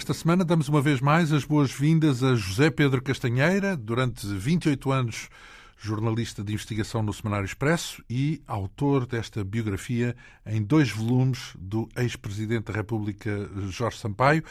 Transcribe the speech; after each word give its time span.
Esta 0.00 0.14
semana 0.14 0.46
damos 0.46 0.66
uma 0.66 0.80
vez 0.80 0.98
mais 0.98 1.30
as 1.30 1.44
boas-vindas 1.44 2.24
a 2.24 2.34
José 2.34 2.70
Pedro 2.70 3.02
Castanheira, 3.02 3.76
durante 3.76 4.26
28 4.26 4.90
anos 4.90 5.28
jornalista 5.76 6.42
de 6.42 6.54
investigação 6.54 7.02
no 7.02 7.12
Semanário 7.12 7.44
Expresso 7.44 8.02
e 8.08 8.40
autor 8.46 9.04
desta 9.04 9.44
biografia 9.44 10.16
em 10.46 10.62
dois 10.62 10.90
volumes 10.90 11.54
do 11.58 11.86
ex-presidente 11.94 12.64
da 12.64 12.72
República 12.72 13.46
Jorge 13.68 13.98
Sampaio, 13.98 14.42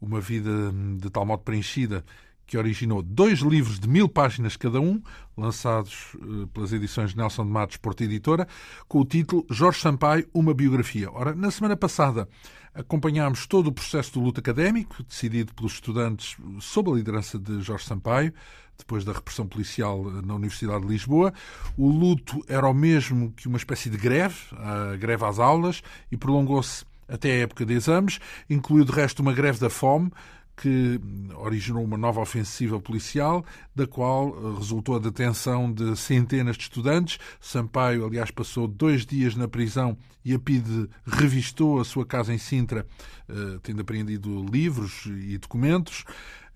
uma 0.00 0.20
vida 0.20 0.72
de 0.98 1.08
tal 1.08 1.24
modo 1.24 1.44
preenchida 1.44 2.04
que 2.46 2.56
originou 2.56 3.02
dois 3.02 3.40
livros 3.40 3.78
de 3.78 3.88
mil 3.88 4.08
páginas 4.08 4.56
cada 4.56 4.80
um, 4.80 5.02
lançados 5.36 6.14
eh, 6.14 6.46
pelas 6.52 6.72
edições 6.72 7.14
Nelson 7.14 7.44
de 7.44 7.50
Matos 7.50 7.76
Porta 7.76 8.04
Editora, 8.04 8.46
com 8.86 9.00
o 9.00 9.04
título 9.04 9.44
Jorge 9.50 9.80
Sampaio, 9.80 10.28
uma 10.32 10.54
biografia. 10.54 11.10
Ora, 11.10 11.34
na 11.34 11.50
semana 11.50 11.76
passada 11.76 12.28
acompanhámos 12.72 13.46
todo 13.46 13.68
o 13.68 13.72
processo 13.72 14.12
do 14.12 14.20
luto 14.20 14.38
académico, 14.38 15.02
decidido 15.02 15.54
pelos 15.54 15.72
estudantes 15.72 16.36
sob 16.60 16.90
a 16.90 16.94
liderança 16.94 17.38
de 17.38 17.60
Jorge 17.62 17.86
Sampaio, 17.86 18.32
depois 18.76 19.04
da 19.04 19.12
repressão 19.12 19.46
policial 19.46 20.04
na 20.22 20.34
Universidade 20.34 20.82
de 20.82 20.88
Lisboa. 20.88 21.32
O 21.76 21.88
luto 21.88 22.44
era 22.46 22.68
o 22.68 22.74
mesmo 22.74 23.32
que 23.32 23.48
uma 23.48 23.56
espécie 23.56 23.88
de 23.88 23.96
greve, 23.96 24.36
a 24.52 24.96
greve 24.96 25.24
às 25.24 25.38
aulas, 25.38 25.82
e 26.12 26.16
prolongou-se 26.16 26.84
até 27.08 27.30
a 27.30 27.38
época 27.38 27.64
de 27.64 27.72
exames, 27.72 28.18
incluiu 28.50 28.84
de 28.84 28.92
resto 28.92 29.20
uma 29.20 29.32
greve 29.32 29.58
da 29.58 29.70
fome, 29.70 30.10
que 30.56 30.98
originou 31.36 31.84
uma 31.84 31.98
nova 31.98 32.20
ofensiva 32.20 32.80
policial, 32.80 33.44
da 33.74 33.86
qual 33.86 34.28
eh, 34.28 34.58
resultou 34.58 34.96
a 34.96 34.98
detenção 34.98 35.70
de 35.70 35.94
centenas 35.96 36.56
de 36.56 36.62
estudantes. 36.62 37.18
Sampaio, 37.38 38.06
aliás, 38.06 38.30
passou 38.30 38.66
dois 38.66 39.04
dias 39.04 39.36
na 39.36 39.46
prisão 39.46 39.98
e 40.24 40.32
a 40.32 40.38
PIDE 40.38 40.88
revistou 41.06 41.78
a 41.78 41.84
sua 41.84 42.06
casa 42.06 42.32
em 42.32 42.38
Sintra, 42.38 42.86
eh, 43.28 43.58
tendo 43.62 43.82
apreendido 43.82 44.44
livros 44.50 45.04
e 45.06 45.36
documentos. 45.36 46.04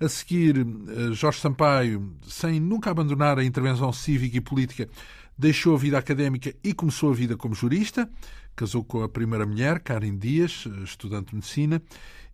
A 0.01 0.09
seguir, 0.09 0.57
eh, 0.57 1.13
Jorge 1.13 1.41
Sampaio, 1.41 2.17
sem 2.27 2.59
nunca 2.59 2.91
abandonar 2.91 3.39
a 3.39 3.45
intervenção 3.45 3.93
cívica 3.93 4.39
e 4.39 4.41
política, 4.41 4.89
deixou 5.37 5.75
a 5.75 5.79
vida 5.79 5.99
académica 5.99 6.55
e 6.65 6.73
começou 6.73 7.11
a 7.11 7.15
vida 7.15 7.37
como 7.37 7.55
jurista. 7.55 8.11
Casou 8.57 8.83
com 8.83 9.03
a 9.03 9.09
primeira 9.09 9.47
mulher, 9.47 9.81
Karen 9.81 10.17
Dias, 10.17 10.67
estudante 10.85 11.31
de 11.31 11.37
medicina, 11.37 11.83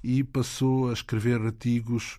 e 0.02 0.22
passou 0.22 0.91
a 0.91 0.92
escrever 0.92 1.40
artigos 1.40 2.18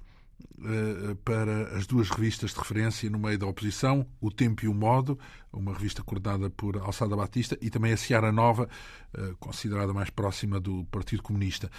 uh, 0.60 1.16
para 1.18 1.78
as 1.78 1.86
duas 1.86 2.10
revistas 2.10 2.52
de 2.52 2.60
referência 2.60 3.10
no 3.10 3.20
meio 3.20 3.38
da 3.38 3.46
oposição, 3.46 4.06
O 4.20 4.32
Tempo 4.32 4.66
e 4.66 4.68
o 4.68 4.74
Modo, 4.74 5.18
uma 5.52 5.74
revista 5.74 6.04
coordenada 6.04 6.50
por 6.50 6.78
Alçada 6.78 7.16
Batista, 7.16 7.58
e 7.62 7.70
também 7.70 7.94
a 7.94 7.98
Seara 7.98 8.32
Nova, 8.32 8.70
uh, 9.18 9.36
considerada 9.38 9.94
mais 9.94 10.10
próxima 10.10 10.60
do 10.60 10.86
Partido 10.86 11.24
Comunista. 11.24 11.72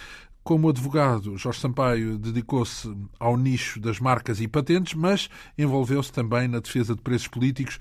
Como 0.43 0.69
advogado, 0.69 1.37
Jorge 1.37 1.59
Sampaio 1.59 2.17
dedicou-se 2.17 2.91
ao 3.19 3.37
nicho 3.37 3.79
das 3.79 3.99
marcas 3.99 4.41
e 4.41 4.47
patentes, 4.47 4.93
mas 4.93 5.29
envolveu-se 5.57 6.11
também 6.11 6.47
na 6.47 6.59
defesa 6.59 6.95
de 6.95 7.01
presos 7.01 7.27
políticos, 7.27 7.77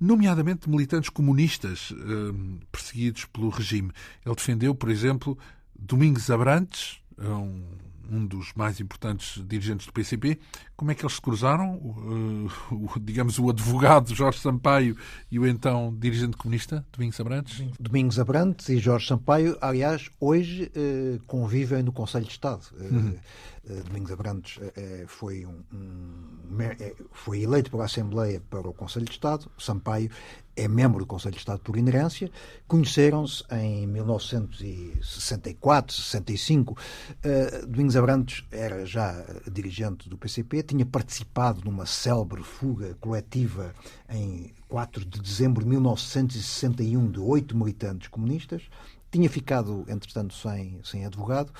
nomeadamente 0.00 0.64
de 0.64 0.70
militantes 0.70 1.10
comunistas 1.10 1.92
eh, 1.92 2.64
perseguidos 2.72 3.24
pelo 3.26 3.50
regime. 3.50 3.92
Ele 4.24 4.34
defendeu, 4.34 4.74
por 4.74 4.90
exemplo, 4.90 5.38
Domingos 5.78 6.30
Abrantes, 6.30 6.97
um, 7.18 7.62
um 8.10 8.26
dos 8.26 8.52
mais 8.54 8.80
importantes 8.80 9.42
dirigentes 9.46 9.86
do 9.86 9.92
PCP. 9.92 10.38
Como 10.76 10.90
é 10.90 10.94
que 10.94 11.02
eles 11.02 11.14
se 11.14 11.20
cruzaram? 11.20 11.74
O, 11.74 12.48
o, 12.96 13.00
digamos, 13.00 13.38
o 13.38 13.50
advogado 13.50 14.14
Jorge 14.14 14.38
Sampaio 14.38 14.96
e 15.30 15.38
o 15.38 15.46
então 15.46 15.94
dirigente 15.98 16.36
comunista, 16.36 16.84
Domingos 16.92 17.20
Abrantes? 17.20 17.62
Domingos 17.78 18.18
Abrantes 18.18 18.68
e 18.68 18.78
Jorge 18.78 19.06
Sampaio, 19.06 19.56
aliás, 19.60 20.10
hoje 20.20 20.70
eh, 20.74 21.18
convivem 21.26 21.82
no 21.82 21.92
Conselho 21.92 22.24
de 22.24 22.32
Estado. 22.32 22.62
Uhum. 22.78 23.14
Eh, 23.68 23.82
Domingos 23.82 24.10
Abrantes 24.10 24.58
eh, 24.76 25.04
foi, 25.06 25.44
um, 25.44 25.62
eh, 26.60 26.94
foi 27.12 27.42
eleito 27.42 27.70
pela 27.70 27.84
Assembleia 27.84 28.42
para 28.48 28.66
o 28.66 28.72
Conselho 28.72 29.04
de 29.04 29.12
Estado. 29.12 29.50
Sampaio 29.58 30.10
é 30.56 30.66
membro 30.66 31.00
do 31.00 31.06
Conselho 31.06 31.34
de 31.34 31.40
Estado 31.40 31.60
por 31.60 31.76
inerência. 31.76 32.30
Conheceram-se 32.66 33.44
em 33.52 33.86
1964, 33.86 35.94
65. 35.94 36.74
Domingos 37.68 37.94
Abrantes 37.94 38.42
era 38.50 38.86
já 38.86 39.24
dirigente 39.52 40.08
do 40.08 40.18
PCP, 40.18 40.64
tinha 40.64 40.84
participado 40.84 41.60
numa 41.64 41.86
célebre 41.86 42.42
fuga 42.42 42.96
coletiva 43.00 43.72
em 44.08 44.52
4 44.68 45.04
de 45.04 45.20
dezembro 45.20 45.62
de 45.62 45.70
1961 45.70 47.08
de 47.10 47.20
oito 47.20 47.56
militantes 47.56 48.08
comunistas 48.08 48.68
tinha 49.10 49.28
ficado, 49.28 49.84
entretanto, 49.88 50.34
sem, 50.34 50.80
sem 50.84 51.06
advogado 51.06 51.52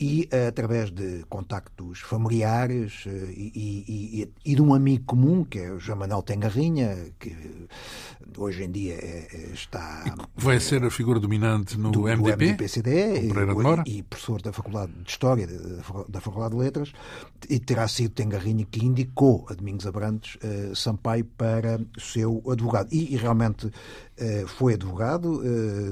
e, 0.00 0.28
eh, 0.30 0.46
através 0.46 0.92
de 0.92 1.24
contactos 1.28 2.00
familiares 2.00 3.04
eh, 3.06 3.10
e, 3.36 4.22
e, 4.22 4.32
e, 4.44 4.54
de 4.54 4.62
um 4.62 4.72
amigo 4.72 5.04
comum, 5.04 5.44
que 5.44 5.58
é 5.58 5.72
o 5.72 5.80
João 5.80 5.98
Manuel 5.98 6.22
Tengarrinha, 6.22 6.96
que 7.18 7.34
hoje 8.36 8.62
em 8.62 8.70
dia 8.70 8.94
é, 8.94 9.50
está... 9.52 10.04
E 10.06 10.40
vai 10.40 10.60
ser 10.60 10.84
a 10.84 10.90
figura 10.90 11.18
dominante 11.18 11.76
no 11.76 11.90
do, 11.90 12.02
MDP? 12.02 12.22
Do 12.22 12.28
MDP-CD 12.28 13.22
e, 13.86 13.98
e 13.98 14.02
professor 14.04 14.40
da 14.40 14.52
Faculdade 14.52 14.92
de 14.92 15.10
História 15.10 15.48
da 16.08 16.20
Faculdade 16.20 16.54
de 16.54 16.60
Letras, 16.60 16.92
e 17.50 17.58
terá 17.58 17.88
sido 17.88 18.14
Tengarrinha 18.14 18.64
que 18.70 18.84
indicou 18.84 19.46
a 19.50 19.54
Domingos 19.54 19.84
Abrantes 19.86 20.36
uh, 20.36 20.76
Sampaio 20.76 21.24
para 21.24 21.80
seu 21.98 22.40
advogado. 22.48 22.88
E, 22.92 23.16
realmente 23.16 23.70
foi 24.46 24.74
advogado 24.74 25.40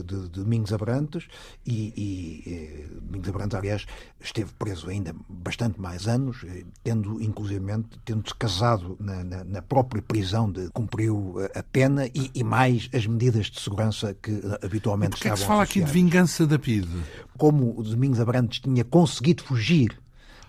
de, 0.03 0.29
de 0.29 0.29
Domingos 0.31 0.73
Abrantes 0.73 1.29
e, 1.65 1.93
e 1.97 2.87
Domingos 3.01 3.29
Abrantes, 3.29 3.57
aliás, 3.57 3.87
esteve 4.21 4.51
preso 4.59 4.89
ainda 4.89 5.15
bastante 5.29 5.81
mais 5.81 6.09
anos, 6.09 6.45
tendo 6.83 7.23
inclusivamente 7.23 7.99
tendo-se 8.05 8.35
casado 8.35 8.97
na, 8.99 9.23
na, 9.23 9.45
na, 9.45 9.63
própria 9.63 10.03
prisão 10.03 10.51
de 10.51 10.69
cumpriu 10.71 11.37
a 11.55 11.63
pena 11.63 12.07
e, 12.07 12.31
e, 12.35 12.43
mais 12.43 12.89
as 12.95 13.07
medidas 13.07 13.47
de 13.47 13.61
segurança 13.61 14.15
que 14.15 14.41
habitualmente 14.63 15.17
estavam 15.17 15.33
é 15.33 15.37
que 15.37 15.41
se 15.41 15.47
fala 15.47 15.63
aqui 15.63 15.81
de 15.83 15.91
vingança 15.91 16.47
da 16.47 16.59
PIDE? 16.59 16.89
Como 17.37 17.79
o 17.79 17.83
Domingos 17.83 18.21
Abrantes 18.21 18.61
tinha 18.61 18.85
conseguido 18.85 19.45
fugir 19.45 19.99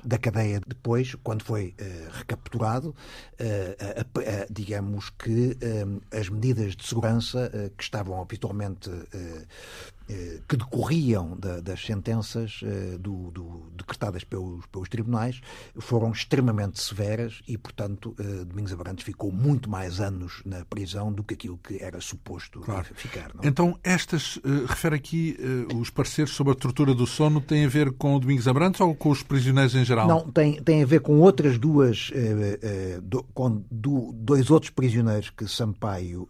da 0.03 0.17
cadeia 0.17 0.61
depois, 0.65 1.15
quando 1.15 1.43
foi 1.43 1.75
uh, 1.79 2.17
recapturado, 2.17 2.89
uh, 2.89 2.93
uh, 3.41 4.23
digamos 4.49 5.09
que 5.09 5.57
as 6.17 6.29
medidas 6.29 6.75
de 6.75 6.85
segurança 6.85 7.51
que 7.75 7.83
estavam 7.83 8.21
habitualmente 8.21 8.89
eh, 9.13 9.45
que 10.47 10.55
decorriam 10.55 11.35
da, 11.37 11.59
das 11.59 11.85
sentenças 11.85 12.61
eh, 12.63 12.97
do, 12.97 13.31
do, 13.31 13.69
decretadas 13.75 14.23
pelos, 14.23 14.65
pelos, 14.67 14.87
tribunais 14.87 15.41
foram 15.77 16.11
extremamente 16.11 16.81
severas 16.81 17.41
e, 17.47 17.57
portanto, 17.57 18.15
eh, 18.19 18.45
Domingos 18.45 18.71
Abrantes 18.71 19.03
ficou 19.03 19.31
muito 19.31 19.69
mais 19.69 19.99
anos 19.99 20.41
na 20.45 20.63
prisão 20.65 21.11
do 21.11 21.23
que 21.23 21.33
aquilo 21.33 21.57
que 21.57 21.83
era 21.83 21.99
suposto 21.99 22.61
claro. 22.61 22.87
ficar. 22.95 23.31
Não? 23.33 23.41
Então, 23.43 23.79
estas, 23.83 24.39
refere 24.67 24.95
aqui 24.95 25.37
os 25.75 25.89
pareceres 25.89 26.31
sobre 26.31 26.53
a 26.53 26.55
tortura 26.55 26.93
do 26.93 27.05
sono, 27.05 27.41
têm 27.41 27.65
a 27.65 27.69
ver 27.69 27.91
com 27.91 28.15
o 28.15 28.19
Domingos 28.19 28.47
Abrantes 28.47 28.79
ou 28.79 28.95
com 28.95 29.09
os 29.09 29.21
prisioneiros 29.23 29.75
em 29.75 29.83
geral? 29.83 30.07
Não, 30.07 30.31
tem, 30.31 30.61
tem 30.61 30.83
a 30.83 30.85
ver 30.85 31.01
com 31.01 31.19
outras 31.19 31.57
duas, 31.57 32.11
com 33.33 33.63
dois 33.69 34.49
outros 34.49 34.69
prisioneiros 34.69 35.29
que 35.29 35.47
Sampaio 35.47 36.27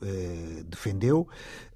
defendeu. 0.68 1.28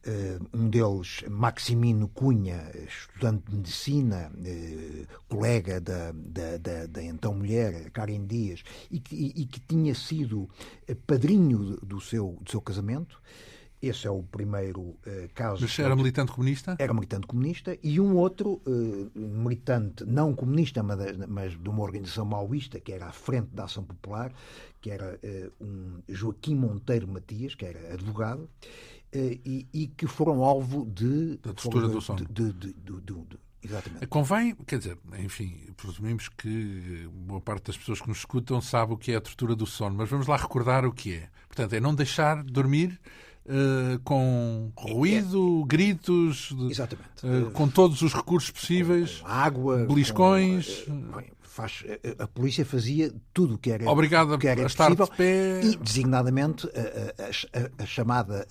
Uh, 0.04 0.44
um 0.52 0.68
deles, 0.68 1.24
Maximino 1.30 2.08
Cunha, 2.08 2.72
estudante 2.88 3.44
de 3.48 3.56
medicina, 3.58 4.32
uh, 4.36 5.08
colega 5.30 5.80
da, 5.80 6.12
da, 6.12 6.58
da, 6.58 6.88
da, 6.88 7.04
então 7.04 7.36
mulher, 7.36 7.92
Karen 7.92 8.26
Dias, 8.26 8.64
e 8.90 9.00
que, 9.00 9.16
e, 9.16 9.46
que 9.46 9.60
tinha 9.60 9.94
sido 9.94 10.50
eh, 10.88 10.96
padrinho 10.96 11.78
do 11.86 12.02
seu, 12.02 12.40
do 12.42 12.50
seu 12.50 12.60
casamento. 12.60 13.22
Esse 13.80 14.08
é 14.08 14.10
o 14.10 14.24
primeiro 14.24 14.82
uh, 14.82 14.98
caso. 15.36 15.62
Mas 15.62 15.78
era 15.78 15.96
militante 15.96 16.32
comunista? 16.32 16.76
Era 16.80 16.94
militante 16.96 17.28
comunista. 17.28 17.78
E 17.84 18.00
um 18.00 18.16
outro 18.18 18.60
militante 19.14 20.04
não 20.04 20.34
comunista, 20.34 20.82
mas, 20.82 21.16
mas, 21.28 21.52
de 21.52 21.70
uma 21.70 21.84
organização 21.84 22.26
maoísta, 22.26 22.80
que 22.80 22.92
era 22.92 23.06
à 23.06 23.12
frente 23.12 23.50
da 23.54 23.66
Ação 23.66 23.84
Popular, 23.84 24.34
que 24.80 24.90
era 24.90 25.20
um 25.60 26.02
Joaquim 26.10 26.56
Monteiro 26.56 27.08
Matias, 27.08 27.54
que 27.56 27.66
era 27.66 27.94
advogado 27.94 28.48
eh, 28.50 29.01
e, 29.14 29.68
e, 29.74 29.88
que 29.88 30.08
foram 30.08 30.44
alvo 30.44 30.86
de. 30.86 31.38
Da 31.38 31.54
textura 31.54 31.88
do 31.88 32.02
sono. 32.02 32.26
De, 32.26 32.54
de, 32.54 32.74
de, 32.74 33.04
exatamente. 33.64 34.08
Convém, 34.08 34.56
quer 34.66 34.80
dizer, 34.80 34.98
enfim, 35.20 35.68
presumimos 35.76 36.30
que 36.30 37.08
boa 37.12 37.42
parte 37.42 37.68
das 37.68 37.78
pessoas 37.78 38.02
que 38.02 38.08
nos 38.08 38.20
escutam 38.20 38.62
sabe 38.62 38.94
o 38.94 38.98
que 38.98 39.12
é 39.12 39.16
a 39.18 39.22
tortura 39.22 39.56
do 39.56 39.66
sono, 39.66 39.96
mas 39.96 40.10
vamos 40.10 40.28
lá 40.28 40.38
recordar 40.38 40.86
o 40.86 40.94
que 40.94 41.14
é. 41.14 41.30
Portanto, 41.48 41.74
é 41.74 41.80
não 41.80 41.94
deixar 41.94 42.44
dormir. 42.44 43.00
Uh, 43.44 44.00
com 44.04 44.72
ruído, 44.78 45.64
é, 45.64 45.68
gritos, 45.68 46.56
exatamente. 46.70 47.10
Uh, 47.24 47.50
com 47.52 47.68
todos 47.68 48.04
os 48.04 48.14
recursos 48.14 48.52
possíveis, 48.52 49.18
com, 49.18 49.26
com 49.26 49.32
água, 49.32 49.86
beliscões. 49.88 50.84
Com, 50.84 50.92
uh, 50.94 51.24
faz, 51.52 51.84
a, 52.20 52.24
a, 52.24 52.28
polícia 52.28 52.66
fazia 52.66 53.14
tudo 53.34 53.56
o 53.56 53.58
que 53.58 53.72
era, 53.72 53.90
Obrigado 53.90 54.38
que 54.38 54.48
era 54.48 54.64
a 54.64 54.66
estar 54.66 54.96
possível 54.96 55.06
de 55.06 55.18
pé. 55.18 55.62
e, 55.66 55.76
designadamente, 55.76 56.68
a, 56.68 57.60
a, 57.60 57.84
a 57.84 57.86
chamada 57.86 58.48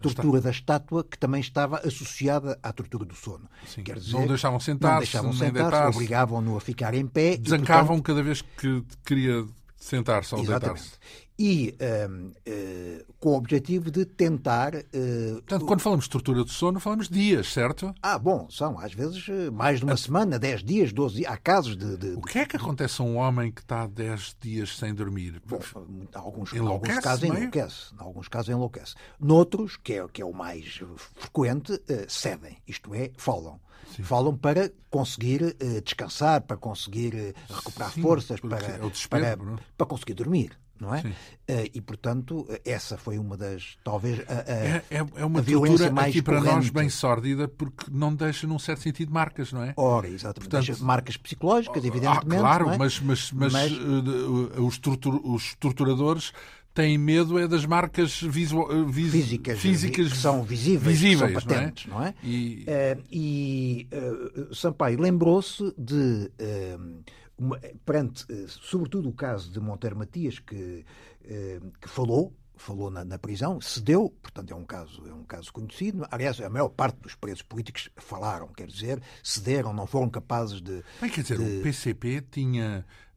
tortura 0.00 0.40
da 0.40 0.50
estátua, 0.50 1.04
que 1.04 1.16
também 1.16 1.40
estava 1.40 1.78
associada 1.78 2.58
à 2.60 2.72
tortura 2.72 3.04
do 3.04 3.14
sono. 3.14 3.48
Sim, 3.66 3.84
Quer 3.84 3.98
dizer, 3.98 4.12
não 4.12 4.26
deixavam 4.26 4.58
sentar-se, 4.58 4.94
não 4.94 4.98
deixavam 4.98 5.32
sentar-se, 5.32 5.96
obrigavam-no 5.96 6.56
a 6.56 6.60
ficar 6.60 6.94
em 6.94 7.06
pé. 7.06 7.36
Desancavam 7.36 7.82
e, 7.82 7.86
portanto, 7.86 8.06
cada 8.06 8.22
vez 8.22 8.42
que 8.42 8.84
queria 9.04 9.46
sentar-se 9.76 10.34
ou 10.34 10.44
deitar-se 10.44 10.92
e 11.42 11.74
uh, 11.80 12.28
uh, 12.28 13.14
com 13.18 13.30
o 13.30 13.34
objetivo 13.34 13.90
de 13.90 14.04
tentar. 14.04 14.76
Uh, 14.76 15.34
Portanto, 15.34 15.66
quando 15.66 15.80
falamos 15.80 16.04
de 16.04 16.10
tortura 16.10 16.44
do 16.44 16.50
sono, 16.50 16.78
falamos 16.78 17.08
de 17.08 17.18
dias, 17.18 17.52
certo? 17.52 17.92
Ah, 18.00 18.16
bom, 18.16 18.46
são 18.48 18.78
às 18.78 18.94
vezes 18.94 19.26
mais 19.52 19.80
de 19.80 19.84
uma 19.84 19.94
a... 19.94 19.96
semana, 19.96 20.38
10 20.38 20.62
dias, 20.62 20.92
12 20.92 21.16
dias. 21.16 21.32
Há 21.32 21.36
casos 21.36 21.76
de, 21.76 21.96
de, 21.96 22.10
O 22.12 22.22
que 22.22 22.38
é 22.38 22.46
que 22.46 22.54
acontece 22.56 23.02
a 23.02 23.04
um 23.04 23.16
homem 23.16 23.50
que 23.50 23.60
está 23.60 23.88
10 23.88 24.36
dias 24.40 24.78
sem 24.78 24.94
dormir? 24.94 25.42
Bom, 25.44 25.58
alguns, 26.14 26.54
alguns 26.54 26.98
casos 27.00 27.22
meio? 27.22 27.34
enlouquece. 27.38 27.92
Em 27.92 28.00
alguns 28.00 28.28
casos 28.28 28.48
enlouquece. 28.48 28.94
Noutros, 29.18 29.76
que 29.76 29.94
é, 29.94 30.06
que 30.06 30.22
é 30.22 30.24
o 30.24 30.32
mais 30.32 30.80
frequente, 31.16 31.82
cedem, 32.06 32.56
isto 32.68 32.94
é, 32.94 33.10
falam. 33.16 33.60
Sim. 33.96 34.04
Falam 34.04 34.36
para 34.36 34.70
conseguir 34.88 35.56
descansar, 35.84 36.42
para 36.42 36.56
conseguir 36.56 37.34
recuperar 37.48 37.90
Sim, 37.90 38.00
forças, 38.00 38.38
para, 38.38 38.64
é 38.64 38.78
para, 39.08 39.36
para 39.76 39.86
conseguir 39.86 40.14
dormir 40.14 40.61
não 40.82 40.94
é? 40.94 41.00
Uh, 41.00 41.70
e, 41.72 41.80
portanto, 41.80 42.46
essa 42.64 42.96
foi 42.96 43.18
uma 43.18 43.36
das, 43.36 43.78
talvez, 43.84 44.20
a, 44.28 44.32
a, 44.32 44.54
é, 44.54 44.84
é, 44.90 45.06
é 45.16 45.24
uma 45.24 45.42
tortura 45.42 45.90
mais 45.90 46.08
aqui 46.08 46.20
para 46.20 46.38
corrente. 46.38 46.54
nós 46.54 46.70
bem 46.70 46.88
sórdida, 46.88 47.46
porque 47.46 47.86
não 47.90 48.14
deixa, 48.14 48.46
num 48.46 48.58
certo 48.58 48.82
sentido, 48.82 49.12
marcas, 49.12 49.52
não 49.52 49.62
é? 49.62 49.72
Ora, 49.76 50.08
exatamente. 50.08 50.50
Portanto, 50.50 50.66
deixa 50.66 50.84
marcas 50.84 51.16
psicológicas, 51.16 51.84
evidentemente. 51.84 52.36
Ah, 52.36 52.40
claro, 52.40 52.70
é? 52.70 52.76
mas, 52.76 53.00
mas, 53.00 53.30
mas, 53.32 53.52
mas... 53.52 53.72
Uh, 53.72 54.66
os, 54.66 54.78
tortur 54.78 55.20
os 55.24 55.54
torturadores 55.54 56.32
têm 56.74 56.96
medo 56.96 57.38
é 57.38 57.46
das 57.46 57.64
marcas 57.66 58.20
visual, 58.22 58.86
vis, 58.86 59.12
físicas, 59.12 59.58
físicas 59.58 60.12
que 60.12 60.18
são 60.18 60.42
visíveis, 60.42 60.98
visíveis 60.98 61.32
são 61.32 61.42
patentes, 61.42 61.86
não 61.86 61.98
é? 61.98 62.04
Não 62.04 62.06
é? 62.06 62.14
E, 62.24 62.64
uh, 62.66 63.02
e 63.10 63.88
uh, 63.92 64.54
Sampaio 64.54 65.00
lembrou-se 65.00 65.72
de 65.76 66.30
uh, 66.40 67.02
uma, 67.42 67.58
perante, 67.84 68.24
eh, 68.30 68.46
sobretudo, 68.46 69.08
o 69.08 69.12
caso 69.12 69.50
de 69.50 69.58
Monteiro 69.58 69.96
Matias, 69.96 70.38
que, 70.38 70.84
eh, 71.24 71.60
que 71.80 71.88
falou, 71.88 72.32
falou 72.56 72.90
na, 72.90 73.04
na, 73.04 73.18
prisão, 73.18 73.60
cedeu, 73.60 74.14
portanto 74.22 74.52
é 74.52 74.54
um 74.54 74.64
caso 74.64 75.04
é 75.06 75.12
um 75.12 75.24
caso 75.24 75.52
conhecido. 75.52 76.06
Aliás, 76.10 76.40
a 76.40 76.48
maior 76.48 76.68
parte 76.68 77.00
dos 77.00 77.14
presos 77.16 77.42
políticos 77.42 77.90
falaram, 77.96 78.48
quer 78.48 78.68
dizer, 78.68 79.02
cederam, 79.22 79.72
não 79.72 79.86
foram 79.86 80.08
capazes 80.08 80.60
de. 80.60 80.84
Bem, 81.00 81.10
quer 81.10 81.22
dizer, 81.22 81.38
de... 81.38 81.58
o 81.58 81.62
PCP 81.62 82.20
tinha 82.30 82.86
eh, 82.86 83.11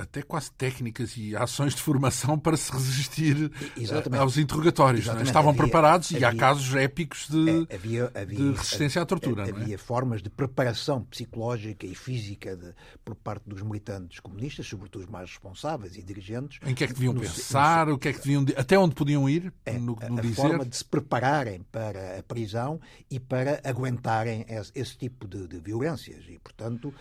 até 0.00 0.22
quase 0.22 0.50
técnicas 0.52 1.16
e 1.16 1.36
ações 1.36 1.74
de 1.74 1.82
formação 1.82 2.38
para 2.38 2.56
se 2.56 2.72
resistir 2.72 3.52
eh, 3.54 3.80
Exatamente. 3.80 4.20
aos 4.20 4.38
interrogatórios. 4.38 5.00
É? 5.00 5.04
Exatamente. 5.04 5.26
Estavam 5.26 5.50
havia, 5.50 5.62
preparados 5.62 6.08
havia, 6.08 6.20
e 6.20 6.24
há 6.24 6.34
casos 6.34 6.74
épicos 6.74 7.28
de, 7.28 7.66
é, 7.68 7.74
havia, 7.74 8.10
de 8.26 8.50
resistência 8.52 9.02
à 9.02 9.06
tortura. 9.06 9.42
Havia 9.42 9.74
é? 9.74 9.78
formas 9.78 10.22
de 10.22 10.30
preparação 10.30 11.04
psicológica 11.04 11.86
e 11.86 11.94
física 11.94 12.56
de, 12.56 12.72
por 13.04 13.14
parte 13.14 13.48
dos 13.48 13.62
militantes 13.62 14.20
comunistas, 14.20 14.66
sobretudo 14.66 15.02
os 15.02 15.10
mais 15.10 15.28
responsáveis 15.28 15.96
e 15.96 16.02
dirigentes. 16.02 16.58
Em 16.66 16.74
que 16.74 16.84
é 16.84 16.86
que 16.86 16.94
deviam 16.94 17.12
no, 17.12 17.20
pensar, 17.20 17.86
no, 17.86 17.94
o 17.94 17.98
que 17.98 18.08
é 18.08 18.12
que 18.12 18.20
deviam, 18.20 18.46
até 18.56 18.78
onde 18.78 18.94
podiam 18.94 19.28
ir, 19.28 19.52
é, 19.66 19.72
no, 19.72 19.98
no 20.08 20.18
a, 20.18 20.22
dizer. 20.22 20.34
forma 20.34 20.64
de 20.64 20.76
se 20.76 20.84
prepararem 20.84 21.62
para 21.70 22.18
a 22.18 22.22
prisão 22.22 22.80
e 23.10 23.20
para 23.20 23.60
aguentarem 23.64 24.46
esse, 24.48 24.72
esse 24.74 24.96
tipo 24.96 25.28
de, 25.28 25.46
de 25.46 25.60
violências. 25.60 26.24
E, 26.28 26.38
portanto, 26.38 26.94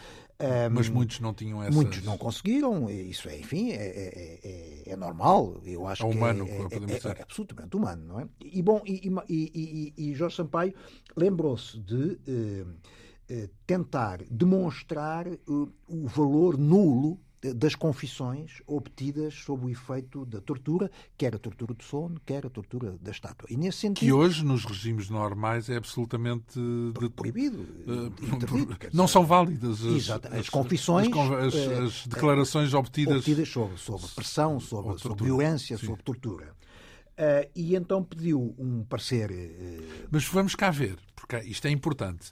mas 0.71 0.89
muitos 0.89 1.19
não 1.19 1.33
tinham 1.33 1.61
essas... 1.61 1.75
Muitos 1.75 2.03
não 2.03 2.17
conseguiram, 2.17 2.89
isso 2.89 3.29
é, 3.29 3.39
enfim, 3.39 3.71
é, 3.71 3.75
é, 3.75 4.39
é, 4.43 4.91
é 4.91 4.95
normal. 4.95 5.61
Eu 5.63 5.87
acho 5.87 6.03
é 6.03 6.05
humano, 6.05 6.45
que 6.45 6.51
é, 6.51 6.55
é, 6.55 7.19
é, 7.19 7.21
absolutamente 7.21 7.75
humano, 7.75 8.03
não 8.05 8.19
é? 8.19 8.27
E 8.41 8.61
bom, 8.61 8.81
e, 8.85 9.11
e, 9.29 9.93
e, 9.97 10.09
e 10.09 10.13
Jorge 10.13 10.35
Sampaio 10.37 10.73
lembrou-se 11.15 11.79
de 11.79 12.19
eh, 12.27 12.65
eh, 13.29 13.49
tentar 13.65 14.23
demonstrar 14.29 15.27
eh, 15.27 15.37
o 15.47 16.07
valor 16.07 16.57
nulo 16.57 17.19
das 17.41 17.73
confissões 17.73 18.61
obtidas 18.67 19.33
sob 19.33 19.65
o 19.65 19.69
efeito 19.69 20.25
da 20.25 20.39
tortura, 20.39 20.91
quer 21.17 21.35
a 21.35 21.39
tortura 21.39 21.73
do 21.73 21.83
sono, 21.83 22.21
quer 22.23 22.45
a 22.45 22.49
tortura 22.49 22.95
da 23.01 23.09
estátua. 23.09 23.47
E 23.49 23.57
nesse 23.57 23.79
sentido, 23.79 24.05
que 24.05 24.13
hoje, 24.13 24.45
nos 24.45 24.63
regimes 24.63 25.09
normais, 25.09 25.69
é 25.69 25.75
absolutamente 25.75 26.59
de, 26.99 27.09
proibido. 27.09 27.57
Uh, 27.59 28.35
interdido, 28.35 28.77
não 28.93 29.07
são 29.07 29.25
válidas 29.25 29.83
as, 29.83 29.93
Exato, 29.93 30.27
as, 30.27 30.33
as 30.35 30.49
confissões, 30.49 31.07
as, 31.07 31.55
as, 31.55 31.67
as 31.67 32.05
eh, 32.05 32.09
declarações 32.09 32.73
obtidas, 32.73 33.17
obtidas 33.17 33.49
sobre, 33.49 33.77
sobre 33.77 34.07
pressão, 34.09 34.59
sobre, 34.59 34.99
sobre 34.99 35.23
violência, 35.23 35.77
Sim. 35.77 35.87
sobre 35.87 36.03
tortura. 36.03 36.53
Uh, 37.13 37.49
e 37.55 37.75
então 37.75 38.03
pediu 38.03 38.55
um 38.57 38.83
parecer. 38.83 39.29
Mas 40.11 40.25
vamos 40.25 40.55
cá 40.55 40.69
ver, 40.69 40.97
porque 41.15 41.37
isto 41.39 41.67
é 41.67 41.71
importante 41.71 42.31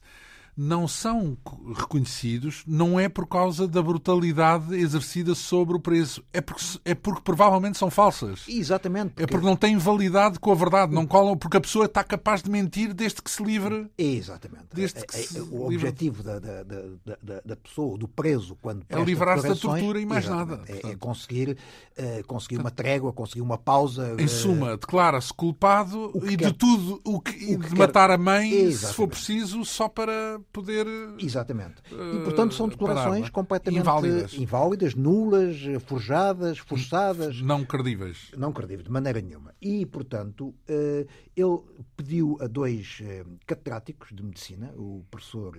não 0.61 0.89
são 0.89 1.37
reconhecidos 1.73 2.65
não 2.67 2.99
é 2.99 3.07
por 3.07 3.25
causa 3.25 3.65
da 3.65 3.81
brutalidade 3.81 4.75
exercida 4.75 5.33
sobre 5.33 5.77
o 5.77 5.79
preso, 5.79 6.21
é 6.33 6.41
porque, 6.41 6.63
é 6.83 6.93
porque 6.93 7.21
provavelmente 7.21 7.77
são 7.77 7.89
falsas. 7.89 8.43
Exatamente. 8.45 9.11
Porque... 9.11 9.23
É 9.23 9.27
porque 9.27 9.45
não 9.45 9.55
têm 9.55 9.77
validade 9.77 10.37
com 10.37 10.51
a 10.51 10.55
verdade, 10.55 10.93
não 10.93 11.07
colam, 11.07 11.37
porque 11.37 11.55
a 11.55 11.61
pessoa 11.61 11.85
está 11.85 12.03
capaz 12.03 12.43
de 12.43 12.49
mentir 12.49 12.93
desde 12.93 13.21
que 13.21 13.31
se 13.31 13.41
livre. 13.41 13.89
Exatamente. 13.97 14.65
Desde 14.73 15.05
que 15.05 15.15
é, 15.15 15.21
se 15.21 15.39
o 15.39 15.65
objetivo 15.65 16.21
da, 16.21 16.39
da, 16.39 16.63
da, 16.63 17.41
da, 17.45 17.55
pessoa, 17.55 17.97
do 17.97 18.09
preso, 18.09 18.57
quando 18.61 18.85
é 18.89 19.01
livrar-se 19.01 19.47
da 19.47 19.55
tortura 19.55 20.01
e 20.01 20.05
mais 20.05 20.27
nada. 20.27 20.61
É, 20.67 20.91
é 20.91 20.95
conseguir, 20.97 21.57
uh, 21.97 22.27
conseguir 22.27 22.57
uma 22.57 22.71
trégua, 22.71 23.13
conseguir 23.13 23.41
uma 23.41 23.57
pausa. 23.57 24.13
Em 24.19 24.25
uh, 24.25 24.29
suma, 24.29 24.75
declara-se 24.75 25.33
culpado 25.33 26.11
e 26.25 26.35
quer, 26.35 26.51
de 26.51 26.53
tudo 26.53 26.99
o 27.05 27.21
que, 27.21 27.55
o 27.55 27.59
que 27.59 27.69
de 27.69 27.75
matar 27.75 28.11
a 28.11 28.17
mãe, 28.17 28.51
exatamente. 28.51 28.87
se 28.87 28.93
for 28.93 29.07
preciso, 29.07 29.63
só 29.63 29.87
para 29.87 30.41
poder. 30.51 30.85
Exatamente. 31.19 31.81
E, 31.91 32.23
portanto, 32.23 32.53
são 32.53 32.67
declarações 32.67 33.21
parar, 33.21 33.31
completamente 33.31 33.81
inválidas. 33.81 34.33
inválidas, 34.33 34.95
nulas, 34.95 35.57
forjadas, 35.85 36.57
forçadas. 36.57 37.41
Não 37.41 37.63
credíveis. 37.63 38.31
Não 38.37 38.51
credíveis, 38.51 38.85
de 38.85 38.91
maneira 38.91 39.21
nenhuma. 39.21 39.53
E, 39.61 39.85
portanto, 39.85 40.53
eh, 40.67 41.05
ele 41.35 41.59
pediu 41.95 42.37
a 42.41 42.47
dois 42.47 42.99
eh, 43.01 43.25
catedráticos 43.45 44.09
de 44.11 44.23
medicina, 44.23 44.73
o 44.75 45.05
professor 45.09 45.57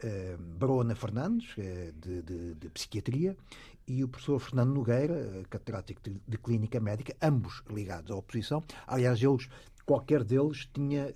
eh, 0.00 0.36
Barona 0.38 0.94
Fernandes, 0.94 1.54
de, 1.56 2.22
de, 2.22 2.54
de 2.54 2.70
psiquiatria, 2.70 3.36
e 3.86 4.04
o 4.04 4.08
professor 4.08 4.38
Fernando 4.38 4.72
Nogueira, 4.74 5.42
catedrático 5.48 6.00
de, 6.02 6.20
de, 6.26 6.38
clínica 6.38 6.78
médica, 6.78 7.16
ambos 7.20 7.62
ligados 7.68 8.10
à 8.10 8.14
oposição. 8.14 8.62
Aliás, 8.86 9.20
eles, 9.20 9.48
qualquer 9.84 10.22
deles 10.22 10.68
tinha 10.72 11.12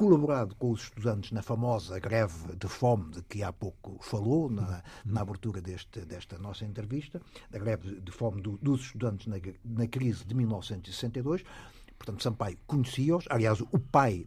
colaborado 0.00 0.54
com 0.54 0.70
os 0.70 0.84
estudantes 0.84 1.30
na 1.30 1.42
famosa 1.42 1.98
greve 1.98 2.56
de 2.56 2.66
fome 2.66 3.10
de 3.10 3.22
que 3.24 3.42
há 3.42 3.52
pouco 3.52 3.98
falou, 4.00 4.48
na, 4.48 4.82
na 5.04 5.20
abertura 5.20 5.60
deste, 5.60 6.00
desta 6.06 6.38
nossa 6.38 6.64
entrevista, 6.64 7.20
da 7.50 7.58
greve 7.58 8.00
de 8.00 8.10
fome 8.10 8.40
do, 8.40 8.56
dos 8.62 8.80
estudantes 8.80 9.26
na, 9.26 9.36
na 9.62 9.86
crise 9.86 10.24
de 10.24 10.34
1962. 10.34 11.44
Portanto, 11.98 12.22
Sampaio 12.22 12.56
conhecia-os. 12.66 13.26
Aliás, 13.28 13.60
o 13.60 13.78
pai 13.78 14.26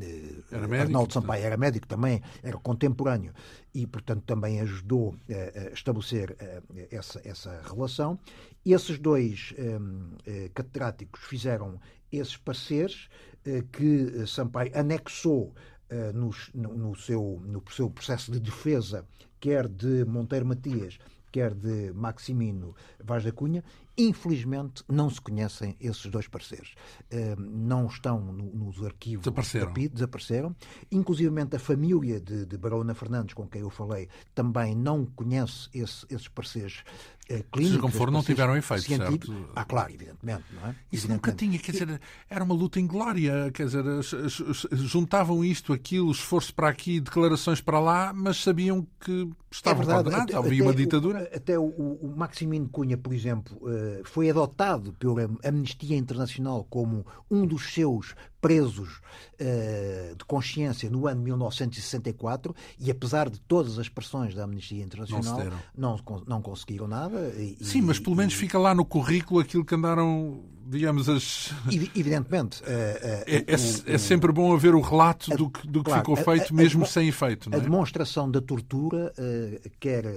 eh, 0.00 0.36
era 0.50 0.66
médico, 0.66 0.88
Arnaldo 0.88 1.12
Sampaio 1.12 1.44
era 1.44 1.56
médico 1.58 1.86
também, 1.86 2.22
era 2.42 2.56
contemporâneo 2.56 3.34
e, 3.74 3.86
portanto, 3.86 4.22
também 4.24 4.58
ajudou 4.62 5.14
eh, 5.28 5.68
a 5.68 5.74
estabelecer 5.74 6.34
eh, 6.40 6.88
essa, 6.90 7.20
essa 7.28 7.60
relação. 7.68 8.18
Esses 8.64 8.98
dois 8.98 9.54
catedráticos 10.54 11.22
fizeram 11.24 11.78
esses 12.12 12.36
pareceres 12.36 13.08
eh, 13.08 13.29
que 13.72 14.22
eh, 14.22 14.26
Sampaio 14.26 14.70
anexou 14.74 15.54
eh, 15.88 16.12
no, 16.12 16.30
no, 16.54 16.94
seu, 16.96 17.40
no 17.44 17.62
seu 17.70 17.90
processo 17.90 18.30
de 18.30 18.40
defesa, 18.40 19.04
quer 19.38 19.68
de 19.68 20.04
Monteiro 20.04 20.46
Matias, 20.46 20.98
quer 21.32 21.54
de 21.54 21.92
Maximino 21.92 22.74
Vaz 23.02 23.24
da 23.24 23.32
Cunha, 23.32 23.62
infelizmente 23.96 24.82
não 24.88 25.08
se 25.08 25.20
conhecem 25.20 25.76
esses 25.80 26.06
dois 26.06 26.26
parceiros. 26.26 26.74
Não 27.38 27.86
estão 27.86 28.20
nos 28.20 28.84
arquivos. 28.84 29.22
Desapareceram. 29.22 29.72
desapareceram. 29.72 30.56
Inclusive 30.90 31.30
a 31.40 31.58
família 31.58 32.20
de, 32.20 32.44
de 32.44 32.58
Barona 32.58 32.94
Fernandes, 32.94 33.34
com 33.34 33.46
quem 33.46 33.60
eu 33.60 33.70
falei, 33.70 34.08
também 34.34 34.74
não 34.74 35.06
conhece 35.06 35.68
esse, 35.72 36.04
esses 36.10 36.26
parceiros 36.26 36.82
eh, 37.30 37.44
clínicos. 37.50 37.68
Seja 37.68 37.78
como 37.78 37.92
for, 37.92 38.10
não 38.10 38.24
tiveram 38.24 38.56
efeito, 38.56 38.82
certo? 38.82 39.46
Ah, 39.54 39.64
claro, 39.64 39.92
evidentemente. 39.92 40.42
Não 40.52 40.68
é? 40.68 40.74
Isso 40.90 41.08
nunca 41.08 41.30
tinha, 41.32 41.56
quer 41.60 41.70
dizer, 41.70 42.00
era 42.28 42.42
uma 42.42 42.54
luta 42.54 42.80
inglória, 42.80 43.52
quer 43.54 43.66
dizer, 43.66 43.84
juntavam 44.72 45.44
isto, 45.44 45.72
aquilo, 45.72 46.10
esforço 46.10 46.52
para 46.52 46.68
aqui, 46.68 46.98
declarações 46.98 47.60
para 47.60 47.78
lá, 47.78 48.12
mas 48.12 48.42
sabiam 48.42 48.84
que 48.98 49.30
estavam 49.48 49.82
é 49.82 49.86
verdade, 49.86 50.04
condenados, 50.04 50.34
havia 50.34 50.62
uma 50.64 50.74
ditadura. 50.74 51.30
O, 51.32 51.36
até 51.36 51.56
o, 51.56 51.64
o 51.64 52.14
Maximino 52.16 52.68
Cunha, 52.68 52.98
por 52.98 53.12
exemplo, 53.12 53.60
eh, 53.68 54.02
foi 54.04 54.28
adotado 54.28 54.92
pela 54.94 55.30
Amnistia 55.44 55.96
Internacional 55.96 56.66
como 56.68 57.06
um 57.30 57.46
dos 57.46 57.72
seus 57.72 58.14
presos 58.40 59.00
uh, 59.40 60.16
de 60.16 60.24
consciência 60.24 60.88
no 60.88 61.06
ano 61.06 61.20
1964 61.20 62.54
e, 62.78 62.90
apesar 62.90 63.28
de 63.28 63.38
todas 63.40 63.78
as 63.78 63.88
pressões 63.88 64.34
da 64.34 64.44
Amnistia 64.44 64.82
Internacional, 64.82 65.52
não, 65.76 65.96
não, 65.96 66.22
não 66.26 66.42
conseguiram 66.42 66.88
nada. 66.88 67.28
E, 67.36 67.56
Sim, 67.60 67.82
mas 67.82 67.98
pelo 67.98 68.16
menos 68.16 68.34
e... 68.34 68.36
fica 68.36 68.58
lá 68.58 68.74
no 68.74 68.84
currículo 68.84 69.40
aquilo 69.40 69.64
que 69.64 69.74
andaram 69.74 70.42
digamos, 70.70 71.08
as. 71.08 71.52
Evidentemente. 71.96 72.62
Uh, 72.62 72.66
uh, 72.66 72.68
é, 73.26 73.44
é, 73.46 73.56
o, 73.56 73.94
é, 73.94 73.98
sempre 73.98 74.30
bom 74.30 74.54
haver 74.54 74.74
o 74.74 74.80
relato 74.80 75.32
a, 75.32 75.36
do 75.36 75.50
que, 75.50 75.66
do 75.66 75.80
que 75.80 75.86
claro, 75.86 76.00
ficou 76.00 76.16
feito, 76.16 76.54
a, 76.54 76.56
a, 76.56 76.56
mesmo 76.56 76.86
sem 76.86 77.08
efeito. 77.08 77.50
A 77.52 77.56
é? 77.56 77.60
demonstração 77.60 78.30
da 78.30 78.40
tortura, 78.40 79.12
uh, 79.18 79.70
quer 79.80 80.06
a 80.06 80.10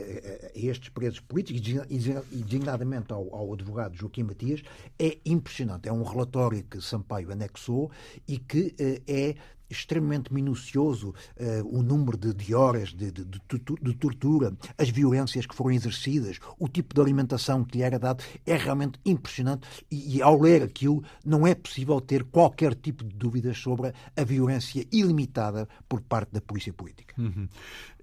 estes 0.54 0.90
presos 0.90 1.20
políticos 1.20 1.62
e 1.90 1.98
designadamente 2.44 3.12
ao, 3.12 3.34
ao 3.34 3.54
advogado 3.54 3.96
Joaquim 3.96 4.24
Matias, 4.24 4.62
é 5.00 5.18
impressionante. 5.26 5.90
É 5.90 5.92
um 5.92 6.04
relatório 6.04 6.64
que 6.64 6.80
Sampaio 6.80 7.32
anexou 7.32 7.90
e 8.28 8.38
que 8.38 8.76
é 9.08 9.36
extremamente 9.74 10.34
minucioso 10.34 11.10
uh, 11.10 11.77
o 11.77 11.82
número 11.82 12.18
de, 12.18 12.34
de 12.34 12.53
horas 12.56 12.89
de, 12.89 13.12
de, 13.12 13.25
de, 13.25 13.94
tortura, 13.96 14.53
as 14.77 14.89
violências 14.89 15.46
que 15.46 15.56
foram 15.56 15.72
exercidas, 15.72 16.39
o 16.60 16.68
tipo 16.68 16.94
de 16.94 17.01
alimentação 17.01 17.63
que 17.63 17.77
lhe 17.77 17.84
era 17.84 18.00
dado, 18.00 18.24
é 18.46 18.56
realmente 18.56 19.00
impressionante 19.06 19.68
e, 19.92 20.18
e 20.18 20.22
ao 20.22 20.39
ler 20.39 20.63
aquilo 20.63 21.03
não 21.25 21.46
é 21.46 21.56
possível 21.56 22.00
ter 22.00 22.24
qualquer 22.24 22.75
tipo 22.75 23.03
de 23.03 23.15
dúvidas 23.15 23.58
sobre 23.58 23.94
a 24.15 24.24
violência 24.24 24.86
ilimitada 24.92 25.68
por 25.89 26.01
parte 26.01 26.32
da 26.32 26.42
polícia 26.42 26.74
política. 26.74 27.13
Uhum. 27.18 27.48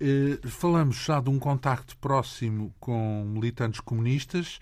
Uh, 0.00 0.48
falamos 0.48 0.96
já 0.96 1.20
de 1.20 1.30
um 1.30 1.38
contacto 1.38 1.96
próximo 1.98 2.74
com 2.78 3.24
militantes 3.24 3.80
comunistas 3.80 4.58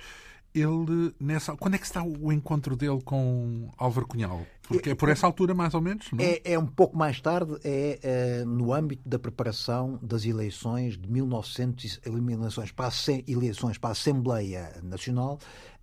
ele 0.61 1.15
nessa 1.21 1.57
quando 1.57 1.75
é 1.75 1.79
que 1.79 1.87
está 1.87 2.03
o 2.03 2.33
encontro 2.33 2.77
dele 2.77 3.01
com 3.05 3.71
Álvaro 3.77 4.07
Cunhal? 4.07 4.47
Porque 4.63 4.91
é 4.91 4.95
por 4.95 5.09
essa 5.09 5.27
altura 5.27 5.55
mais 5.55 5.73
ou 5.73 5.81
menos? 5.81 6.11
Não? 6.13 6.23
É, 6.23 6.41
é 6.45 6.59
um 6.59 6.67
pouco 6.67 6.97
mais 6.97 7.21
tarde, 7.21 7.57
é, 7.65 7.99
é, 8.03 8.45
no 8.45 8.73
âmbito 8.73 9.09
da 9.09 9.19
preparação 9.19 9.99
das 10.03 10.27
eleições 10.27 10.99
de 10.99 11.09
1900 11.09 12.01
eleições 12.05 12.71
para, 12.71 12.89
a, 12.89 12.93
eleições 13.27 13.79
para 13.79 13.91
a 13.91 13.93
Assembleia 13.93 14.79
Nacional 14.83 15.39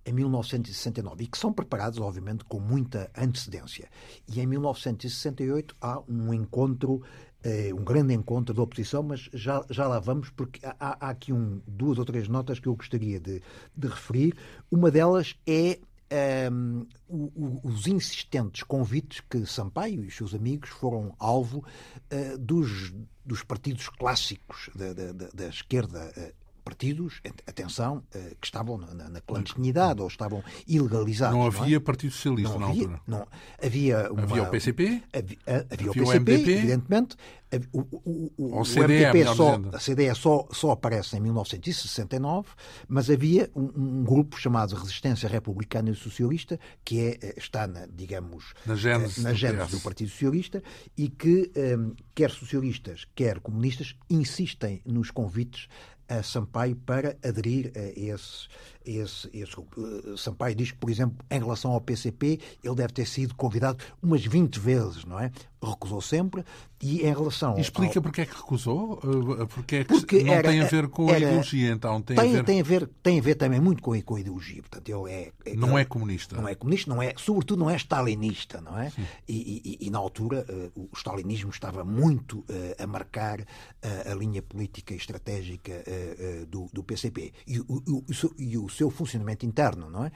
em 0.06 0.12
1969 0.12 1.24
e 1.24 1.26
que 1.26 1.36
são 1.36 1.52
preparadas 1.52 1.98
obviamente 1.98 2.44
com 2.44 2.60
muita 2.60 3.10
antecedência. 3.16 3.88
E 4.28 4.40
em 4.40 4.46
1968 4.46 5.74
há 5.80 6.00
um 6.08 6.32
encontro 6.32 7.02
é 7.42 7.72
um 7.72 7.84
grande 7.84 8.14
encontro 8.14 8.54
da 8.54 8.62
oposição, 8.62 9.02
mas 9.02 9.28
já, 9.32 9.64
já 9.70 9.86
lá 9.86 9.98
vamos, 9.98 10.30
porque 10.30 10.60
há, 10.64 11.06
há 11.06 11.10
aqui 11.10 11.32
um, 11.32 11.60
duas 11.66 11.98
ou 11.98 12.04
três 12.04 12.28
notas 12.28 12.58
que 12.58 12.66
eu 12.66 12.74
gostaria 12.74 13.20
de, 13.20 13.42
de 13.76 13.88
referir. 13.88 14.34
Uma 14.70 14.90
delas 14.90 15.36
é 15.46 15.78
um, 16.50 16.86
o, 17.08 17.60
os 17.64 17.86
insistentes 17.86 18.62
convites 18.62 19.20
que 19.28 19.44
Sampaio 19.46 20.04
e 20.04 20.06
os 20.08 20.16
seus 20.16 20.34
amigos 20.34 20.70
foram 20.70 21.14
alvo 21.18 21.64
uh, 22.12 22.38
dos, 22.38 22.92
dos 23.24 23.42
partidos 23.42 23.88
clássicos 23.88 24.70
da, 24.74 24.92
da, 24.92 25.12
da 25.12 25.48
esquerda 25.48 26.12
uh, 26.16 26.45
partidos, 26.66 27.20
atenção, 27.46 28.02
eh, 28.12 28.34
que 28.40 28.46
estavam 28.48 28.76
na, 28.76 29.08
na 29.08 29.20
clandestinidade 29.20 30.02
ou 30.02 30.08
estavam 30.08 30.42
ilegalizados. 30.66 31.38
Não 31.38 31.46
havia 31.46 31.60
não 31.60 31.76
é? 31.76 31.78
Partido 31.78 32.10
Socialista 32.10 32.54
não 32.54 32.58
na 32.58 32.66
havia, 32.66 32.82
altura? 32.82 33.00
Não, 33.06 33.28
havia, 33.62 34.12
uma, 34.12 34.22
havia 34.24 34.42
o 34.42 34.50
PCP? 34.50 35.02
Havia, 35.12 35.38
havia, 35.46 35.66
havia 35.70 35.90
o 35.92 35.94
PCP, 35.94 36.32
o 36.32 36.50
evidentemente. 36.50 37.16
O, 37.72 37.78
o, 37.78 38.32
o, 38.36 38.60
o 38.60 38.64
CDE, 38.64 39.04
MPP 39.04 39.24
só, 39.36 39.54
a 39.72 39.78
CDE 39.78 40.14
só, 40.16 40.48
só 40.50 40.72
aparece 40.72 41.16
em 41.16 41.20
1969, 41.20 42.48
mas 42.88 43.08
havia 43.08 43.48
um, 43.54 43.70
um, 43.76 44.04
grupo 44.04 44.36
chamado 44.36 44.74
Resistência 44.74 45.28
Republicana 45.28 45.88
e 45.88 45.94
Socialista, 45.94 46.58
que 46.84 46.98
é, 46.98 47.18
eh, 47.22 47.34
está, 47.38 47.68
na, 47.68 47.86
digamos, 47.86 48.52
na 48.66 48.74
gênese, 48.74 49.22
na 49.22 49.32
gênese 49.32 49.70
do, 49.70 49.76
do, 49.76 49.80
Partido 49.80 50.10
Socialista 50.10 50.60
e 50.98 51.08
que, 51.08 51.52
um, 51.78 51.92
eh, 51.92 52.02
quer 52.16 52.32
socialistas, 52.32 53.06
quer 53.14 53.38
comunistas, 53.38 53.94
insistem 54.10 54.82
nos 54.84 55.12
convites 55.12 55.68
a 56.08 56.22
Sampaio 56.22 56.76
para 56.76 57.16
aderir 57.22 57.72
a 57.76 57.98
esse, 57.98 58.48
esse, 58.86 59.28
esse. 59.32 59.56
Eh, 59.58 60.16
Sampaio 60.16 60.54
diz 60.54 60.70
que, 60.70 60.78
por 60.78 60.88
exemplo, 60.88 61.18
em 61.30 61.38
relação 61.38 61.72
ao 61.72 61.80
PCP, 61.80 62.38
ele 62.62 62.74
deve 62.74 62.92
ter 62.92 63.06
sido 63.06 63.34
convidado 63.34 63.84
umas 64.02 64.24
20 64.24 64.58
vezes, 64.60 65.04
não 65.04 65.18
é? 65.18 65.30
Recusou 65.62 66.00
sempre. 66.00 66.44
E 66.80 67.00
em 67.00 67.14
relação. 67.14 67.58
Explica 67.58 67.98
ao... 67.98 68.02
porque 68.02 68.20
é 68.20 68.26
que 68.26 68.36
recusou? 68.36 69.00
Eh, 69.02 69.46
porque 69.46 69.76
é 69.76 69.84
que 69.84 69.94
porque 69.94 70.22
não 70.22 70.34
era, 70.34 70.48
tem 70.48 70.60
a 70.60 70.66
ver 70.66 70.88
com 70.88 71.10
a 71.10 71.16
ideologia, 71.16 71.72
então? 71.72 72.02
Tem, 72.02 72.16
tem, 72.16 72.28
a 72.28 72.32
ver... 72.32 72.44
Tem, 72.44 72.60
a 72.60 72.62
ver, 72.62 72.90
tem 73.02 73.18
a 73.18 73.22
ver 73.22 73.34
também 73.34 73.60
muito 73.60 73.82
com 73.82 73.94
a, 73.94 74.02
com 74.02 74.16
a 74.16 74.20
ideologia. 74.20 74.62
Portanto, 74.62 74.88
ele 74.88 75.12
é, 75.12 75.32
é 75.46 75.56
não 75.56 75.70
ele, 75.70 75.80
é 75.80 75.84
comunista. 75.86 76.36
Não 76.36 76.46
é 76.46 76.54
comunista, 76.54 76.94
não 76.94 77.02
é, 77.02 77.14
sobretudo 77.16 77.58
não 77.58 77.70
é 77.70 77.76
stalinista, 77.76 78.60
não 78.60 78.78
é? 78.78 78.92
E, 79.26 79.78
e, 79.80 79.86
e, 79.86 79.90
na 79.90 79.98
altura 79.98 80.44
uh, 80.76 80.88
o 80.92 80.96
stalinismo 80.96 81.50
estava 81.50 81.82
muito 81.82 82.40
uh, 82.40 82.44
a 82.78 82.86
marcar 82.86 83.40
uh, 83.40 84.12
a 84.12 84.14
linha 84.14 84.42
política 84.42 84.92
e 84.92 84.96
estratégica 84.96 85.84
do, 86.48 86.68
do 86.72 86.82
PCP. 86.82 87.32
E, 87.46 87.60
o, 87.60 88.04
e 88.38 88.58
o 88.58 88.68
seu 88.76 88.90
funcionamento 88.90 89.46
interno, 89.46 89.90
não 89.90 90.04
é? 90.04 90.12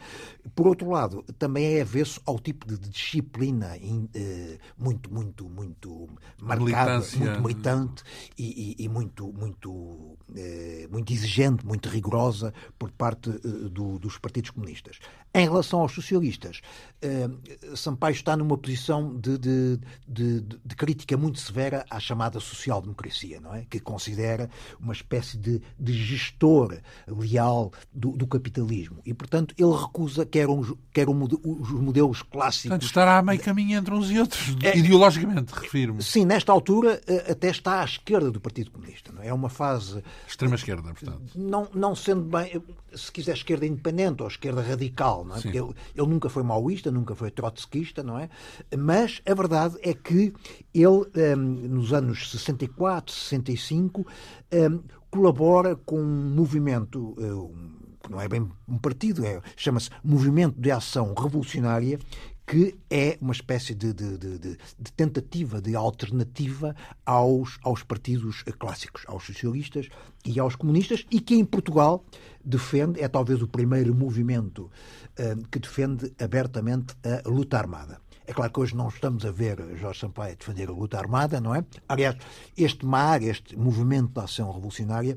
Por 0.54 0.66
outro 0.66 0.90
lado, 0.90 1.24
também 1.38 1.76
é 1.76 1.82
avesso 1.82 2.20
ao 2.26 2.38
tipo 2.38 2.66
de 2.66 2.78
disciplina 2.78 3.76
in, 3.76 4.08
eh, 4.14 4.58
muito, 4.78 5.12
muito, 5.12 5.48
muito 5.48 6.08
marcada, 6.40 7.04
muito 7.16 7.40
militante 7.40 8.02
e, 8.38 8.76
e, 8.78 8.84
e 8.84 8.88
muito, 8.88 9.32
muito, 9.32 10.18
eh, 10.36 10.88
muito 10.90 11.12
exigente, 11.12 11.64
muito 11.66 11.88
rigorosa 11.88 12.52
por 12.78 12.90
parte 12.90 13.30
eh, 13.30 13.68
do, 13.70 13.98
dos 13.98 14.18
partidos 14.18 14.50
comunistas. 14.50 14.98
Em 15.32 15.44
relação 15.44 15.80
aos 15.80 15.92
socialistas, 15.92 16.60
eh, 17.00 17.28
Sampaio 17.76 18.14
está 18.14 18.36
numa 18.36 18.58
posição 18.58 19.16
de, 19.16 19.38
de, 19.38 19.80
de, 20.06 20.40
de, 20.40 20.76
crítica 20.76 21.16
muito 21.16 21.38
severa 21.38 21.84
à 21.88 22.00
chamada 22.00 22.40
social-democracia, 22.40 23.40
não 23.40 23.54
é? 23.54 23.64
Que 23.64 23.78
considera 23.78 24.50
uma 24.80 24.92
espécie 24.92 25.38
de, 25.38 25.62
gestor 25.80 26.80
leal 27.06 27.72
do, 27.92 28.10
do, 28.16 28.26
capitalismo. 28.50 28.98
E, 29.06 29.14
portanto, 29.14 29.54
ele 29.56 29.72
recusa 29.72 30.26
quer, 30.26 30.48
um, 30.48 30.76
quer 30.92 31.08
um, 31.08 31.22
os 31.24 31.70
modelos 31.70 32.22
clássicos. 32.22 32.70
Portanto, 32.70 32.82
estará 32.82 33.18
a 33.18 33.22
meio 33.22 33.40
caminho 33.40 33.78
entre 33.78 33.94
uns 33.94 34.10
e 34.10 34.18
outros, 34.18 34.56
é, 34.62 34.76
ideologicamente, 34.76 35.52
refiro-me. 35.54 36.02
Sim, 36.02 36.24
nesta 36.24 36.52
altura 36.52 37.00
eh, 37.06 37.32
até 37.32 37.48
está 37.48 37.80
à 37.80 37.84
esquerda 37.84 38.30
do 38.30 38.40
Partido 38.40 38.70
Comunista. 38.70 39.12
Não 39.12 39.22
é? 39.22 39.28
é 39.28 39.34
uma 39.34 39.48
fase. 39.48 40.02
Extrema-esquerda, 40.26 40.92
portanto. 40.92 41.22
Não, 41.34 41.68
não 41.74 41.94
sendo 41.94 42.22
bem, 42.22 42.60
se 42.94 43.10
quiser, 43.12 43.34
esquerda 43.34 43.64
independente 43.64 44.22
ou 44.22 44.28
esquerda 44.28 44.60
radical 44.62 45.24
não 45.24 45.36
é? 45.36 45.40
Ele, 45.44 45.74
ele, 45.94 46.06
nunca 46.06 46.28
foi 46.28 46.42
maoísta, 46.42 46.90
nunca 46.90 47.14
foi 47.14 47.30
trotskista, 47.30 48.02
não 48.02 48.18
é? 48.18 48.28
Mas 48.76 49.22
a 49.26 49.34
verdade 49.34 49.76
é 49.82 49.94
que 49.94 50.32
ele, 50.74 51.06
um, 51.36 51.36
nos 51.36 51.92
anos 51.92 52.30
64, 52.30 53.14
65, 53.14 54.06
um, 54.52 54.80
colabora 55.10 55.74
com 55.74 56.00
um 56.00 56.34
movimento, 56.34 57.14
um, 57.18 57.79
não 58.10 58.20
é 58.20 58.28
bem 58.28 58.46
um 58.68 58.76
partido, 58.76 59.24
é, 59.24 59.40
chama-se 59.56 59.88
Movimento 60.02 60.60
de 60.60 60.70
Ação 60.70 61.14
Revolucionária, 61.14 61.98
que 62.44 62.76
é 62.90 63.16
uma 63.20 63.32
espécie 63.32 63.76
de, 63.76 63.92
de, 63.92 64.18
de, 64.18 64.38
de, 64.38 64.56
tentativa 64.96 65.62
de 65.62 65.76
alternativa 65.76 66.74
aos, 67.06 67.60
aos 67.62 67.84
partidos 67.84 68.42
clássicos, 68.58 69.04
aos 69.06 69.24
socialistas 69.24 69.88
e 70.26 70.40
aos 70.40 70.56
comunistas, 70.56 71.06
e 71.12 71.20
que 71.20 71.36
em 71.36 71.44
Portugal 71.44 72.04
defende, 72.44 73.00
é 73.00 73.06
talvez 73.06 73.40
o 73.40 73.46
primeiro 73.46 73.94
movimento 73.94 74.62
uh, 74.62 75.48
que 75.48 75.60
defende 75.60 76.12
abertamente 76.20 76.96
a 77.04 77.28
luta 77.28 77.56
armada. 77.56 78.00
É 78.26 78.32
claro 78.32 78.52
que 78.52 78.60
hoje 78.60 78.74
não 78.74 78.88
estamos 78.88 79.24
a 79.24 79.30
ver 79.30 79.58
Jorge 79.76 80.00
Sampaio 80.00 80.36
defender 80.36 80.68
a 80.68 80.72
luta 80.72 80.98
armada, 80.98 81.40
não 81.40 81.54
é? 81.54 81.64
Aliás, 81.88 82.16
este 82.56 82.84
MAR, 82.84 83.22
este 83.22 83.56
movimento 83.56 84.12
de 84.12 84.20
ação 84.20 84.50
revolucionária, 84.50 85.16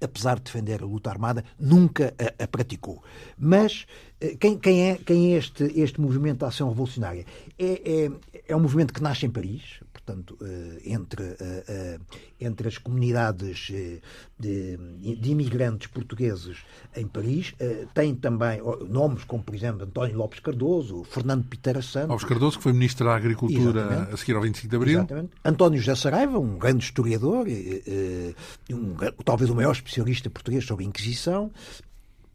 apesar 0.00 0.36
de 0.36 0.44
defender 0.44 0.82
a 0.82 0.86
luta 0.86 1.10
armada, 1.10 1.44
nunca 1.58 2.14
a, 2.18 2.44
a 2.44 2.46
praticou. 2.48 3.02
Mas 3.38 3.86
eh, 4.20 4.36
quem, 4.38 4.58
quem, 4.58 4.90
é, 4.90 4.96
quem 4.96 5.34
é 5.34 5.38
este, 5.38 5.64
este 5.78 6.00
movimento 6.00 6.38
de 6.38 6.44
ação 6.44 6.68
revolucionária? 6.68 7.24
É, 7.58 8.04
é, 8.06 8.10
é 8.48 8.56
um 8.56 8.60
movimento 8.60 8.92
que 8.92 9.02
nasce 9.02 9.26
em 9.26 9.30
Paris, 9.30 9.80
portanto, 10.10 10.36
eh, 10.42 10.80
entre, 10.84 11.36
eh, 11.38 11.98
entre 12.40 12.68
as 12.68 12.78
comunidades 12.78 13.70
de, 14.38 14.76
de 15.16 15.30
imigrantes 15.30 15.86
portugueses 15.88 16.58
em 16.96 17.06
Paris. 17.06 17.54
Tem 17.94 18.14
também 18.14 18.60
nomes 18.88 19.24
como, 19.24 19.42
por 19.42 19.54
exemplo, 19.54 19.84
António 19.84 20.16
Lopes 20.16 20.40
Cardoso, 20.40 21.04
Fernando 21.04 21.44
Pitera 21.46 21.82
Santos. 21.82 22.10
Lopes 22.10 22.24
Cardoso, 22.24 22.56
que 22.58 22.62
foi 22.62 22.72
Ministro 22.72 23.06
da 23.06 23.14
Agricultura 23.14 23.80
Exatamente. 23.82 24.14
a 24.14 24.16
seguir 24.16 24.34
ao 24.34 24.42
25 24.42 24.68
de 24.68 24.76
Abril. 24.76 24.98
Exatamente. 24.98 25.30
António 25.44 25.78
José 25.78 25.94
Saraiva, 25.94 26.38
um 26.38 26.58
grande 26.58 26.84
historiador, 26.84 27.46
um, 28.70 28.94
talvez 29.24 29.50
o 29.50 29.54
maior 29.54 29.72
especialista 29.72 30.30
português 30.30 30.64
sobre 30.64 30.84
a 30.84 30.88
Inquisição 30.88 31.50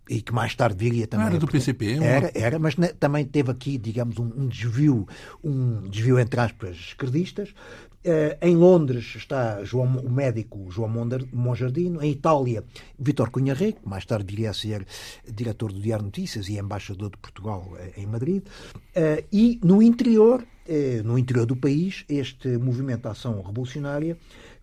e 0.10 0.22
que 0.22 0.34
mais 0.34 0.54
tarde 0.56 0.78
viria 0.78 1.08
também. 1.08 1.28
era 1.28 1.38
do 1.38 1.48
PCP? 1.48 1.94
É 1.94 2.04
era, 2.04 2.32
era, 2.34 2.60
mas 2.60 2.76
também 3.00 3.26
teve 3.26 3.52
aqui, 3.52 3.78
digamos, 3.78 4.18
um, 4.18 4.32
um 4.36 4.48
desvio, 4.48 5.08
um 5.44 5.82
desvio 5.90 6.20
entre 6.20 6.40
aspas, 6.40 6.76
esquerdistas. 6.76 7.54
Uh, 8.06 8.38
em 8.40 8.56
Londres 8.56 9.16
está 9.16 9.64
João, 9.64 9.98
o 9.98 10.12
médico 10.12 10.70
João 10.70 10.88
Monjardino. 11.34 12.04
Em 12.04 12.12
Itália, 12.12 12.64
Vítor 13.00 13.32
Cunha 13.32 13.56
Rei, 13.56 13.74
que 13.74 13.88
mais 13.88 14.06
tarde 14.06 14.26
viria 14.28 14.52
a 14.52 14.54
ser 14.54 14.86
diretor 15.28 15.74
do 15.74 15.82
Diário 15.82 16.06
Notícias 16.06 16.48
e 16.48 16.60
embaixador 16.60 17.10
de 17.10 17.18
Portugal 17.18 17.68
uh, 17.72 18.00
em 18.00 18.06
Madrid. 18.06 18.44
Uh, 18.96 19.26
e 19.32 19.60
no 19.64 19.82
interior, 19.82 20.46
no 21.04 21.16
interior 21.16 21.46
do 21.46 21.56
país, 21.56 22.04
este 22.10 22.48
movimento 22.58 23.04
de 23.04 23.10
ação 23.10 23.40
revolucionária 23.40 24.18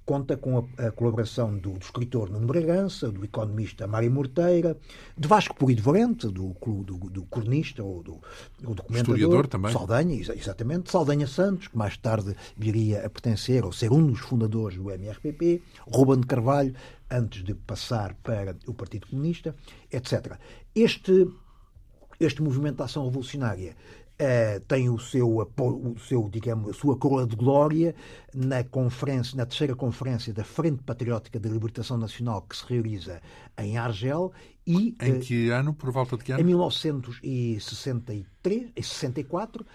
conta 0.05 0.37
com 0.37 0.59
a, 0.59 0.87
a 0.87 0.91
colaboração 0.91 1.57
do, 1.57 1.73
do, 1.73 1.85
escritor 1.85 2.31
Nuno 2.31 2.47
Bragança, 2.47 3.11
do 3.11 3.25
economista 3.25 3.87
Mário 3.87 4.11
Morteira, 4.11 4.77
de 5.17 5.29
Vasco 5.29 5.55
Polido 5.55 5.83
Valente, 5.83 6.27
do, 6.29 6.55
do, 6.59 7.11
do 7.11 7.23
cronista 7.25 7.83
ou 7.83 8.03
do, 8.03 8.21
do 8.61 8.75
documentador. 8.75 9.17
Historiador 9.17 9.47
também. 9.47 9.73
Saldanha, 9.73 10.21
exatamente. 10.21 10.91
Saldanha 10.91 11.27
Santos, 11.27 11.69
que 11.69 11.77
mais 11.77 11.97
tarde 11.97 12.35
viria 12.57 13.07
a 13.07 13.11
pertencer 13.11 13.65
ou 13.65 13.73
ser 13.73 13.93
um 13.93 14.07
dos 14.07 14.21
fundadores 14.21 14.77
do 14.77 14.91
MRPP. 14.91 15.63
Ruben 15.87 16.21
de 16.21 16.27
Carvalho, 16.27 16.75
antes 17.11 17.45
de 17.45 17.55
passar 17.55 18.15
para 18.23 18.57
o 18.67 18.75
Partido 18.75 19.07
Comunista, 19.07 19.55
etc. 19.91 20.37
Este, 20.75 21.29
este 22.19 22.43
movimento 22.43 22.77
de 22.77 22.83
ação 22.83 23.05
revolucionária 23.05 23.77
Uh, 24.23 24.61
tem 24.69 24.89
o 24.89 25.01
seu, 25.01 25.39
o 25.39 25.99
seu, 25.99 26.29
digamos, 26.29 26.71
a 26.71 26.75
sua 26.75 26.97
coroa 26.97 27.27
de 27.27 27.35
glória 27.35 27.93
na 28.33 28.63
conferência, 28.63 29.37
na 29.37 29.45
terceira 29.45 29.75
conferência 29.75 30.33
da 30.33 30.45
Frente 30.45 30.81
Patriótica 30.85 31.41
da 31.41 31.49
Libertação 31.49 31.99
Nacional 31.99 32.43
que 32.43 32.57
se 32.57 32.65
realiza 32.69 33.21
em 33.59 33.77
Argel 33.77 34.31
e 34.65 34.95
em 35.03 35.19
que 35.19 35.51
uh, 35.51 35.55
ano, 35.55 35.75
por 35.75 35.91
volta 35.91 36.17
de 36.17 36.23
que 36.23 36.31
ano? 36.31 36.41
Em 36.41 36.45
1963, 36.45 38.71
64 38.81 39.65
uh, 39.65 39.67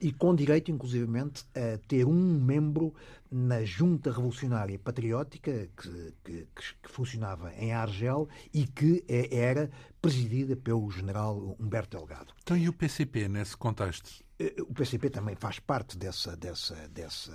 e 0.00 0.12
com 0.12 0.34
direito, 0.34 0.70
inclusivamente, 0.70 1.44
a 1.54 1.78
ter 1.86 2.06
um 2.06 2.40
membro 2.40 2.94
na 3.30 3.64
Junta 3.64 4.10
Revolucionária 4.10 4.78
Patriótica 4.78 5.68
que, 5.76 6.14
que, 6.24 6.48
que 6.82 6.90
funcionava 6.90 7.52
em 7.54 7.72
Argel 7.72 8.28
e 8.52 8.66
que 8.66 9.04
é, 9.08 9.36
era 9.36 9.70
presidida 10.00 10.56
pelo 10.56 10.90
general 10.90 11.56
Humberto 11.58 11.96
Delgado. 11.96 12.32
Então, 12.42 12.56
e 12.56 12.68
o 12.68 12.72
PCP 12.72 13.28
nesse 13.28 13.56
contexto? 13.56 14.24
Eh, 14.38 14.54
o 14.60 14.72
PCP 14.72 15.10
também 15.10 15.34
faz 15.34 15.58
parte 15.58 15.98
dessa, 15.98 16.36
dessa, 16.36 16.74
dessa, 16.88 17.34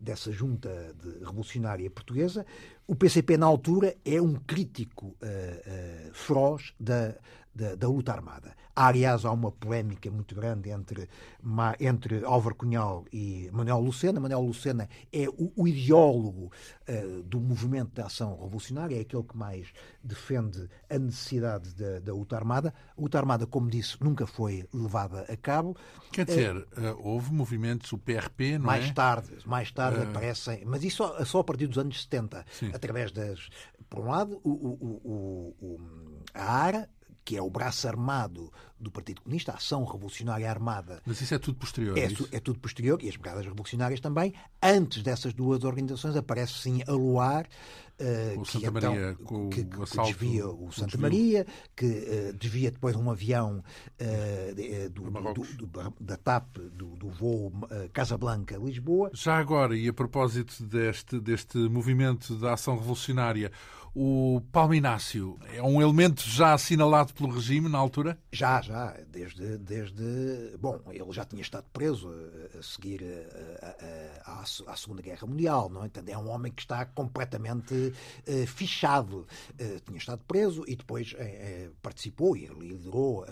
dessa 0.00 0.30
junta 0.30 0.94
revolucionária 1.20 1.90
portuguesa. 1.90 2.46
O 2.86 2.94
PCP, 2.94 3.36
na 3.36 3.46
altura, 3.46 3.96
é 4.04 4.20
um 4.20 4.34
crítico 4.34 5.08
uh, 5.08 6.08
uh, 6.08 6.14
feroz 6.14 6.72
da, 6.78 7.14
da, 7.58 7.74
da, 7.74 7.88
luta 7.88 8.12
armada. 8.12 8.54
Há, 8.74 8.86
aliás, 8.86 9.24
há 9.24 9.32
uma 9.32 9.50
polémica 9.50 10.08
muito 10.10 10.34
grande 10.34 10.70
entre, 10.70 11.08
entre 11.80 12.24
Álvaro 12.24 12.54
Cunhal 12.54 13.04
e 13.12 13.50
Manuel 13.52 13.80
Lucena. 13.80 14.20
Manuel 14.20 14.42
Lucena 14.42 14.88
é 15.12 15.28
o, 15.28 15.52
o 15.56 15.66
ideólogo 15.66 16.52
uh, 16.88 17.22
do 17.24 17.40
movimento 17.40 17.90
de 17.92 18.00
ação 18.00 18.38
revolucionária, 18.40 18.96
é 18.96 19.00
aquele 19.00 19.24
que 19.24 19.36
mais 19.36 19.72
defende 20.02 20.68
a 20.88 20.98
necessidade 20.98 21.74
da, 21.74 21.98
da 21.98 22.14
luta 22.14 22.36
armada. 22.36 22.72
A 22.96 23.00
luta 23.00 23.18
armada, 23.18 23.46
como 23.46 23.68
disse, 23.68 23.96
nunca 24.00 24.26
foi 24.26 24.64
levada 24.72 25.26
a 25.28 25.36
cabo. 25.36 25.76
Quer 26.12 26.24
dizer, 26.24 26.56
uh, 26.56 26.66
houve 27.00 27.32
movimentos, 27.32 27.92
o 27.92 27.98
PRP, 27.98 28.58
não 28.58 28.66
mais 28.66 28.88
é? 28.88 28.92
Tarde, 28.92 29.30
mais 29.44 29.72
tarde 29.72 29.98
uh... 29.98 30.02
aparecem, 30.04 30.64
mas 30.64 30.84
isso 30.84 30.98
só, 30.98 31.24
só, 31.24 31.40
a 31.40 31.44
partir 31.44 31.66
dos 31.66 31.78
anos 31.78 32.02
70, 32.02 32.44
Sim. 32.52 32.70
através 32.72 33.10
das. 33.10 33.48
Por 33.90 34.00
um 34.00 34.08
lado, 34.08 34.40
o, 34.44 34.50
o, 34.50 35.54
o, 35.60 35.80
a 36.34 36.44
ARA, 36.44 36.88
que 37.28 37.36
é 37.36 37.42
o 37.42 37.50
braço 37.50 37.86
armado 37.86 38.50
do 38.80 38.90
Partido 38.90 39.20
Comunista, 39.20 39.52
a 39.52 39.56
Ação 39.56 39.84
Revolucionária 39.84 40.48
Armada. 40.48 41.02
Mas 41.04 41.20
isso 41.20 41.34
é 41.34 41.38
tudo 41.38 41.58
posterior? 41.58 41.98
É, 41.98 42.04
é, 42.04 42.08
é 42.32 42.40
tudo 42.40 42.58
posterior, 42.58 42.98
e 43.02 43.08
as 43.10 43.16
Brigadas 43.16 43.44
Revolucionárias 43.44 44.00
também. 44.00 44.32
Antes 44.62 45.02
dessas 45.02 45.34
duas 45.34 45.62
organizações 45.62 46.16
aparece 46.16 46.54
sim 46.54 46.82
a 46.88 46.92
Luar, 46.92 47.46
Uh, 48.00 48.42
que, 48.42 48.52
Santa 48.52 48.68
então, 48.68 48.92
Maria, 48.92 49.16
com 49.24 49.48
que, 49.48 49.66
o 49.76 49.82
assalto, 49.82 50.12
desvia 50.12 50.46
o 50.46 50.70
Santa 50.70 50.96
o 50.96 51.00
Maria, 51.00 51.44
que 51.74 51.84
uh, 51.84 52.32
desvia 52.38 52.70
depois 52.70 52.94
um 52.94 53.10
avião 53.10 53.60
uh, 54.00 54.90
do, 54.90 55.10
do, 55.10 55.66
do, 55.66 55.94
da 55.98 56.16
TAP, 56.16 56.58
do, 56.58 56.94
do 56.94 57.08
voo 57.08 57.52
Casablanca-Lisboa. 57.92 59.10
Já 59.14 59.36
agora, 59.36 59.76
e 59.76 59.88
a 59.88 59.92
propósito 59.92 60.62
deste, 60.62 61.18
deste 61.18 61.58
movimento 61.58 62.36
da 62.36 62.52
ação 62.52 62.76
revolucionária, 62.76 63.50
o 63.94 64.42
Paulo 64.52 64.74
Inácio 64.74 65.38
é 65.52 65.62
um 65.62 65.80
elemento 65.80 66.22
já 66.28 66.52
assinalado 66.52 67.12
pelo 67.14 67.30
regime 67.30 67.68
na 67.68 67.78
altura? 67.78 68.18
Já, 68.32 68.60
já. 68.60 68.94
Desde. 69.10 69.58
desde 69.58 70.56
bom, 70.58 70.80
ele 70.90 71.12
já 71.12 71.24
tinha 71.24 71.42
estado 71.42 71.64
preso 71.72 72.08
a, 72.08 72.58
a 72.58 72.62
seguir 72.62 73.02
a, 74.24 74.42
à 74.66 74.76
Segunda 74.76 75.02
Guerra 75.02 75.26
Mundial, 75.26 75.68
não 75.68 75.84
é? 75.84 75.90
é 76.06 76.18
um 76.18 76.28
homem 76.28 76.52
que 76.52 76.62
está 76.62 76.84
completamente 76.84 77.74
uh, 77.74 78.46
fichado. 78.46 79.26
Uh, 79.60 79.80
tinha 79.84 79.98
estado 79.98 80.22
preso 80.26 80.64
e 80.66 80.76
depois 80.76 81.12
uh, 81.12 81.74
participou 81.82 82.36
e 82.36 82.46
liderou. 82.46 83.26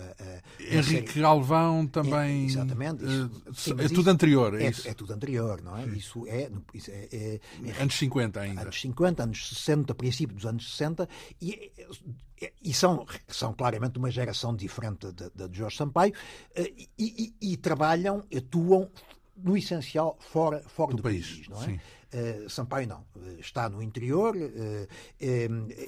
Henrique 0.59 1.09
série... 1.09 1.21
Galvão 1.21 1.87
também. 1.87 2.43
É, 2.43 2.45
exatamente. 2.45 3.03
Isso, 3.03 3.31
sim, 3.53 3.75
é 3.77 3.87
tudo 3.87 4.09
anterior, 4.09 4.59
é, 4.59 4.67
é? 4.67 4.73
É 4.85 4.93
tudo 4.93 5.13
anterior, 5.13 5.61
não 5.61 5.77
é? 5.77 5.85
Isso 5.87 6.25
é, 6.27 6.49
isso 6.73 6.91
é, 6.91 7.07
é, 7.11 7.81
Anos 7.81 7.95
50 7.95 8.39
ainda. 8.39 8.61
Anos 8.61 8.81
50, 8.81 9.23
anos 9.23 9.49
60, 9.49 9.95
princípio 9.95 10.35
dos 10.35 10.45
anos 10.47 10.75
60. 10.75 11.07
E 11.41 11.71
e 12.63 12.71
são, 12.71 13.03
são 13.27 13.51
claramente 13.51 13.97
uma 13.97 14.11
geração 14.11 14.55
diferente 14.55 15.11
da 15.11 15.47
de, 15.47 15.57
Jorge 15.57 15.75
Sampaio 15.75 16.13
e, 16.55 16.87
e, 16.99 17.53
e, 17.53 17.57
trabalham, 17.57 18.23
atuam 18.31 18.91
no 19.35 19.57
essencial 19.57 20.17
fora, 20.19 20.61
fora 20.61 20.91
do, 20.91 20.97
do 20.97 21.03
país, 21.03 21.27
país, 21.27 21.49
não 21.49 21.63
é? 21.63 21.79
Uh, 22.07 22.49
Sampaio 22.49 22.87
não, 22.87 22.99
uh, 23.15 23.39
está 23.39 23.67
no 23.69 23.81
interior. 23.81 24.35
Uh, 24.35 24.87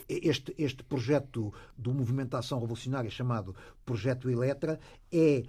este, 0.10 0.54
este 0.58 0.84
projeto 0.84 1.54
do 1.78 1.94
movimento 1.94 2.32
de 2.32 2.36
ação 2.36 2.60
revolucionária 2.60 3.10
chamado 3.10 3.56
Projeto 3.86 4.30
Eletra 4.30 4.80
é 5.12 5.44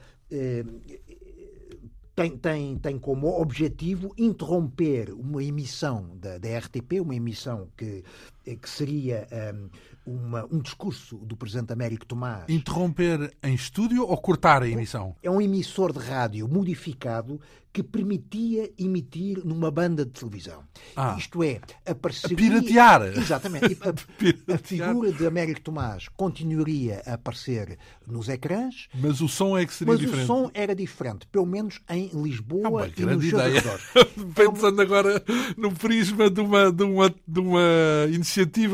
tem, 2.15 2.37
tem, 2.37 2.77
tem 2.79 2.99
como 2.99 3.41
objetivo 3.41 4.15
interromper 4.17 5.11
uma 5.13 5.43
emissão 5.43 6.17
da, 6.19 6.39
da 6.39 6.59
RTP, 6.59 7.01
uma 7.01 7.15
emissão 7.15 7.69
que, 7.77 8.05
que 8.45 8.69
seria 8.69 9.27
um, 9.55 9.71
uma, 10.07 10.47
um 10.51 10.59
discurso 10.61 11.17
do 11.19 11.37
Presidente 11.37 11.73
Américo 11.73 12.07
Tomás. 12.07 12.45
Interromper 12.49 13.33
em 13.43 13.55
estúdio 13.55 14.07
ou 14.07 14.17
cortar 14.17 14.63
a 14.63 14.69
emissão? 14.69 15.15
É 15.23 15.31
um 15.31 15.41
emissor 15.41 15.93
de 15.93 15.99
rádio 15.99 16.49
modificado 16.49 17.41
que 17.73 17.85
permitia 17.85 18.69
emitir 18.77 19.45
numa 19.45 19.71
banda 19.71 20.05
de 20.05 20.11
televisão. 20.11 20.65
Ah, 20.97 21.15
Isto 21.17 21.43
é, 21.45 21.61
a 21.87 21.95
parceria... 21.95 22.37
A 22.37 22.41
piratear! 22.41 23.03
Exatamente. 23.17 23.79
A, 23.81 23.93
piratear. 24.19 24.55
a, 24.55 24.59
figura 24.59 25.13
de 25.13 25.27
Américo 25.27 25.61
Tomás 25.61 26.09
continuaria 26.09 27.01
a 27.07 27.15
aparecer 27.15 27.79
nos 28.07 28.29
ecrãs. 28.29 28.89
Mas 28.95 29.21
o 29.21 29.29
som 29.29 29.57
é 29.57 29.65
que 29.65 29.73
seria 29.73 29.93
mas 29.93 30.01
diferente. 30.01 30.29
Mas 30.29 30.37
o 30.39 30.43
som 30.45 30.51
era 30.53 30.75
diferente, 30.75 31.27
pelo 31.29 31.47
menos 31.47 31.81
em 31.89 32.11
Lisboa 32.13 32.67
é 32.67 32.69
uma 32.69 32.87
e 32.89 32.91
grande 32.91 33.31
nos 33.31 33.33
ideia. 33.33 33.63
Pensando 34.35 34.83
agora 34.83 35.23
no 35.57 35.73
prisma 35.73 36.29
de 36.29 36.41
uma, 36.41 36.73
de, 36.73 36.83
uma, 36.83 37.15
de 37.27 37.41
uma 37.41 37.61
iniciativa 38.09 38.30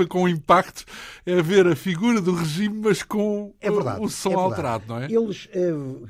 com 0.08 0.28
impacto, 0.28 0.84
é 1.24 1.40
ver 1.42 1.66
a 1.66 1.76
figura 1.76 2.20
do 2.20 2.34
regime, 2.34 2.80
mas 2.82 3.02
com 3.02 3.54
é 3.60 3.70
verdade, 3.70 4.00
o 4.00 4.08
som 4.08 4.32
é 4.32 4.34
alterado, 4.34 4.84
não 4.88 4.98
é? 4.98 5.04
Eles 5.10 5.46
uh, 5.46 6.06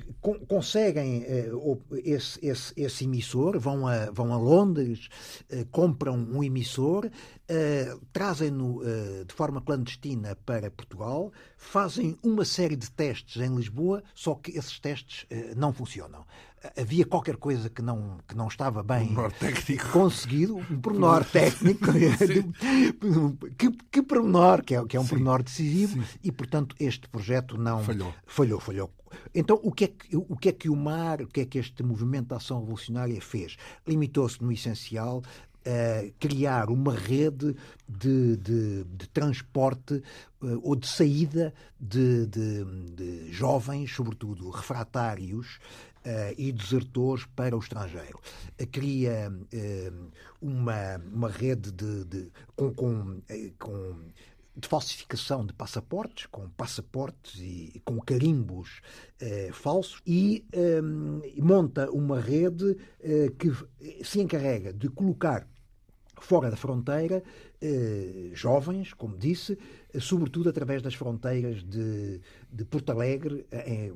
conseguem 0.46 1.24
uh, 1.24 1.82
esse, 2.04 2.38
esse 2.44 2.72
esse 2.76 3.04
emissor, 3.04 3.58
vão 3.58 3.86
a, 3.86 4.10
vão 4.10 4.32
a 4.32 4.36
Londres, 4.36 5.08
uh, 5.52 5.66
compram 5.70 6.16
um 6.16 6.42
emissor, 6.42 7.06
uh, 7.06 8.00
trazem-no 8.12 8.80
uh, 8.80 9.24
de 9.24 9.34
forma 9.34 9.60
clandestina 9.60 10.36
para 10.46 10.70
Portugal, 10.70 11.32
fazem 11.56 12.16
uma 12.22 12.44
série 12.44 12.76
de 12.76 12.90
testes 12.90 13.42
em 13.42 13.54
Lisboa, 13.54 14.02
só 14.14 14.34
que 14.34 14.56
esses 14.56 14.78
testes 14.78 15.26
não 15.56 15.72
funcionam 15.72 16.24
havia 16.76 17.04
qualquer 17.04 17.36
coisa 17.36 17.68
que 17.68 17.82
não, 17.82 18.18
que 18.26 18.36
não 18.36 18.48
estava 18.48 18.82
bem 18.82 19.14
um 19.16 19.90
conseguido, 19.92 20.56
um 20.56 20.80
pormenor 20.80 21.24
técnico, 21.30 21.86
que, 23.56 23.70
que 23.90 24.02
pormenor, 24.02 24.62
que 24.62 24.74
é, 24.74 24.84
que 24.84 24.96
é 24.96 25.00
um 25.00 25.04
Sim. 25.04 25.08
pormenor 25.10 25.42
decisivo, 25.42 26.02
Sim. 26.02 26.18
e 26.22 26.32
portanto 26.32 26.74
este 26.78 27.08
projeto 27.08 27.56
não 27.58 27.82
falhou. 27.82 28.14
falhou, 28.26 28.60
falhou. 28.60 28.90
Então, 29.34 29.58
o 29.62 29.72
que, 29.72 29.84
é 29.84 29.88
que, 29.88 30.16
o 30.16 30.36
que 30.36 30.48
é 30.48 30.52
que 30.52 30.68
o 30.68 30.76
MAR, 30.76 31.22
o 31.22 31.26
que 31.26 31.40
é 31.40 31.44
que 31.46 31.58
este 31.58 31.82
movimento 31.82 32.28
de 32.28 32.34
ação 32.34 32.60
revolucionária 32.60 33.20
fez? 33.20 33.56
Limitou-se, 33.86 34.42
no 34.42 34.52
essencial, 34.52 35.22
a 35.66 36.10
criar 36.20 36.70
uma 36.70 36.94
rede 36.94 37.56
de, 37.88 38.36
de, 38.36 38.84
de 38.84 39.08
transporte 39.08 39.94
uh, 40.40 40.60
ou 40.62 40.76
de 40.76 40.86
saída 40.86 41.52
de, 41.78 42.26
de, 42.26 43.32
jovens, 43.32 43.92
sobretudo 43.92 44.48
refratários, 44.50 45.58
e 46.36 46.52
desertores 46.52 47.26
para 47.34 47.56
o 47.56 47.58
estrangeiro. 47.58 48.20
Uh, 48.60 48.66
cria 48.66 49.32
uma, 50.40 50.96
uma 51.12 51.28
rede 51.28 51.72
de, 51.72 52.04
de 52.04 52.32
com, 52.54 52.72
com, 52.74 53.22
com 53.58 53.96
de 54.56 54.66
falsificação 54.66 55.44
de 55.44 55.52
passaportes, 55.52 56.26
com 56.26 56.48
passaportes 56.48 57.38
e 57.40 57.80
com 57.84 58.00
carimbos 58.00 58.80
eh, 59.20 59.50
falsos, 59.52 60.00
e 60.06 60.46
eh, 60.50 60.80
monta 61.36 61.90
uma 61.90 62.18
rede 62.18 62.76
eh, 63.00 63.30
que 63.38 63.52
se 64.02 64.20
encarrega 64.20 64.72
de 64.72 64.88
colocar 64.88 65.46
fora 66.20 66.50
da 66.50 66.56
fronteira, 66.56 67.22
eh, 67.60 68.30
jovens, 68.32 68.92
como 68.92 69.16
disse, 69.16 69.58
eh, 69.92 70.00
sobretudo 70.00 70.48
através 70.48 70.82
das 70.82 70.94
fronteiras 70.94 71.62
de, 71.62 72.20
de 72.50 72.64
Porto 72.64 72.90
Alegre, 72.90 73.46
eh, 73.50 73.92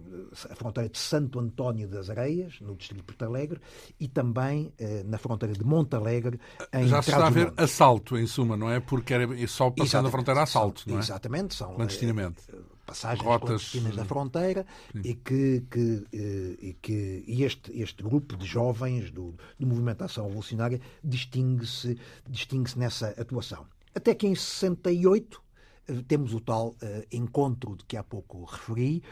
a 0.51 0.55
fronteira 0.55 0.89
de 0.89 0.99
Santo 0.99 1.39
António 1.39 1.89
das 1.89 2.11
Areias, 2.11 2.61
no 2.61 2.75
distrito 2.77 3.01
de 3.01 3.07
Porto 3.07 3.25
Alegre, 3.25 3.61
e 3.99 4.09
também 4.09 4.73
na 5.05 5.19
fronteira 5.19 5.55
de 5.55 5.65
Monte 5.65 5.95
Alegre, 5.95 6.39
em 6.73 6.87
Já 6.87 7.03
se 7.03 7.11
está 7.11 7.27
a 7.27 7.31
ver 7.31 7.53
assalto, 7.57 8.17
em 8.17 8.27
suma, 8.27 8.57
não 8.57 8.71
é? 8.71 8.81
Porque 8.81 9.15
era 9.15 9.27
só 9.47 9.71
passando 9.71 9.87
Exatamente. 9.87 10.07
a 10.07 10.11
fronteira 10.11 10.43
assalto, 10.43 10.83
não 10.87 10.97
é? 10.97 11.01
Exatamente, 11.01 11.55
são 11.55 11.75
clandestinamente. 11.75 12.43
Eh, 12.90 13.00
passagens 13.00 13.24
Rotas... 13.24 13.46
clandestinas 13.48 13.96
da 13.96 14.05
fronteira 14.05 14.66
e 14.94 15.14
que, 15.14 15.64
que, 15.70 16.07
eh, 16.12 16.57
e 16.61 16.76
que 16.81 17.24
e 17.26 17.44
este, 17.44 17.81
este 17.81 18.03
grupo 18.03 18.37
de 18.37 18.46
jovens 18.46 19.11
do, 19.11 19.35
do 19.59 19.66
movimento 19.66 20.03
ação 20.03 20.24
revolucionária 20.24 20.81
distingue-se 21.03 21.98
distingue 22.29 22.76
nessa 22.76 23.09
atuação. 23.11 23.66
Até 23.94 24.14
que 24.14 24.26
em 24.26 24.35
68 24.35 25.42
eh, 25.88 26.05
temos 26.07 26.35
o 26.35 26.40
tal 26.40 26.68
uh, 26.68 26.76
encontro 27.11 27.76
de 27.76 27.85
que 27.85 27.96
há 27.96 28.03
pouco 28.03 28.44
referi, 28.44 29.03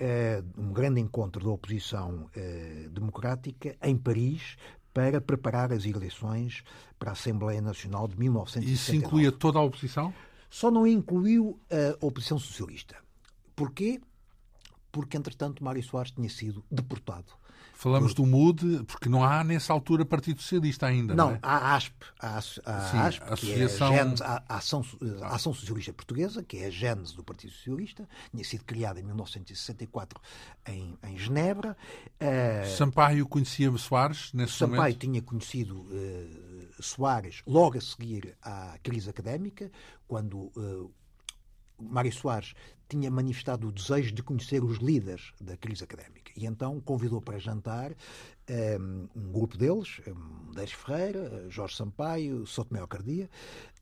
uh, 0.00 0.60
um 0.60 0.72
grande 0.72 1.00
encontro 1.00 1.44
da 1.44 1.50
oposição 1.50 2.28
uh, 2.36 2.90
democrática 2.90 3.76
em 3.82 3.96
Paris 3.96 4.56
para 4.92 5.20
preparar 5.20 5.72
as 5.72 5.84
eleições 5.84 6.64
para 6.98 7.10
a 7.10 7.12
Assembleia 7.12 7.60
Nacional 7.60 8.08
de 8.08 8.18
1969. 8.18 8.72
Isso 8.72 8.94
incluía 8.94 9.30
toda 9.30 9.58
a 9.58 9.62
oposição? 9.62 10.12
Só 10.48 10.70
não 10.70 10.86
incluiu 10.86 11.60
a 11.70 12.06
oposição 12.06 12.38
socialista. 12.38 12.96
Porquê? 13.56 14.00
Porque, 14.92 15.16
entretanto, 15.16 15.64
Mário 15.64 15.82
Soares 15.82 16.12
tinha 16.12 16.28
sido 16.28 16.64
deportado. 16.70 17.32
Falamos 17.76 18.14
do 18.14 18.24
MUD, 18.24 18.84
porque 18.86 19.06
não 19.06 19.22
há 19.22 19.44
nessa 19.44 19.70
altura 19.70 20.02
Partido 20.02 20.40
Socialista 20.40 20.86
ainda. 20.86 21.14
Não, 21.14 21.28
não 21.28 21.34
é? 21.34 21.38
há 21.42 21.56
a 21.56 21.76
ASP, 21.76 21.94
a, 22.18 22.38
a, 22.38 22.40
Sim, 22.40 22.96
ASP 22.96 23.22
a 23.22 23.34
Associação... 23.34 23.92
é 23.92 24.00
a, 24.00 24.42
a, 24.48 24.56
Ação, 24.56 24.84
a 25.20 25.34
Ação 25.34 25.52
Socialista 25.52 25.92
Portuguesa, 25.92 26.42
que 26.42 26.56
é 26.56 26.66
a 26.66 26.70
gênese 26.70 27.14
do 27.14 27.22
Partido 27.22 27.52
Socialista, 27.52 28.08
tinha 28.30 28.42
sido 28.44 28.64
criada 28.64 28.98
em 28.98 29.02
1964 29.02 30.18
em, 30.68 30.98
em 31.04 31.18
Genebra. 31.18 31.76
Uh... 32.18 32.76
Sampaio 32.78 33.26
conhecia 33.26 33.70
Soares 33.76 34.32
nesse 34.32 34.54
Sampaio 34.54 34.78
momento? 34.78 34.98
tinha 34.98 35.20
conhecido 35.20 35.80
uh, 35.82 36.82
Soares 36.82 37.42
logo 37.46 37.76
a 37.76 37.80
seguir 37.82 38.34
à 38.40 38.78
crise 38.82 39.10
académica, 39.10 39.70
quando 40.08 40.50
uh, 40.56 40.90
Mário 41.78 42.12
Soares 42.12 42.54
tinha 42.88 43.10
manifestado 43.10 43.68
o 43.68 43.72
desejo 43.72 44.12
de 44.12 44.22
conhecer 44.22 44.62
os 44.62 44.78
líderes 44.78 45.32
da 45.40 45.56
crise 45.56 45.84
académica 45.84 46.32
e 46.36 46.46
então 46.46 46.80
convidou 46.80 47.20
para 47.20 47.38
jantar 47.38 47.90
um, 47.90 47.94
ehm, 48.46 49.08
um 49.16 49.32
grupo 49.32 49.56
deles, 49.56 50.00
Dez 50.54 50.70
Ferreira, 50.72 51.46
Jorge 51.48 51.76
Sampaio, 51.76 52.46
Sotomé 52.46 52.86
Cardia. 52.86 53.28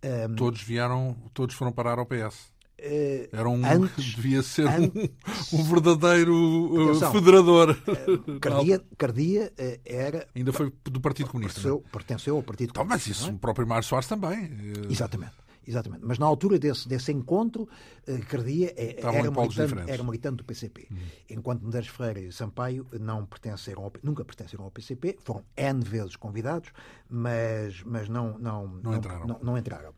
Um, 0.03 0.09
ehm, 0.09 0.35
todos 0.37 0.63
vieram, 0.63 1.17
todos 1.35 1.55
foram 1.55 1.73
parar 1.73 1.99
ao 1.99 2.07
PS. 2.07 2.53
Uh, 2.77 3.29
Era 3.33 3.49
um 3.49 3.65
antes, 3.65 4.15
devia 4.15 4.43
ser 4.43 4.67
antes, 4.67 5.11
um, 5.53 5.61
um, 5.61 5.65
verdadeiro 5.65 6.35
uh, 6.35 6.91
atenção, 6.91 7.13
federador. 7.13 7.71
Uh, 7.71 8.41
Cardia, 8.41 8.85
Cardia 8.99 9.53
uh, 9.59 9.81
era. 9.85 10.27
Ainda 10.35 10.53
foi 10.53 10.73
do 10.85 11.01
Partido 11.01 11.31
Comunista. 11.31 11.61
Pertenceu, 11.61 11.85
é? 11.87 11.91
pertenceu 11.91 12.37
ao 12.37 12.43
Partido 12.43 12.71
então, 12.71 12.83
Comunista. 12.83 13.11
Mas 13.11 13.17
isso, 13.17 13.31
é? 13.31 13.33
o 13.33 13.39
próprio 13.39 13.67
Mário 13.67 13.85
Soares 13.85 14.09
também. 14.09 14.51
Exatamente. 14.91 15.44
Exatamente. 15.67 16.05
Mas 16.05 16.19
na 16.19 16.27
altura 16.27 16.59
desse, 16.59 16.89
desse 16.89 17.13
encontro, 17.13 17.69
eh, 18.07 18.19
Cardia 18.19 18.73
é, 18.77 19.01
era, 19.01 19.31
militante, 19.31 19.91
era 19.91 20.03
militante 20.03 20.37
do 20.37 20.45
PCP. 20.45 20.89
Uhum. 20.91 20.99
Enquanto 21.31 21.65
Medeiros 21.65 21.89
Ferreira 21.89 22.21
e 22.21 22.33
Sampaio 22.33 22.87
não 23.01 23.25
pertenceram 23.25 23.85
ao, 23.85 23.93
nunca 24.03 24.25
pertenceram 24.25 24.65
ao 24.65 24.71
PCP, 24.71 25.19
foram 25.21 25.45
N 25.57 25.83
vezes 25.85 26.17
convidados, 26.17 26.71
mas, 27.09 27.83
mas 27.85 28.09
não, 28.09 28.39
não, 28.39 28.69
não, 28.69 28.83
não 28.83 28.97
entraram. 28.97 29.27
Não, 29.27 29.39
não 29.43 29.59
entraram. 29.59 29.95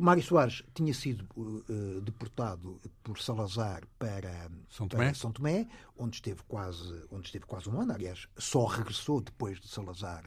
Mário 0.00 0.22
Soares 0.22 0.64
tinha 0.74 0.92
sido 0.92 1.24
uh, 1.36 2.00
deportado 2.00 2.80
por 3.02 3.20
Salazar 3.20 3.82
para 3.96 4.50
São 4.68 4.88
Tomé? 4.88 5.04
para 5.04 5.14
São 5.14 5.30
Tomé, 5.30 5.68
onde 5.96 6.16
esteve 6.16 6.42
quase 6.48 7.04
onde 7.12 7.26
esteve 7.26 7.46
quase 7.46 7.68
um 7.68 7.80
ano. 7.80 7.92
Aliás, 7.92 8.26
só 8.36 8.64
regressou 8.64 9.20
depois 9.20 9.60
de 9.60 9.68
Salazar 9.68 10.24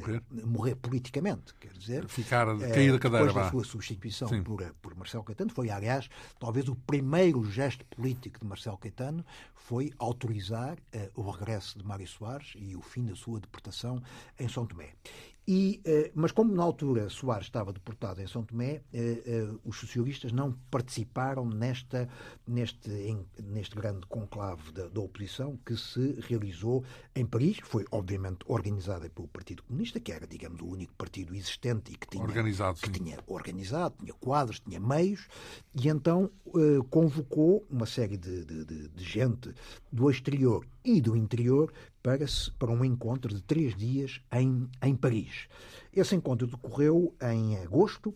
morrer? 0.00 0.22
morrer? 0.44 0.74
politicamente, 0.76 1.54
quer 1.54 1.72
dizer, 1.72 2.08
ficar 2.08 2.46
cair 2.58 2.92
da 2.92 2.98
cadeira, 2.98 3.26
depois 3.26 3.44
da 3.44 3.50
sua 3.50 3.64
substituição 3.64 4.28
por, 4.42 4.62
por 4.80 4.94
Marcelo 4.94 5.24
Caetano, 5.24 5.50
foi 5.50 5.70
aliás 5.70 6.08
talvez 6.38 6.68
o 6.68 6.74
primeiro 6.74 7.44
gesto 7.44 7.84
político 7.86 8.40
de 8.40 8.46
Marcelo 8.46 8.78
Caetano 8.78 9.24
foi 9.54 9.92
autorizar 9.98 10.78
o 11.14 11.30
regresso 11.30 11.78
de 11.78 11.84
Mário 11.84 12.06
Soares 12.06 12.52
e 12.56 12.76
o 12.76 12.82
fim 12.82 13.04
da 13.04 13.14
sua 13.14 13.40
deportação 13.40 14.02
em 14.38 14.48
São 14.48 14.66
Tomé. 14.66 14.94
E, 15.46 15.82
eh, 15.84 16.10
mas 16.14 16.32
como 16.32 16.54
na 16.54 16.62
altura 16.62 17.10
Soares 17.10 17.46
estava 17.46 17.70
deportado 17.70 18.22
em 18.22 18.26
São 18.26 18.42
Tomé, 18.42 18.80
eh, 18.92 19.22
eh, 19.26 19.48
os 19.62 19.78
socialistas 19.78 20.32
não 20.32 20.52
participaram 20.70 21.44
nesta, 21.44 22.08
neste, 22.46 22.88
neste 23.42 23.76
grande 23.76 24.06
conclave 24.06 24.72
da, 24.72 24.88
da, 24.88 25.00
oposição 25.02 25.58
que 25.58 25.76
se 25.76 26.18
realizou 26.22 26.82
em 27.14 27.26
Paris, 27.26 27.58
foi 27.62 27.84
obviamente 27.90 28.38
organizada 28.46 29.10
pelo 29.10 29.28
Partido 29.34 29.64
Comunista, 29.64 29.98
que 29.98 30.12
era, 30.12 30.28
digamos, 30.28 30.60
o 30.60 30.66
único 30.66 30.94
partido 30.94 31.34
existente 31.34 31.92
e 31.92 31.96
que 31.96 32.06
tinha 32.06 32.22
organizado, 32.22 32.78
que 32.78 32.88
tinha, 32.88 33.18
organizado, 33.26 33.96
tinha 33.98 34.14
quadros, 34.14 34.60
tinha 34.60 34.78
meios, 34.78 35.26
e 35.74 35.88
então 35.88 36.30
convocou 36.88 37.66
uma 37.68 37.84
série 37.84 38.16
de, 38.16 38.44
de, 38.44 38.64
de, 38.64 38.88
de 38.88 39.04
gente 39.04 39.52
do 39.90 40.08
exterior 40.08 40.64
e 40.84 41.00
do 41.00 41.16
interior 41.16 41.72
para, 42.00 42.24
para 42.60 42.70
um 42.70 42.84
encontro 42.84 43.34
de 43.34 43.42
três 43.42 43.74
dias 43.74 44.20
em, 44.30 44.70
em 44.80 44.94
Paris. 44.94 45.48
Esse 45.92 46.14
encontro 46.14 46.46
decorreu 46.46 47.12
em 47.20 47.56
agosto, 47.58 48.14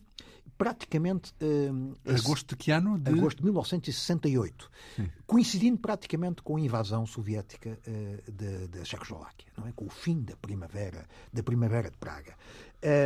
praticamente. 0.58 1.32
Uh, 1.40 1.94
agosto 2.04 2.48
de 2.48 2.56
que 2.56 2.72
ano? 2.72 2.98
De... 2.98 3.10
Agosto 3.10 3.38
de 3.38 3.44
1968, 3.44 4.70
Sim. 4.96 5.08
coincidindo 5.26 5.78
praticamente 5.78 6.42
com 6.42 6.56
a 6.56 6.60
invasão 6.60 7.06
soviética 7.06 7.78
uh, 7.86 8.68
da 8.68 8.84
Checoslováquia, 8.84 9.50
não 9.56 9.68
é? 9.68 9.72
com 9.72 9.86
o 9.86 9.90
fim 9.90 10.20
da 10.20 10.36
primavera, 10.36 11.06
da 11.32 11.42
primavera 11.42 11.90
de 11.90 11.96
Praga. 11.96 12.34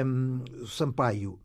Um, 0.05 0.43
Sampaio 0.67 1.38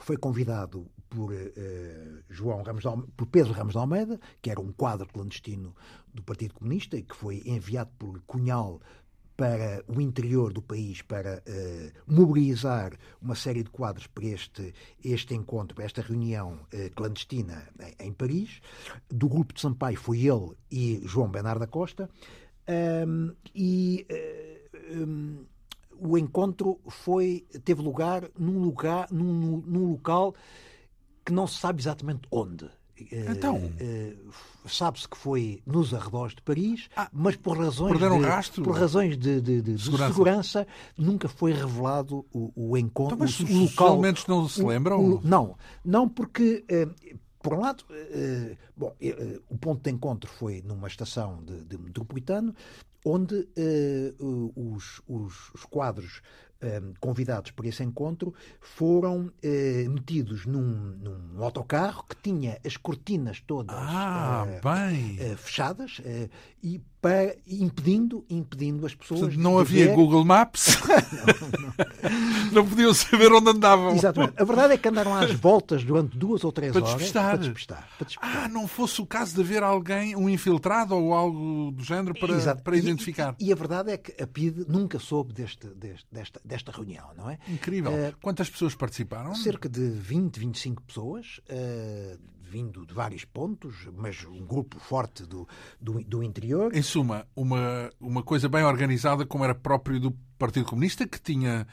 foi 0.00 0.16
convidado 0.16 0.86
por, 1.08 1.32
uh, 1.32 2.22
João 2.28 2.62
Ramos 2.62 2.86
Almeida, 2.86 3.12
por 3.16 3.26
Pedro 3.26 3.52
Ramos 3.52 3.72
de 3.72 3.78
Almeida, 3.78 4.20
que 4.40 4.50
era 4.50 4.60
um 4.60 4.72
quadro 4.72 5.06
clandestino 5.08 5.74
do 6.12 6.22
Partido 6.22 6.54
Comunista 6.54 6.96
e 6.96 7.02
que 7.02 7.14
foi 7.14 7.42
enviado 7.44 7.90
por 7.98 8.20
Cunhal 8.26 8.80
para 9.38 9.84
o 9.86 10.00
interior 10.00 10.52
do 10.52 10.60
país 10.60 11.00
para 11.00 11.40
uh, 11.46 12.12
mobilizar 12.12 12.94
uma 13.22 13.36
série 13.36 13.62
de 13.62 13.70
quadros 13.70 14.08
para 14.08 14.24
este, 14.24 14.74
este 15.02 15.32
encontro, 15.32 15.76
para 15.76 15.84
esta 15.84 16.02
reunião 16.02 16.58
uh, 16.74 16.90
clandestina 16.96 17.68
em, 18.00 18.08
em, 18.08 18.12
Paris. 18.12 18.60
Do 19.08 19.28
grupo 19.28 19.54
de 19.54 19.60
Sampaio 19.60 19.96
foi 19.96 20.26
ele 20.26 20.56
e 20.68 21.00
João 21.04 21.28
Bernardo 21.28 21.60
da 21.60 21.68
Costa. 21.68 22.10
Um, 23.06 23.32
e 23.54 24.04
um, 24.90 25.44
o 25.96 26.18
encontro 26.18 26.80
foi 26.88 27.46
teve 27.64 27.80
lugar 27.80 28.28
num 28.36 28.60
lugar 28.60 29.06
num, 29.10 29.62
num 29.64 29.92
local 29.92 30.34
que 31.24 31.32
não 31.32 31.46
se 31.46 31.60
sabe 31.60 31.80
exatamente 31.80 32.22
onde. 32.28 32.68
Então, 33.30 33.56
uh, 33.56 34.68
sabe-se 34.68 35.08
que 35.08 35.16
foi 35.16 35.62
nos 35.66 35.94
arredores 35.94 36.34
de 36.34 36.42
Paris, 36.42 36.88
ah, 36.96 37.08
mas 37.12 37.36
por 37.36 37.58
razões 37.58 37.98
de, 37.98 38.06
rastro, 38.26 38.64
por 38.64 38.76
razões 38.76 39.16
de, 39.16 39.40
de, 39.40 39.62
de 39.62 39.78
segurança. 39.82 40.12
segurança. 40.12 40.66
nunca 40.96 41.28
foi 41.28 41.52
revelado 41.52 42.26
o, 42.32 42.52
o 42.54 42.76
encontro, 42.76 43.14
então, 43.14 43.26
mas 43.26 43.40
o, 43.40 43.44
o 43.44 43.62
local. 43.64 44.00
Os 44.00 44.26
não 44.26 44.48
se 44.48 44.62
lembram? 44.62 45.00
O, 45.00 45.20
não, 45.22 45.56
não 45.84 46.08
porque 46.08 46.64
uh, 46.70 47.18
por 47.40 47.54
um 47.54 47.60
lado, 47.60 47.84
bom, 48.76 48.92
o 49.48 49.56
ponto 49.56 49.82
de 49.82 49.90
encontro 49.90 50.28
foi 50.28 50.60
numa 50.60 50.88
estação 50.88 51.42
de, 51.44 51.64
de 51.64 51.78
metropolitano, 51.78 52.54
onde 53.04 53.48
os, 54.56 55.00
os, 55.06 55.50
os, 55.54 55.64
quadros 55.70 56.20
convidados 57.00 57.50
para 57.52 57.68
esse 57.68 57.82
encontro 57.84 58.34
foram 58.60 59.30
metidos 59.88 60.44
num, 60.44 60.60
num, 60.60 61.42
autocarro 61.42 62.04
que 62.08 62.16
tinha 62.16 62.58
as 62.64 62.76
cortinas 62.76 63.40
todas 63.46 63.76
ah, 63.78 64.44
fechadas 65.36 66.00
e 66.62 66.80
para, 67.00 67.36
impedindo, 67.46 68.24
impedindo 68.28 68.84
as 68.84 68.94
pessoas. 68.94 69.20
Portanto, 69.20 69.40
não 69.40 69.58
havia 69.58 69.86
ver... 69.86 69.94
Google 69.94 70.24
Maps? 70.24 70.78
não, 70.82 71.60
não. 71.60 71.74
não, 72.52 72.68
podiam 72.68 72.92
saber 72.92 73.32
onde 73.32 73.50
andavam. 73.50 73.94
Exatamente. 73.94 74.34
A 74.36 74.44
verdade 74.44 74.74
é 74.74 74.78
que 74.78 74.88
andaram 74.88 75.14
às 75.14 75.30
voltas 75.32 75.84
durante 75.84 76.18
duas 76.18 76.42
ou 76.42 76.50
três 76.50 76.72
para 76.72 76.82
horas 76.82 76.94
despistar. 76.94 77.30
Para, 77.30 77.38
despistar, 77.38 77.88
para 77.96 78.04
despistar. 78.04 78.44
Ah, 78.44 78.48
não 78.48 78.66
fosse 78.66 79.00
o 79.00 79.06
caso 79.06 79.34
de 79.34 79.40
haver 79.40 79.62
alguém, 79.62 80.16
um 80.16 80.28
infiltrado 80.28 80.96
ou 80.96 81.14
algo 81.14 81.70
do 81.70 81.84
género 81.84 82.14
para, 82.18 82.56
para 82.56 82.76
identificar. 82.76 83.36
E, 83.38 83.48
e, 83.48 83.52
a 83.52 83.56
verdade 83.56 83.92
é 83.92 83.96
que 83.96 84.20
a 84.20 84.26
PID 84.26 84.64
nunca 84.68 84.98
soube 84.98 85.32
deste, 85.32 85.68
deste, 85.68 86.06
desta, 86.10 86.40
desta 86.48 86.72
reunião, 86.72 87.10
não 87.16 87.30
é? 87.30 87.38
Incrível. 87.48 87.92
Uh, 87.92 88.16
Quantas 88.20 88.50
pessoas 88.50 88.74
participaram? 88.74 89.34
Cerca 89.34 89.68
de 89.68 89.88
20, 89.90 90.40
25 90.40 90.82
pessoas. 90.82 91.40
Uh, 91.48 92.18
vindo 92.50 92.86
de 92.86 92.94
vários 92.94 93.24
pontos, 93.26 93.86
mas 93.94 94.24
um 94.24 94.44
grupo 94.46 94.80
forte 94.80 95.24
do, 95.24 95.46
do, 95.80 96.02
do 96.02 96.22
interior. 96.22 96.74
Em 96.74 96.82
suma, 96.82 97.26
uma, 97.36 97.90
uma 98.00 98.22
coisa 98.22 98.48
bem 98.48 98.64
organizada, 98.64 99.26
como 99.26 99.44
era 99.44 99.54
próprio 99.54 100.00
do 100.00 100.12
Partido 100.38 100.64
Comunista, 100.64 101.06
que 101.06 101.20
tinha 101.20 101.66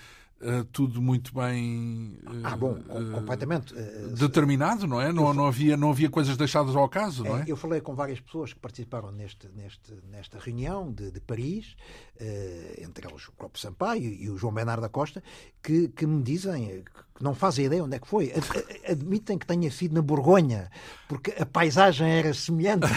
uh, 0.46 0.64
tudo 0.66 1.02
muito 1.02 1.34
bem 1.34 2.18
uh, 2.24 2.42
ah, 2.44 2.56
bom, 2.58 2.76
completamente 3.14 3.74
determinado, 4.18 4.88
não 4.88 5.02
é? 5.02 5.12
Não, 5.12 5.34
não, 5.34 5.46
havia, 5.46 5.76
não 5.76 5.90
havia 5.90 6.10
coisas 6.10 6.38
deixadas 6.38 6.76
ao 6.76 6.84
acaso, 6.84 7.24
não 7.24 7.38
é? 7.38 7.44
Eu 7.48 7.58
falei 7.58 7.82
com 7.82 7.96
várias 7.96 8.20
pessoas 8.20 8.54
que 8.54 8.60
participaram 8.60 9.12
neste, 9.12 9.48
neste, 9.50 9.94
nesta 10.10 10.40
reunião 10.40 10.92
de, 10.92 11.12
de 11.12 11.20
Paris, 11.20 11.76
entre 12.78 13.08
eles 13.08 13.28
o 13.28 13.32
próprio 13.34 13.62
Sampaio 13.62 14.14
e 14.14 14.30
o 14.30 14.38
João 14.38 14.54
Bernardo 14.54 14.82
da 14.82 14.90
Costa, 14.90 15.24
que, 15.62 15.90
que 15.90 16.06
me 16.06 16.22
dizem 16.22 16.84
que 16.84 17.05
não 17.20 17.34
fazem 17.34 17.66
ideia 17.66 17.84
onde 17.84 17.96
é 17.96 18.00
que 18.00 18.08
foi. 18.08 18.34
Admitem 18.90 19.38
que 19.38 19.46
tenha 19.46 19.72
sido 19.72 19.94
na 19.96 20.02
Borgonha, 20.02 20.70
porque 21.08 21.34
a 21.40 21.46
paisagem 21.46 22.10
era 22.10 22.34
semelhante 22.34 22.88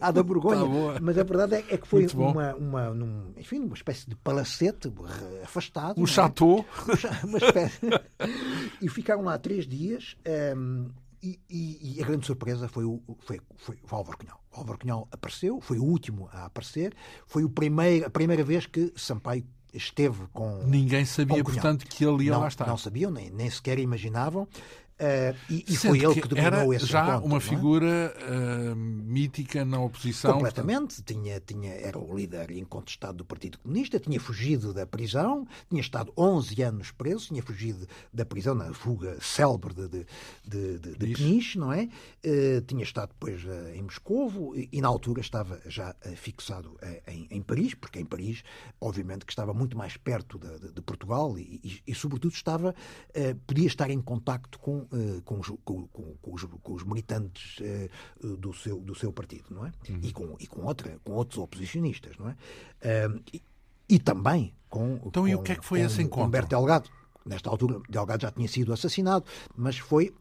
à, 0.00 0.10
da 0.10 0.22
Borgonha. 0.22 0.94
Tá 0.94 1.00
mas 1.00 1.18
a 1.18 1.22
verdade 1.22 1.54
é, 1.56 1.74
é 1.74 1.78
que 1.78 1.86
foi 1.86 2.06
uma, 2.14 2.54
uma, 2.54 2.90
num, 2.90 3.32
enfim, 3.36 3.60
uma 3.60 3.74
espécie 3.74 4.08
de 4.08 4.16
palacete 4.16 4.92
afastado. 5.42 6.00
Um 6.00 6.04
é? 6.04 6.06
chateau. 6.06 6.64
Uma 7.24 7.38
espécie. 7.38 7.80
e 8.82 8.88
ficaram 8.88 9.22
lá 9.22 9.38
três 9.38 9.66
dias. 9.66 10.16
Um, 10.56 10.90
e, 11.22 11.40
e, 11.48 11.96
e, 11.96 12.02
a 12.02 12.06
grande 12.06 12.26
surpresa 12.26 12.68
foi 12.68 12.84
o, 12.84 13.00
foi, 13.20 13.40
foi 13.56 13.78
o 13.90 13.94
Álvaro 13.94 14.18
Cunhal. 14.18 14.38
O 14.52 14.58
Álvaro 14.58 14.78
Cunhal 14.78 15.08
apareceu, 15.10 15.58
foi 15.58 15.78
o 15.78 15.84
último 15.84 16.28
a 16.30 16.44
aparecer, 16.44 16.94
foi 17.26 17.44
o 17.44 17.48
primeiro, 17.48 18.06
a 18.06 18.10
primeira 18.10 18.44
vez 18.44 18.66
que 18.66 18.92
Sampaio 18.94 19.46
esteve 19.74 20.26
com. 20.32 20.62
Ninguém 20.64 21.04
sabia, 21.04 21.42
com 21.42 21.50
portanto, 21.50 21.86
que 21.86 22.04
ele 22.04 22.24
ia 22.24 22.32
não, 22.32 22.40
lá 22.40 22.48
estar. 22.48 22.66
Não 22.66 22.78
sabiam, 22.78 23.10
nem, 23.10 23.30
nem 23.30 23.50
sequer 23.50 23.78
imaginavam. 23.78 24.48
Uh, 24.94 25.36
e, 25.50 25.64
e 25.68 25.76
foi 25.76 25.98
ele 25.98 26.14
que, 26.14 26.20
que 26.20 26.28
dominou 26.28 26.72
esse 26.72 26.86
já 26.86 27.02
encontro, 27.02 27.26
uma 27.26 27.38
é? 27.38 27.40
figura 27.40 28.16
uh, 28.30 28.76
mítica 28.76 29.64
na 29.64 29.80
oposição. 29.80 30.34
Completamente. 30.34 31.02
Portanto... 31.02 31.04
Tinha, 31.04 31.40
tinha, 31.40 31.72
era 31.72 31.98
o 31.98 32.16
líder 32.16 32.52
incontestado 32.52 33.18
do 33.18 33.24
Partido 33.24 33.58
Comunista, 33.58 33.98
tinha 33.98 34.20
fugido 34.20 34.72
da 34.72 34.86
prisão, 34.86 35.46
tinha 35.68 35.80
estado 35.80 36.12
11 36.16 36.62
anos 36.62 36.90
preso, 36.92 37.26
tinha 37.26 37.42
fugido 37.42 37.88
da 38.12 38.24
prisão 38.24 38.54
na 38.54 38.72
fuga 38.72 39.16
célebre 39.20 39.74
de, 39.74 39.88
de, 39.88 40.06
de, 40.44 40.78
de, 40.78 40.96
de 40.96 41.14
Peniche, 41.14 41.58
não 41.58 41.72
é? 41.72 41.88
Uh, 42.24 42.60
tinha 42.64 42.84
estado 42.84 43.08
depois 43.08 43.42
em 43.74 43.82
Moscovo 43.82 44.54
e, 44.56 44.68
e, 44.70 44.80
na 44.80 44.86
altura 44.86 45.20
estava 45.20 45.60
já 45.66 45.94
fixado 46.14 46.78
em, 47.08 47.26
em, 47.30 47.42
Paris, 47.42 47.74
porque 47.74 47.98
em 47.98 48.04
Paris, 48.04 48.44
obviamente, 48.80 49.26
que 49.26 49.32
estava 49.32 49.52
muito 49.52 49.76
mais 49.76 49.96
perto 49.96 50.38
de, 50.38 50.72
de 50.72 50.82
Portugal 50.82 51.36
e, 51.36 51.60
e, 51.64 51.82
e, 51.88 51.94
sobretudo, 51.94 52.32
estava, 52.32 52.74
podia 53.46 53.66
estar 53.66 53.90
em 53.90 54.00
contacto 54.00 54.58
com 54.58 54.84
uh, 54.94 55.22
com, 55.22 55.40
os, 55.40 55.48
com, 55.64 55.86
com, 55.88 56.34
os, 56.34 56.44
com, 56.44 56.72
os, 56.72 56.84
militantes 56.84 57.58
uh, 57.60 58.36
do, 58.36 58.52
seu, 58.54 58.80
do 58.80 58.94
seu 58.94 59.12
partido, 59.12 59.46
não 59.50 59.66
é? 59.66 59.72
Uhum. 59.88 60.00
E, 60.02 60.12
com, 60.12 60.36
e 60.38 60.46
com, 60.46 60.62
outra, 60.64 60.98
com 61.04 61.12
outros 61.12 61.38
oposicionistas, 61.38 62.16
não 62.16 62.30
é? 62.30 62.32
Uh, 62.32 63.20
e, 63.32 63.42
e, 63.88 63.98
também 63.98 64.54
com. 64.68 65.00
Então, 65.04 65.26
e 65.26 65.34
o 65.34 65.42
que 65.42 65.52
é 65.52 65.56
que 65.56 65.64
foi 65.64 65.80
esse 65.80 66.00
encontro? 66.00 66.28
Humberto 66.28 66.48
Delgado. 66.48 66.88
Nesta 67.26 67.48
altura, 67.48 67.80
Delgado 67.88 68.20
já 68.20 68.30
tinha 68.30 68.46
sido 68.46 68.70
assassinado, 68.70 69.24
mas 69.56 69.78
foi 69.78 70.12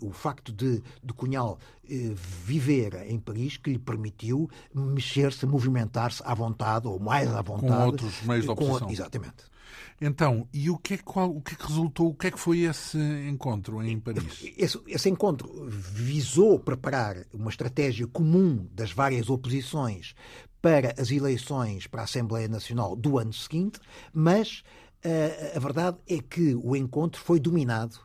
o 0.00 0.10
facto 0.10 0.50
de, 0.50 0.82
de 1.04 1.12
Cunhal 1.12 1.58
viver 1.84 2.94
em 3.10 3.18
Paris 3.18 3.58
que 3.58 3.72
lhe 3.72 3.78
permitiu 3.78 4.48
mexer-se, 4.74 5.44
movimentar-se 5.44 6.22
à 6.24 6.32
vontade, 6.32 6.88
ou 6.88 6.98
mais 6.98 7.28
à 7.30 7.42
vontade. 7.42 7.74
Com 7.74 7.84
outros 7.84 8.22
meios 8.22 8.46
de 8.46 8.50
oposição. 8.50 8.86
Com, 8.86 8.90
exatamente. 8.90 9.49
Então, 10.00 10.48
e 10.52 10.70
o 10.70 10.78
que, 10.78 10.94
é, 10.94 10.98
qual, 10.98 11.30
o 11.30 11.42
que 11.42 11.52
é 11.52 11.56
que 11.56 11.66
resultou? 11.66 12.08
O 12.08 12.14
que 12.14 12.28
é 12.28 12.30
que 12.30 12.40
foi 12.40 12.60
esse 12.60 12.98
encontro 13.28 13.82
em 13.82 14.00
Paris? 14.00 14.50
Esse, 14.56 14.80
esse 14.86 15.10
encontro 15.10 15.68
visou 15.68 16.58
preparar 16.58 17.26
uma 17.34 17.50
estratégia 17.50 18.06
comum 18.06 18.66
das 18.72 18.92
várias 18.92 19.28
oposições 19.28 20.14
para 20.62 20.94
as 20.98 21.10
eleições 21.10 21.86
para 21.86 22.02
a 22.02 22.04
Assembleia 22.04 22.48
Nacional 22.48 22.96
do 22.96 23.18
ano 23.18 23.32
seguinte, 23.32 23.78
mas 24.12 24.62
uh, 25.04 25.56
a 25.56 25.60
verdade 25.60 25.98
é 26.08 26.18
que 26.18 26.54
o 26.54 26.74
encontro 26.74 27.20
foi 27.20 27.38
dominado 27.38 27.98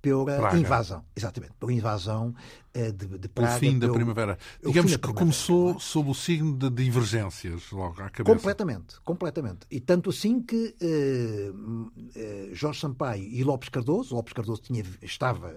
pela 0.00 0.24
Praga. 0.24 0.58
invasão. 0.58 1.04
Exatamente, 1.14 1.52
pela 1.58 1.72
invasão 1.72 2.34
uh, 2.74 2.92
de, 2.92 3.18
de 3.18 3.28
Praga. 3.28 3.56
O 3.56 3.58
fim 3.58 3.78
da 3.78 3.88
primavera. 3.90 4.38
Digamos 4.64 4.92
que 4.92 4.98
primavera, 4.98 5.12
começou 5.12 5.72
é? 5.72 5.78
sob 5.78 6.10
o 6.10 6.14
signo 6.14 6.56
de 6.56 6.70
divergências, 6.70 7.70
logo 7.70 8.00
à 8.02 8.10
cabeça. 8.10 8.24
Completamente, 8.24 9.00
completamente. 9.02 9.60
E 9.70 9.80
tanto 9.80 10.10
assim 10.10 10.40
que 10.40 10.74
uh, 10.80 11.52
uh, 11.52 12.54
Jorge 12.54 12.80
Sampaio 12.80 13.24
e 13.24 13.42
Lopes 13.42 13.68
Cardoso, 13.68 14.14
Lopes 14.14 14.32
Cardoso 14.32 14.62
tinha, 14.62 14.84
estava 15.02 15.54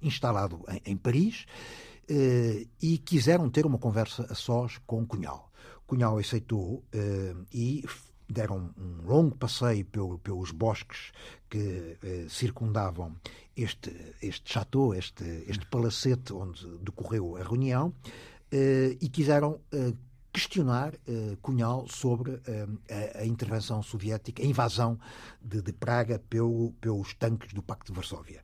instalado 0.00 0.64
em, 0.68 0.92
em 0.92 0.96
Paris, 0.96 1.46
e 2.82 2.98
quiseram 2.98 3.48
ter 3.48 3.64
uma 3.64 3.78
conversa 3.78 4.26
a 4.30 4.34
sós 4.34 4.78
com 4.86 5.06
Cunhal. 5.06 5.50
Cunhal 5.86 6.18
aceitou 6.18 6.84
e 7.52 7.84
deram 8.28 8.70
um 8.78 9.06
longo 9.06 9.36
passeio 9.36 9.84
pelo, 9.84 10.18
pelos 10.18 10.50
bosques 10.50 11.12
que 11.48 11.96
eh, 12.02 12.26
circundavam 12.28 13.14
este, 13.56 13.90
este 14.22 14.52
chateau, 14.52 14.94
este, 14.94 15.24
este 15.46 15.66
palacete 15.66 16.32
onde 16.32 16.66
decorreu 16.78 17.36
a 17.36 17.42
reunião, 17.42 17.92
eh, 18.50 18.96
e 19.00 19.08
quiseram 19.08 19.60
eh, 19.72 19.92
questionar 20.34 20.94
eh, 21.06 21.36
Cunhal 21.40 21.86
sobre 21.88 22.40
eh, 22.46 22.66
a, 22.90 23.20
a, 23.20 23.24
intervenção 23.24 23.80
soviética, 23.84 24.42
a 24.42 24.46
invasão 24.46 24.98
de, 25.40 25.62
de 25.62 25.72
Praga 25.72 26.18
pelo, 26.28 26.72
pelos 26.80 27.14
tanques 27.14 27.52
do 27.52 27.62
Pacto 27.62 27.92
de 27.92 27.96
Varsóvia. 27.96 28.42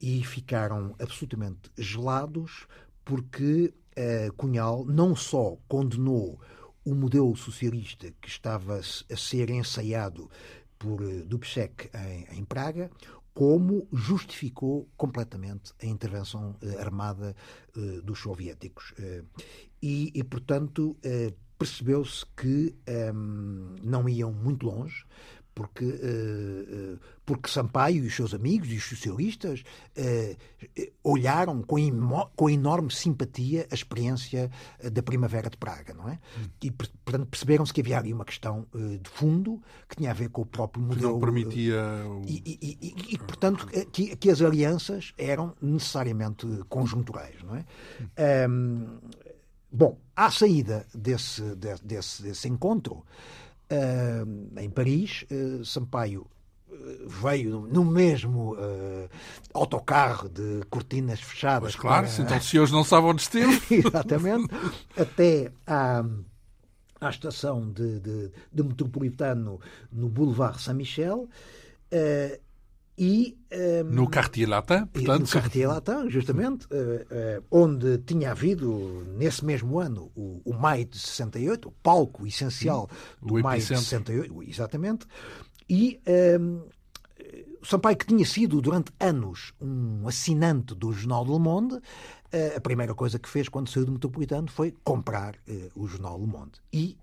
E 0.00 0.22
ficaram 0.22 0.94
absolutamente 1.00 1.70
gelados 1.76 2.68
porque 3.04 3.74
eh, 3.96 4.30
Cunhal 4.36 4.84
não 4.84 5.16
só 5.16 5.56
condenou 5.66 6.40
o 6.84 6.94
modelo 6.94 7.34
socialista 7.36 8.12
que 8.20 8.28
estava 8.28 8.78
a 8.78 9.16
ser 9.16 9.50
ensaiado 9.50 10.28
por 10.78 11.02
eh, 11.02 11.22
Dubček 11.22 11.90
em, 11.94 12.38
em 12.38 12.44
Praga, 12.44 12.90
como 13.32 13.86
justificou 13.92 14.88
completamente 14.96 15.72
a 15.80 15.86
intervenção 15.86 16.56
eh, 16.60 16.80
armada 16.80 17.36
eh, 17.76 18.00
dos 18.02 18.18
soviéticos. 18.18 18.92
E, 19.80 20.12
e 20.14 20.24
portanto, 20.24 20.96
percebeu-se 21.58 22.24
que 22.36 22.72
não 23.82 24.08
iam 24.08 24.32
muito 24.32 24.64
longe, 24.64 25.04
porque, 25.54 25.84
uh, 25.84 26.94
uh, 26.94 26.98
porque 27.24 27.48
Sampaio 27.48 28.04
e 28.04 28.06
os 28.06 28.14
seus 28.14 28.34
amigos 28.34 28.70
e 28.70 28.76
os 28.76 28.84
socialistas 28.84 29.62
uh, 29.96 30.82
olharam 31.04 31.62
com, 31.62 31.76
com 32.34 32.50
enorme 32.50 32.90
simpatia 32.90 33.66
a 33.70 33.74
experiência 33.74 34.50
da 34.92 35.02
Primavera 35.02 35.50
de 35.50 35.56
Praga, 35.56 35.94
não 35.94 36.08
é? 36.08 36.18
E, 36.62 36.70
portanto, 36.70 37.26
perceberam-se 37.26 37.72
que 37.72 37.80
havia 37.80 37.98
ali 37.98 38.12
uma 38.12 38.24
questão 38.24 38.66
de 38.72 39.10
fundo 39.10 39.60
que 39.88 39.96
tinha 39.96 40.10
a 40.10 40.14
ver 40.14 40.28
com 40.30 40.42
o 40.42 40.46
próprio 40.46 40.82
modelo. 40.82 41.00
Que 41.00 41.12
não 41.12 41.20
permitia. 41.20 41.82
E, 42.26 42.58
e, 42.62 42.78
e, 42.80 43.14
e 43.14 43.18
portanto, 43.18 43.66
que, 43.92 44.16
que, 44.16 44.30
as 44.30 44.40
alianças 44.40 45.12
eram 45.18 45.54
necessariamente 45.60 46.46
conjunturais, 46.68 47.42
não 47.42 47.56
é? 47.56 47.64
Um, 48.48 48.98
bom, 49.70 49.98
à 50.14 50.30
saída 50.30 50.86
desse, 50.94 51.42
desse, 51.82 52.22
desse 52.22 52.48
encontro, 52.48 53.04
em 54.60 54.70
Paris, 54.70 55.24
uh, 55.30 55.64
Sampaio 55.64 56.26
uh, 56.68 57.08
veio 57.08 57.68
no 57.72 57.84
mesmo 57.84 58.56
autocarro 59.52 60.28
de 60.28 60.62
cortinas 60.70 61.20
fechadas. 61.20 61.74
Pois 61.74 61.76
claro, 61.76 62.06
para... 62.06 62.22
então 62.22 62.40
se 62.40 62.58
hoje 62.58 62.72
não 62.72 62.84
sabem 62.84 63.10
onde 63.10 63.22
esteve. 63.22 63.60
Exatamente. 63.74 64.48
até 64.96 65.52
à, 65.66 66.04
à 67.00 67.10
estação 67.10 67.70
de, 67.70 68.00
de, 68.00 68.32
de 68.52 68.62
metropolitano 68.62 69.60
no 69.90 70.08
Boulevard 70.08 70.60
Saint-Michel. 70.60 71.28
E, 72.96 73.38
um, 73.50 73.90
no 73.90 74.08
Cartier 74.08 74.48
Latin, 74.48 74.86
portanto. 74.86 75.20
No 75.20 75.26
Cartier 75.26 75.68
Latin, 75.68 76.10
justamente, 76.10 76.66
uh, 76.66 77.38
uh, 77.40 77.44
onde 77.50 77.98
tinha 77.98 78.32
havido, 78.32 79.06
nesse 79.16 79.44
mesmo 79.44 79.80
ano, 79.80 80.12
o, 80.14 80.42
o 80.44 80.52
Maio 80.52 80.84
de 80.84 80.98
68, 80.98 81.68
o 81.68 81.72
palco 81.82 82.26
essencial 82.26 82.88
Sim, 82.90 83.26
do 83.26 83.42
Maio 83.42 83.60
de 83.60 83.66
68, 83.66 84.42
exatamente. 84.42 85.06
E 85.68 86.00
um, 86.38 86.62
Sampaio, 87.62 87.96
que 87.96 88.06
tinha 88.06 88.26
sido 88.26 88.60
durante 88.60 88.92
anos 89.00 89.54
um 89.60 90.06
assinante 90.06 90.74
do 90.74 90.92
jornal 90.92 91.24
Le 91.24 91.38
Monde, 91.38 91.76
uh, 91.76 92.56
a 92.56 92.60
primeira 92.60 92.94
coisa 92.94 93.18
que 93.18 93.28
fez 93.28 93.48
quando 93.48 93.70
saiu 93.70 93.86
do 93.86 93.92
Metropolitano 93.92 94.50
foi 94.50 94.74
comprar 94.84 95.36
o 95.74 95.86
jornal 95.86 96.20
Le 96.20 96.26
Monde. 96.26 96.60
E, 96.70 96.98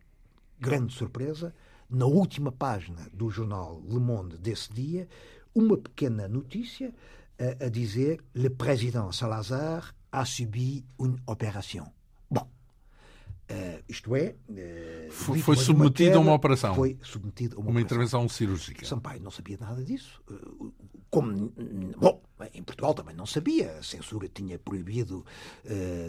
grande 0.60 0.94
surpresa, 0.94 1.52
na 1.90 2.06
última 2.06 2.52
página 2.52 3.08
do 3.12 3.30
jornal 3.32 3.82
Le 3.90 4.00
Monde 4.00 4.38
desse 4.38 4.72
dia, 4.72 5.08
uma 5.54 5.78
pequena 5.78 6.28
notícia 6.28 6.94
a, 7.40 7.66
a 7.66 7.70
dizer 7.70 8.22
Le 8.34 8.50
président 8.50 9.12
Salazar 9.12 9.96
a 10.12 10.26
subi 10.26 10.84
une 10.98 11.18
opération. 11.28 11.86
Bom, 12.30 12.50
uh, 13.52 13.84
isto 13.88 14.16
é. 14.16 14.36
Uh, 14.50 15.12
foi, 15.12 15.40
foi 15.40 15.56
submetido 15.56 16.18
a 16.18 16.20
uma 16.20 16.34
operação. 16.34 16.76
Foi 16.76 16.98
submetido 17.02 17.58
a 17.58 17.60
uma, 17.60 17.72
uma 17.72 17.82
intervenção 17.82 18.28
cirúrgica. 18.28 18.86
Sampaio 18.86 19.22
não 19.22 19.32
sabia 19.32 19.58
nada 19.60 19.84
disso. 19.84 20.22
Uh, 20.30 20.74
como, 21.10 21.52
bom, 21.98 22.22
Em 22.54 22.64
Portugal 22.64 22.94
também 22.94 23.16
não 23.16 23.26
sabia. 23.26 23.78
A 23.80 23.84
censura 23.84 24.28
tinha 24.30 24.60
proibido 24.60 25.26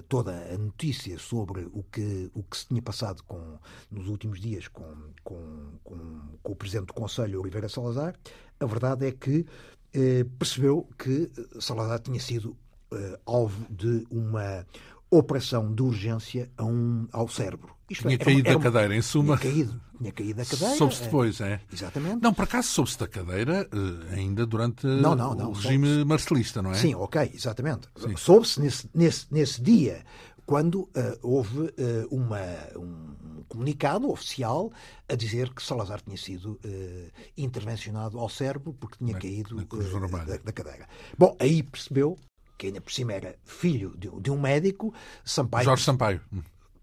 toda 0.09 0.33
a 0.53 0.59
notícia 0.59 1.19
sobre 1.19 1.67
o 1.73 1.83
que, 1.91 2.31
o 2.35 2.43
que 2.43 2.57
se 2.57 2.69
tinha 2.69 2.83
passado 2.83 3.23
com, 3.25 3.59
nos 3.91 4.09
últimos 4.09 4.39
dias 4.39 4.69
com, 4.69 4.95
com, 5.25 5.73
com, 5.83 6.39
com 6.43 6.53
o 6.53 6.55
Presidente 6.55 6.89
do 6.89 6.93
Conselho, 6.93 7.41
Oliveira 7.41 7.69
Salazar. 7.69 8.15
A 8.61 8.67
verdade 8.67 9.07
é 9.07 9.13
que 9.13 9.41
uh, 9.41 10.25
percebeu 10.39 10.89
que 10.99 11.31
Salazar 11.59 11.99
tinha 12.01 12.21
sido 12.21 12.57
uh, 12.93 13.19
alvo 13.27 13.67
de 13.71 14.07
uma 14.11 14.67
operação 15.11 15.75
de 15.75 15.83
urgência 15.83 16.51
a 16.57 16.65
um, 16.65 17.09
ao 17.13 17.29
cérebro. 17.29 17.75
Isto 17.91 18.03
tinha 18.03 18.15
é, 18.15 18.19
caído 18.19 18.41
era, 18.41 18.51
era, 18.51 18.59
da 18.59 18.65
cadeira, 18.65 18.97
em 18.97 19.03
suma. 19.03 19.37
Tinha 19.37 19.53
caído, 19.53 19.81
tinha 19.99 20.13
caído 20.13 20.35
da 20.35 20.45
cadeira. 20.45 20.75
Soube-se 20.77 21.03
depois, 21.03 21.41
é. 21.41 21.53
é. 21.55 21.61
Exatamente. 21.73 22.23
Não, 22.23 22.33
por 22.33 22.45
acaso 22.45 22.69
soube-se 22.69 22.97
da 22.97 23.09
cadeira 23.09 23.69
eh, 23.73 24.15
ainda 24.15 24.47
durante 24.47 24.87
não, 24.87 25.17
não, 25.17 25.35
não, 25.35 25.51
o 25.51 25.53
regime 25.53 26.05
marcelista, 26.05 26.63
não 26.63 26.71
é? 26.71 26.75
Sim, 26.75 26.95
ok, 26.95 27.33
exatamente. 27.35 27.89
Soube-se 28.17 28.61
nesse, 28.61 28.89
nesse, 28.95 29.27
nesse 29.33 29.61
dia, 29.61 30.05
quando 30.51 30.81
uh, 30.81 30.91
houve 31.23 31.61
uh, 31.61 31.73
uma, 32.11 32.41
um 32.77 33.45
comunicado 33.47 34.11
oficial 34.11 34.73
a 35.09 35.15
dizer 35.15 35.55
que 35.55 35.63
Salazar 35.63 36.01
tinha 36.01 36.17
sido 36.17 36.59
uh, 36.65 37.11
intervencionado 37.39 38.19
ao 38.19 38.29
cérebro 38.29 38.73
porque 38.73 38.97
tinha 38.99 39.13
na, 39.13 39.21
caído 39.21 39.55
na 39.55 40.25
da, 40.25 40.39
da, 40.39 40.53
cadeira. 40.53 40.89
Bom, 41.17 41.37
aí 41.39 41.63
percebeu 41.63 42.19
que 42.59 42.67
ainda 42.67 42.81
por 42.81 42.91
cima 42.91 43.13
era 43.13 43.37
filho 43.45 43.97
de, 43.97 44.11
de 44.11 44.29
um 44.29 44.41
médico, 44.41 44.93
Sampaio. 45.25 45.67
Jorge 45.67 45.85
Sampaio 45.85 46.21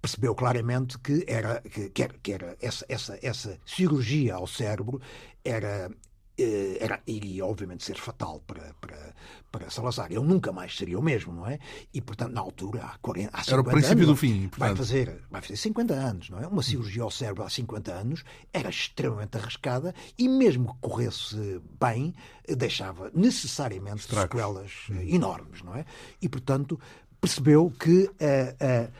percebeu 0.01 0.33
claramente 0.33 0.97
que 0.99 1.25
era 1.27 1.59
que, 1.59 1.89
que 1.89 2.31
era, 2.31 2.55
essa, 2.61 2.85
essa, 2.87 3.19
essa 3.21 3.59
cirurgia 3.65 4.35
ao 4.35 4.47
cérebro 4.47 5.01
era 5.43 5.91
era, 6.79 7.01
iria 7.07 7.45
obviamente 7.45 7.83
ser 7.83 7.97
fatal 7.97 8.41
para, 8.45 8.73
para, 8.79 9.13
para 9.51 9.69
Salazar. 9.69 10.11
Ele 10.11 10.21
nunca 10.21 10.51
mais 10.51 10.75
seria 10.75 10.99
o 10.99 11.01
mesmo, 11.01 11.33
não 11.33 11.47
é? 11.47 11.59
E, 11.93 11.99
portanto, 12.01 12.33
na 12.33 12.41
altura, 12.41 12.83
há, 12.83 12.97
40, 13.01 13.29
há 13.33 13.43
50 13.43 13.51
Era 13.51 13.61
o 13.61 13.63
princípio 13.63 14.03
anos, 14.03 14.07
do 14.07 14.15
fim. 14.15 14.47
Portanto... 14.47 14.59
Vai, 14.59 14.75
fazer, 14.75 15.21
vai 15.29 15.41
fazer 15.41 15.57
50 15.57 15.93
anos, 15.93 16.29
não 16.29 16.39
é? 16.39 16.47
Uma 16.47 16.61
cirurgia 16.61 17.03
ao 17.03 17.11
cérebro 17.11 17.43
há 17.43 17.49
50 17.49 17.91
anos 17.91 18.23
era 18.53 18.69
extremamente 18.69 19.37
arriscada 19.37 19.93
e, 20.17 20.27
mesmo 20.29 20.73
que 20.73 20.79
corresse 20.81 21.61
bem, 21.79 22.13
deixava 22.47 23.11
necessariamente 23.13 24.01
Estragos. 24.01 24.23
sequelas 24.23 24.71
hum. 24.89 25.01
enormes, 25.07 25.63
não 25.63 25.75
é? 25.75 25.85
E, 26.21 26.29
portanto, 26.29 26.79
percebeu 27.19 27.71
que 27.79 28.03
uh, 28.03 28.11
uh, 28.11 28.91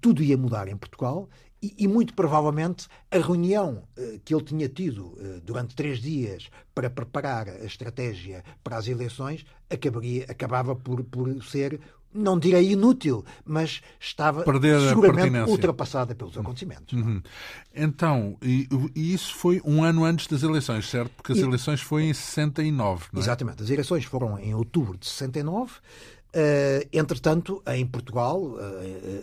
tudo 0.00 0.22
ia 0.22 0.36
mudar 0.36 0.68
em 0.68 0.76
Portugal 0.76 1.28
e, 1.62 1.74
e, 1.78 1.88
muito 1.88 2.14
provavelmente 2.14 2.88
a 3.10 3.18
reunião 3.18 3.84
uh, 3.96 4.20
que 4.24 4.34
ele 4.34 4.44
tinha 4.44 4.68
tido 4.68 5.06
uh, 5.06 5.40
durante 5.44 5.74
três 5.74 5.98
dias 5.98 6.50
para 6.74 6.88
preparar 6.88 7.48
a 7.48 7.64
estratégia 7.64 8.42
para 8.64 8.76
as 8.76 8.88
eleições 8.88 9.44
acabaria, 9.68 10.24
acabava 10.28 10.74
por, 10.74 11.04
por 11.04 11.42
ser, 11.44 11.80
não 12.12 12.38
direi 12.38 12.72
inútil, 12.72 13.24
mas 13.44 13.80
estava 13.98 14.42
Perder 14.42 14.80
seguramente 14.88 15.50
ultrapassada 15.50 16.14
pelos 16.14 16.34
uhum. 16.34 16.42
acontecimentos. 16.42 16.92
Uhum. 16.92 17.22
Então, 17.74 18.36
e, 18.42 18.68
e, 18.94 19.14
isso 19.14 19.34
foi 19.34 19.60
um 19.64 19.84
ano 19.84 20.04
antes 20.04 20.26
das 20.26 20.42
eleições, 20.42 20.88
certo? 20.88 21.12
Porque 21.16 21.32
as 21.32 21.38
e, 21.38 21.42
eleições 21.42 21.80
foram 21.80 22.04
em 22.04 22.14
69, 22.14 23.06
não 23.12 23.20
é? 23.20 23.22
Exatamente, 23.22 23.62
as 23.62 23.70
eleições 23.70 24.04
foram 24.04 24.38
em 24.38 24.54
outubro 24.54 24.98
de 24.98 25.06
69. 25.06 25.72
Uh, 26.30 26.86
entretanto, 26.92 27.60
em 27.66 27.84
Portugal, 27.84 28.40
uh, 28.40 28.56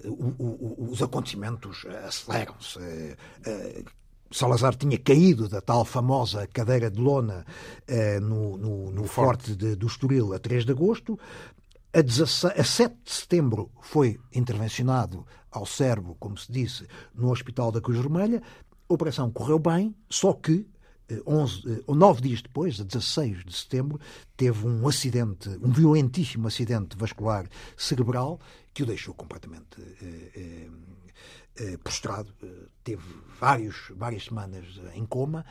uh, 0.06 0.91
os 0.91 1.02
acontecimentos 1.02 1.86
aceleram-se. 2.06 2.80
Salazar 4.30 4.76
tinha 4.76 4.98
caído 4.98 5.48
da 5.48 5.62
tal 5.62 5.86
famosa 5.86 6.46
cadeira 6.48 6.91
de 6.91 7.00
lona 7.00 7.46
no, 8.22 8.58
no, 8.58 8.91
no, 8.91 9.04
Forte 9.06 9.56
de, 9.56 9.74
do 9.74 9.88
Estoril 9.88 10.34
a 10.34 10.39
3 10.39 10.65
de 10.65 10.74
agosto. 10.74 11.17
A, 11.93 12.02
17, 12.02 12.60
a 12.60 12.63
7 12.65 12.96
de 13.06 13.12
setembro 13.13 13.72
foi 13.82 14.20
intervencionado 14.36 15.26
ao 15.50 15.65
cérebro, 15.65 16.13
como 16.20 16.38
se 16.38 16.52
disse, 16.52 16.86
no 17.15 17.32
Hospital 17.32 17.72
da 17.72 17.80
Cruz 17.80 18.00
Vermelha. 18.00 18.43
A 18.89 18.93
operação 18.93 19.32
correu 19.32 19.60
bem, 19.60 19.96
só 20.10 20.34
que 20.34 20.67
11, 21.26 21.84
ou 21.88 21.96
9 21.96 22.22
dias 22.22 22.41
depois, 22.41 22.80
a 22.80 22.84
16 22.84 23.46
de 23.46 23.56
setembro, 23.56 24.00
teve 24.36 24.67
um 24.67 24.88
acidente, 24.88 25.50
um 25.62 25.72
violentíssimo 25.72 26.48
acidente 26.48 26.98
vascular 26.98 27.48
cerebral 27.76 28.39
que 28.74 28.84
o 28.84 28.86
deixou 28.86 29.13
completamente 29.13 29.82
eh, 30.02 30.32
eh, 30.36 30.70
eh 31.56 31.78
prostrado. 31.78 32.34
Eh, 32.43 32.67
teve 32.84 33.04
vários, 33.39 33.91
várias 33.96 34.26
semanas 34.26 34.65
em 34.93 35.06
coma 35.06 35.46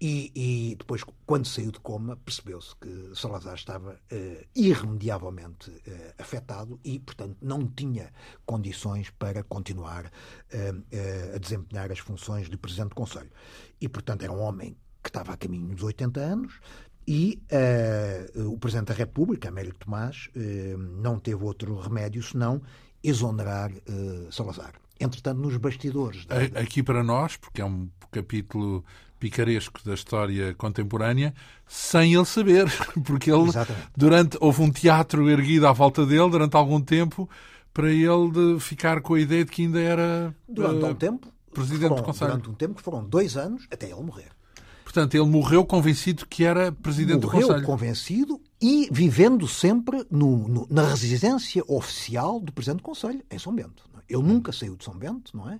e, 0.00 0.32
e, 0.34 0.76
depois, 0.76 1.02
quando 1.24 1.46
saiu 1.46 1.70
de 1.70 1.78
coma, 1.80 2.16
percebeu-se 2.16 2.74
que 2.76 3.12
Salazar 3.14 3.54
estava 3.54 3.98
eh, 4.10 4.46
irremediavelmente 4.54 5.70
eh, 5.86 6.14
afetado 6.18 6.80
e, 6.84 6.98
portanto, 6.98 7.36
não 7.40 7.66
tinha 7.66 8.12
condições 8.44 9.10
para 9.10 9.44
continuar 9.44 10.10
a 11.34 11.38
desempenhar 11.38 11.90
as 11.90 12.00
funções 12.00 12.50
de 12.50 12.56
Presidente 12.56 12.90
do 12.90 12.96
Conselho. 12.96 13.30
E, 13.80 13.88
portanto, 13.88 14.22
era 14.22 14.32
um 14.32 14.40
homem 14.40 14.76
que 15.04 15.10
estava 15.10 15.32
a 15.32 15.36
caminho 15.36 15.68
dos 15.68 15.84
80 15.84 16.20
anos, 16.20 16.54
e 17.06 17.42
uh, 18.34 18.50
o 18.50 18.58
Presidente 18.58 18.88
da 18.88 18.94
República, 18.94 19.48
Américo 19.48 19.78
Tomás, 19.78 20.30
uh, 20.34 20.78
não 20.78 21.18
teve 21.18 21.44
outro 21.44 21.78
remédio 21.78 22.22
senão 22.22 22.62
exonerar 23.02 23.70
uh, 23.70 24.32
Salazar. 24.32 24.72
Entretanto, 24.98 25.38
nos 25.38 25.56
bastidores. 25.58 26.24
Da... 26.24 26.36
Aqui 26.60 26.82
para 26.82 27.04
nós, 27.04 27.36
porque 27.36 27.60
é 27.60 27.64
um 27.64 27.88
capítulo 28.10 28.82
picaresco 29.20 29.80
da 29.84 29.94
história 29.94 30.54
contemporânea, 30.54 31.34
sem 31.66 32.14
ele 32.14 32.24
saber, 32.24 32.66
porque 33.04 33.30
ele, 33.30 33.48
Exatamente. 33.48 33.88
durante, 33.96 34.38
houve 34.40 34.62
um 34.62 34.70
teatro 34.70 35.28
erguido 35.28 35.66
à 35.66 35.72
volta 35.72 36.06
dele 36.06 36.30
durante 36.30 36.56
algum 36.56 36.80
tempo 36.80 37.28
para 37.72 37.90
ele 37.90 38.30
de 38.30 38.60
ficar 38.60 39.00
com 39.02 39.14
a 39.14 39.20
ideia 39.20 39.44
de 39.44 39.50
que 39.50 39.62
ainda 39.62 39.80
era. 39.80 40.34
Durante 40.48 40.84
um 40.84 40.94
tempo. 40.94 41.28
Presidente 41.52 41.88
foram, 41.88 41.96
do 41.96 42.02
Conselho. 42.02 42.30
Durante 42.30 42.50
um 42.50 42.54
tempo 42.54 42.74
que 42.74 42.82
foram 42.82 43.04
dois 43.04 43.36
anos 43.36 43.66
até 43.70 43.90
ele 43.90 44.02
morrer. 44.02 44.30
Portanto, 44.94 45.16
ele 45.16 45.26
morreu 45.28 45.64
convencido 45.64 46.24
que 46.24 46.44
era 46.44 46.70
presidente 46.70 47.24
morreu 47.24 47.28
do 47.28 47.30
Conselho. 47.32 47.52
Morreu 47.54 47.66
convencido 47.66 48.40
e 48.62 48.88
vivendo 48.92 49.48
sempre 49.48 50.06
no, 50.08 50.46
no, 50.46 50.66
na 50.70 50.86
residência 50.86 51.64
oficial 51.66 52.38
do 52.38 52.52
presidente 52.52 52.78
do 52.78 52.84
Conselho, 52.84 53.20
em 53.28 53.36
São 53.36 53.52
Bento. 53.52 53.82
Ele 54.08 54.22
nunca 54.22 54.52
saiu 54.52 54.76
de 54.76 54.84
São 54.84 54.96
Bento, 54.96 55.36
não 55.36 55.50
é? 55.50 55.58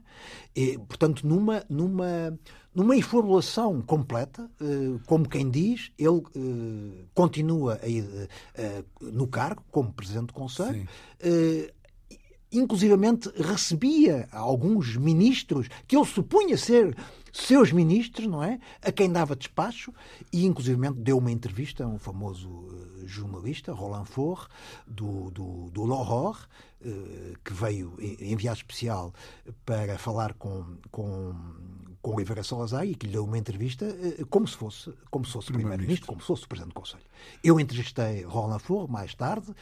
E, 0.54 0.78
portanto, 0.78 1.26
numa, 1.26 1.64
numa, 1.68 2.38
numa 2.72 2.94
informação 2.94 3.82
completa, 3.82 4.48
eh, 4.60 5.00
como 5.04 5.28
quem 5.28 5.50
diz, 5.50 5.90
ele 5.98 6.22
eh, 6.36 7.04
continua 7.12 7.80
aí, 7.82 8.06
eh, 8.54 8.84
no 9.00 9.26
cargo 9.26 9.64
como 9.68 9.92
presidente 9.92 10.26
do 10.28 10.34
Conselho. 10.34 10.86
Inclusivamente 12.52 13.28
recebia 13.34 14.28
alguns 14.30 14.96
ministros 14.96 15.66
que 15.88 15.96
ele 15.96 16.06
supunha 16.06 16.56
ser 16.56 16.94
seus 17.34 17.72
ministros, 17.72 18.26
não 18.28 18.42
é? 18.42 18.60
A 18.80 18.92
quem 18.92 19.10
dava 19.10 19.34
despacho 19.34 19.92
e, 20.32 20.46
inclusivamente, 20.46 21.00
deu 21.00 21.18
uma 21.18 21.32
entrevista 21.32 21.84
a 21.84 21.86
um 21.88 21.98
famoso 21.98 22.48
uh, 22.48 23.06
jornalista, 23.06 23.72
Roland 23.72 24.04
Faure, 24.04 24.46
do, 24.86 25.30
do, 25.32 25.70
do 25.70 25.84
L'Aurore, 25.84 26.38
uh, 26.80 27.34
que 27.44 27.52
veio 27.52 27.96
enviado 28.20 28.58
especial 28.58 29.12
para 29.66 29.98
falar 29.98 30.34
com, 30.34 30.76
com 30.92 31.34
com 32.04 32.14
Oliveira 32.14 32.42
Salazar 32.42 32.86
e 32.86 32.94
que 32.94 33.06
lhe 33.06 33.12
deu 33.12 33.24
uma 33.24 33.38
entrevista 33.38 33.86
uh, 33.86 34.26
como 34.26 34.46
se 34.46 34.54
fosse 34.54 34.92
como 35.10 35.24
se 35.24 35.32
fosse 35.32 35.50
primeiro-ministro, 35.50 36.06
como 36.06 36.20
se 36.20 36.26
fosse 36.26 36.44
o 36.44 36.48
presidente 36.48 36.74
do 36.74 36.78
Conselho. 36.78 37.02
Eu 37.42 37.58
entrevistei 37.58 38.22
Roland 38.24 38.58
Faure 38.58 38.92
mais 38.92 39.14
tarde, 39.14 39.50
uh, 39.50 39.54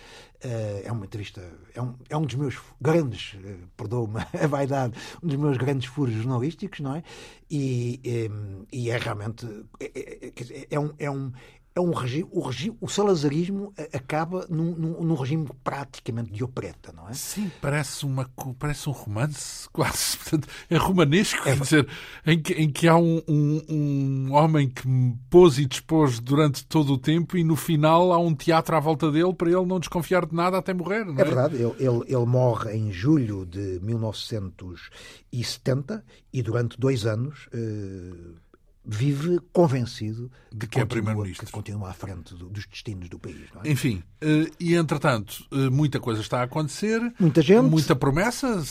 é 0.84 0.90
uma 0.90 1.04
entrevista, 1.04 1.40
é 1.72 1.80
um, 1.80 1.94
é 2.10 2.16
um 2.16 2.22
dos 2.22 2.34
meus 2.34 2.58
grandes, 2.80 3.34
uh, 3.34 3.68
perdoa-me 3.76 4.26
a 4.42 4.46
vaidade, 4.48 4.98
um 5.22 5.28
dos 5.28 5.36
meus 5.36 5.56
grandes 5.56 5.88
furos 5.88 6.14
jornalísticos, 6.14 6.80
não 6.80 6.96
é? 6.96 7.04
E, 7.48 8.28
um, 8.28 8.66
e 8.72 8.90
é 8.90 8.98
realmente, 8.98 9.46
é, 9.78 10.32
é, 10.34 10.66
é, 10.70 10.80
um, 10.80 10.92
é, 10.98 11.10
um, 11.10 11.30
é 11.74 11.80
um 11.80 11.92
regime, 11.92 12.28
o, 12.30 12.40
regime, 12.40 12.76
o 12.80 12.88
salazarismo 12.88 13.74
acaba 13.94 14.46
num, 14.48 14.74
num, 14.74 15.02
num, 15.02 15.14
regime 15.14 15.48
praticamente 15.64 16.30
de 16.30 16.44
opereta, 16.44 16.92
não 16.92 17.08
é? 17.08 17.14
Sim, 17.14 17.50
parece, 17.62 18.04
uma, 18.04 18.30
parece 18.58 18.90
um 18.90 18.92
romance, 18.92 19.66
quase. 19.72 20.18
Portanto, 20.18 20.46
é 20.68 20.76
romanesco, 20.76 21.40
é, 21.40 21.44
quer 21.44 21.58
dizer, 21.60 21.88
em 22.26 22.42
que, 22.42 22.52
em 22.52 22.70
que 22.70 22.86
há 22.86 22.96
um, 22.96 23.22
um, 23.26 23.62
um, 23.68 24.32
homem 24.32 24.68
que 24.68 24.82
pôs 25.30 25.58
e 25.58 25.64
dispôs 25.64 26.20
durante 26.20 26.66
todo 26.66 26.92
o 26.92 26.98
tempo 26.98 27.38
e 27.38 27.44
no 27.44 27.56
final 27.56 28.12
há 28.12 28.18
um 28.18 28.34
teatro 28.34 28.76
à 28.76 28.80
volta 28.80 29.10
dele 29.10 29.32
para 29.32 29.50
ele 29.50 29.64
não 29.64 29.80
desconfiar 29.80 30.26
de 30.26 30.34
nada 30.34 30.58
até 30.58 30.74
morrer, 30.74 31.06
não 31.06 31.16
é? 31.16 31.22
É 31.22 31.24
verdade, 31.24 31.56
ele, 31.56 31.74
ele, 31.78 32.02
ele 32.06 32.26
morre 32.26 32.76
em 32.76 32.92
julho 32.92 33.46
de 33.46 33.80
1970 33.82 36.04
e 36.32 36.42
durante 36.42 36.78
dois 36.78 37.06
anos. 37.06 37.48
Eh, 37.52 38.42
vive 38.84 39.38
convencido 39.52 40.30
de 40.52 40.66
que 40.66 40.80
é 40.80 40.84
primeiro-ministro. 40.84 41.46
Que 41.46 41.52
continua 41.52 41.90
à 41.90 41.92
frente 41.92 42.34
do, 42.34 42.48
dos 42.48 42.66
destinos 42.66 43.08
do 43.08 43.18
país. 43.18 43.48
É? 43.64 43.70
Enfim, 43.70 44.02
eh, 44.20 44.50
e 44.58 44.74
entretanto, 44.74 45.44
eh, 45.52 45.70
muita 45.70 46.00
coisa 46.00 46.20
está 46.20 46.40
a 46.40 46.42
acontecer. 46.44 47.00
Muita 47.18 47.40
gente. 47.40 47.70
Muita 47.70 47.94
promessa 47.94 48.62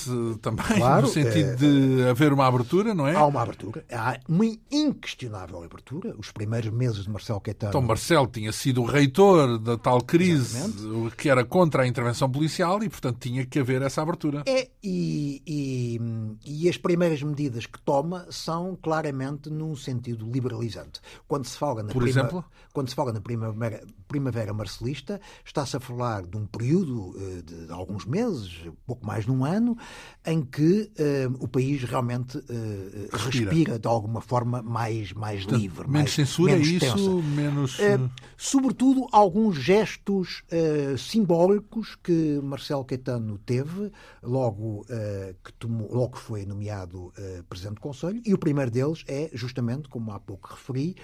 também, 0.42 0.66
claro, 0.66 1.04
no 1.04 1.08
sentido 1.08 1.52
é... 1.52 1.56
de 1.56 2.10
haver 2.10 2.34
uma 2.34 2.46
abertura, 2.46 2.94
não 2.94 3.08
é? 3.08 3.16
Há 3.16 3.26
uma 3.26 3.42
abertura. 3.42 3.86
Há 3.92 4.20
uma 4.28 4.46
inquestionável 4.70 5.64
abertura. 5.64 6.14
Os 6.18 6.32
primeiros 6.32 6.72
meses 6.72 7.04
de 7.04 7.10
Marcelo 7.10 7.40
Caetano. 7.40 7.72
Então, 7.72 7.82
Marcelo 7.82 8.28
tinha 8.28 8.52
sido 8.52 8.82
o 8.82 8.86
reitor 8.86 9.58
da 9.58 9.78
tal 9.78 10.02
crise 10.02 10.58
Exatamente. 10.58 11.16
que 11.16 11.30
era 11.30 11.46
contra 11.46 11.84
a 11.84 11.88
intervenção 11.88 12.30
policial 12.30 12.84
e, 12.84 12.90
portanto, 12.90 13.18
tinha 13.20 13.46
que 13.46 13.60
haver 13.60 13.82
essa 13.82 14.02
abertura. 14.02 14.44
É, 14.46 14.70
e, 14.84 15.42
e, 15.48 16.00
e 16.46 16.70
as 16.70 16.78
primeiras 16.78 17.24
medidas 17.24 17.66
que 17.66 17.82
toma 17.82 18.28
são 18.30 18.78
claramente 18.82 19.50
num 19.50 19.76
sentido 19.76 20.01
liberalizante. 20.10 21.00
Quando 21.28 21.46
se 21.46 21.58
fala 21.58 21.84
na, 21.84 21.94
Por 21.94 22.02
prima, 22.04 22.20
exemplo? 22.20 22.46
Quando 22.74 22.90
se 22.90 22.96
fala 22.96 23.12
na 23.14 23.22
primavera, 23.22 23.84
primavera 24.08 24.54
marcelista, 24.54 25.20
está-se 25.46 25.78
a 25.78 25.80
falar 25.80 26.26
de 26.26 26.38
um 26.38 26.46
período 26.46 27.16
eh, 27.18 27.42
de, 27.42 27.68
de, 27.68 27.72
alguns 27.72 28.06
meses, 28.06 28.70
pouco 28.86 29.06
mais 29.06 29.26
de 29.26 29.32
um 29.32 29.46
ano, 29.46 29.78
em 30.26 30.42
que 30.42 30.92
uh, 31.00 31.44
o 31.44 31.48
país 31.48 31.84
realmente 31.84 32.38
uh, 32.38 32.44
respira. 33.12 33.52
respira. 33.52 33.80
de 33.80 33.88
alguma 33.88 34.22
forma 34.22 34.62
mais, 34.62 35.14
mais 35.14 35.44
Portanto, 35.44 35.62
livre. 35.62 35.82
Menos 35.82 35.94
mais, 35.94 36.14
censura, 36.14 36.54
menos 36.54 36.68
isso? 36.68 36.80
Tensa. 36.80 37.28
Menos... 37.36 37.80
Uh, 37.80 38.10
sobretudo, 38.38 39.08
alguns 39.12 39.56
gestos 39.58 40.44
simbólicos 40.98 41.96
que 41.96 42.40
Marcelo 42.44 42.84
Caetano 42.84 43.38
teve 43.38 43.92
logo, 44.22 44.86
que, 45.44 45.54
tomou, 45.54 45.92
logo 45.94 46.12
que 46.12 46.20
foi 46.20 46.46
nomeado 46.46 47.14
Presidente 47.50 47.76
do 47.76 47.82
Conselho, 47.82 48.22
e 48.26 48.34
o 48.34 48.38
primeiro 48.38 48.72
deles 48.72 49.04
é 49.08 49.30
justamente, 49.34 49.88
como 49.92 50.12
há 50.12 50.20
pouco 50.20 50.50
referi, 50.50 50.96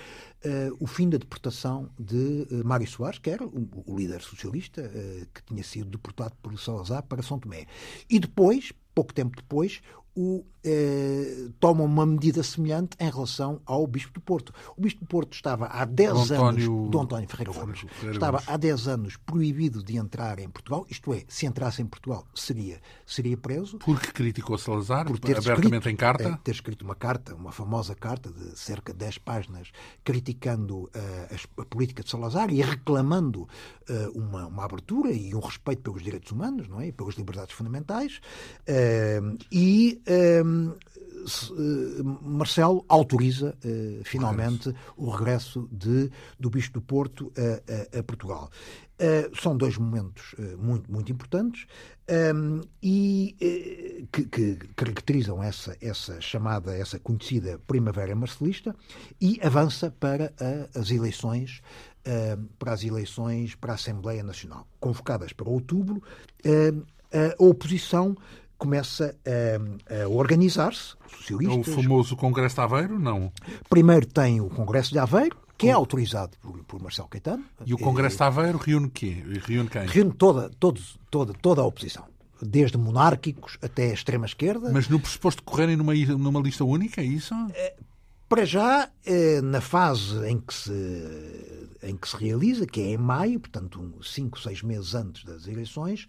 o 0.79 0.87
fim 0.87 1.09
da 1.09 1.17
deportação 1.17 1.89
de 1.99 2.47
Mário 2.63 2.87
Soares, 2.87 3.19
que 3.19 3.29
era 3.29 3.45
o, 3.45 3.83
o 3.85 3.95
líder 3.97 4.21
socialista 4.21 4.89
que 5.33 5.43
tinha 5.43 5.63
sido 5.63 5.89
deportado 5.89 6.35
por 6.41 6.57
Salazar 6.57 7.03
para 7.03 7.21
São 7.21 7.37
Tomé. 7.37 7.67
E 8.09 8.19
depois, 8.19 8.71
pouco 8.95 9.13
tempo 9.13 9.35
depois, 9.35 9.81
o, 10.15 10.43
eh, 10.69 11.49
toma 11.59 11.83
uma 11.83 12.05
medida 12.05 12.43
semelhante 12.43 12.97
em 12.99 13.09
relação 13.09 13.61
ao 13.65 13.87
Bispo 13.87 14.13
do 14.13 14.21
Porto. 14.21 14.53
O 14.75 14.81
Bispo 14.81 14.99
do 14.99 15.07
Porto 15.07 15.33
estava 15.33 15.67
há 15.67 15.85
10 15.85 16.31
António... 16.31 16.73
anos, 16.73 16.91
Dom 16.91 17.01
António 17.03 17.29
Ferreira 17.29 17.53
Gomes, 17.53 17.85
estava 18.11 18.43
há 18.45 18.57
10 18.57 18.87
anos 18.87 19.17
proibido 19.17 19.81
de 19.81 19.97
entrar 19.97 20.39
em 20.39 20.49
Portugal, 20.49 20.85
isto 20.89 21.13
é, 21.13 21.23
se 21.27 21.45
entrasse 21.45 21.81
em 21.81 21.85
Portugal 21.85 22.25
seria, 22.35 22.81
seria 23.05 23.37
preso. 23.37 23.77
Porque 23.77 24.11
criticou 24.11 24.57
Salazar, 24.57 25.05
por 25.05 25.19
ter 25.19 25.37
abertamente 25.37 25.65
escrito, 25.65 25.89
em 25.89 25.95
carta? 25.95 26.29
É, 26.29 26.37
ter 26.43 26.51
escrito 26.51 26.81
uma 26.83 26.95
carta, 26.95 27.35
uma 27.35 27.51
famosa 27.51 27.95
carta 27.95 28.31
de 28.31 28.57
cerca 28.57 28.91
de 28.91 28.99
10 28.99 29.19
páginas, 29.19 29.71
criticando 30.03 30.83
uh, 30.83 31.61
a, 31.61 31.65
política 31.65 32.03
de 32.03 32.09
Salazar 32.09 32.51
e 32.51 32.61
reclamando 32.61 33.43
uh, 33.43 33.47
uma, 34.13 34.47
uma 34.47 34.65
abertura 34.65 35.11
e 35.11 35.33
um 35.33 35.39
respeito 35.39 35.81
pelos 35.81 36.03
direitos 36.03 36.31
humanos, 36.31 36.67
não 36.67 36.81
é? 36.81 36.87
E 36.87 36.91
pelas 36.91 37.15
liberdades 37.15 37.53
fundamentais. 37.53 38.19
Uh, 38.67 39.37
e 39.51 40.01
eh, 41.27 42.03
Marcelo 42.21 42.85
autoriza 42.87 43.57
uh, 43.65 44.03
finalmente 44.05 44.73
o 44.95 45.09
regresso 45.09 45.67
de, 45.71 46.09
do 46.39 46.49
Bispo 46.49 46.79
do 46.79 46.81
Porto 46.81 47.31
a, 47.35 47.97
a, 47.97 47.99
a 47.99 48.03
Portugal. 48.03 48.49
Uh, 48.99 49.35
são 49.39 49.55
dois 49.55 49.77
momentos 49.77 50.33
uh, 50.33 50.57
muito, 50.57 50.91
muito 50.91 51.11
importantes 51.11 51.67
um, 52.33 52.61
e 52.81 54.07
que, 54.11 54.25
que, 54.25 54.55
caracterizam 54.75 55.43
essa, 55.43 55.77
essa 55.81 56.19
chamada, 56.21 56.75
essa 56.75 56.97
conhecida 56.97 57.59
Primavera 57.67 58.15
Marcelista 58.15 58.75
e 59.19 59.39
avança 59.43 59.91
para 59.99 60.33
as 60.73 60.89
eleições 60.89 61.61
para 62.57 62.71
as 62.71 62.85
eleições 62.85 63.53
para 63.53 63.73
a 63.73 63.75
Assembleia 63.75 64.23
Nacional, 64.23 64.65
convocadas 64.79 65.33
para 65.33 65.49
outubro. 65.49 66.01
a 67.11 67.43
oposição 67.43 68.15
começa 68.57 69.15
a, 69.25 70.03
a 70.03 70.07
organizar-se, 70.07 70.95
socialistas. 71.15 71.67
É 71.67 71.71
o 71.71 71.83
famoso 71.83 72.15
Congresso 72.15 72.55
de 72.55 72.61
Aveiro, 72.61 72.99
não? 72.99 73.31
Primeiro 73.69 74.05
tem 74.05 74.41
o 74.41 74.49
Congresso 74.49 74.91
de 74.91 74.99
Aveiro, 74.99 75.37
que 75.57 75.67
é 75.67 75.71
autorizado 75.71 76.37
por, 76.41 76.63
por 76.63 76.81
Marcelo 76.81 77.07
Caetano. 77.07 77.43
E 77.65 77.73
o 77.73 77.77
Congresso 77.77 78.17
de 78.17 78.23
Aveiro 78.23 78.57
reúne 78.57 78.89
quê? 78.89 79.23
Reúne 79.45 79.69
quem? 79.69 79.85
Reúne 79.85 80.13
toda, 80.13 80.49
todos, 80.59 80.99
toda, 81.09 81.33
toda 81.33 81.61
a 81.61 81.65
oposição. 81.65 82.05
Desde 82.41 82.77
monárquicos 82.77 83.57
até 83.61 83.89
a 83.89 83.93
extrema-esquerda. 83.93 84.71
Mas 84.71 84.87
no 84.87 84.99
pressuposto 84.99 85.41
de 85.41 85.45
correrem 85.45 85.75
numa, 85.75 85.95
numa 85.95 86.39
lista 86.39 86.63
única, 86.63 87.01
é 87.01 87.05
isso? 87.05 87.33
É, 87.55 87.75
para 88.29 88.45
já, 88.45 88.89
é, 89.05 89.41
na 89.41 89.61
fase 89.61 90.27
em 90.27 90.39
que, 90.39 90.53
se, 90.53 91.69
em 91.81 91.95
que 91.95 92.07
se 92.07 92.15
realiza, 92.15 92.67
que 92.67 92.81
é 92.81 92.91
em 92.91 92.97
maio, 92.97 93.39
portanto, 93.39 93.97
cinco, 94.03 94.39
seis 94.39 94.61
meses 94.61 94.93
antes 94.93 95.23
das 95.23 95.47
eleições, 95.47 96.05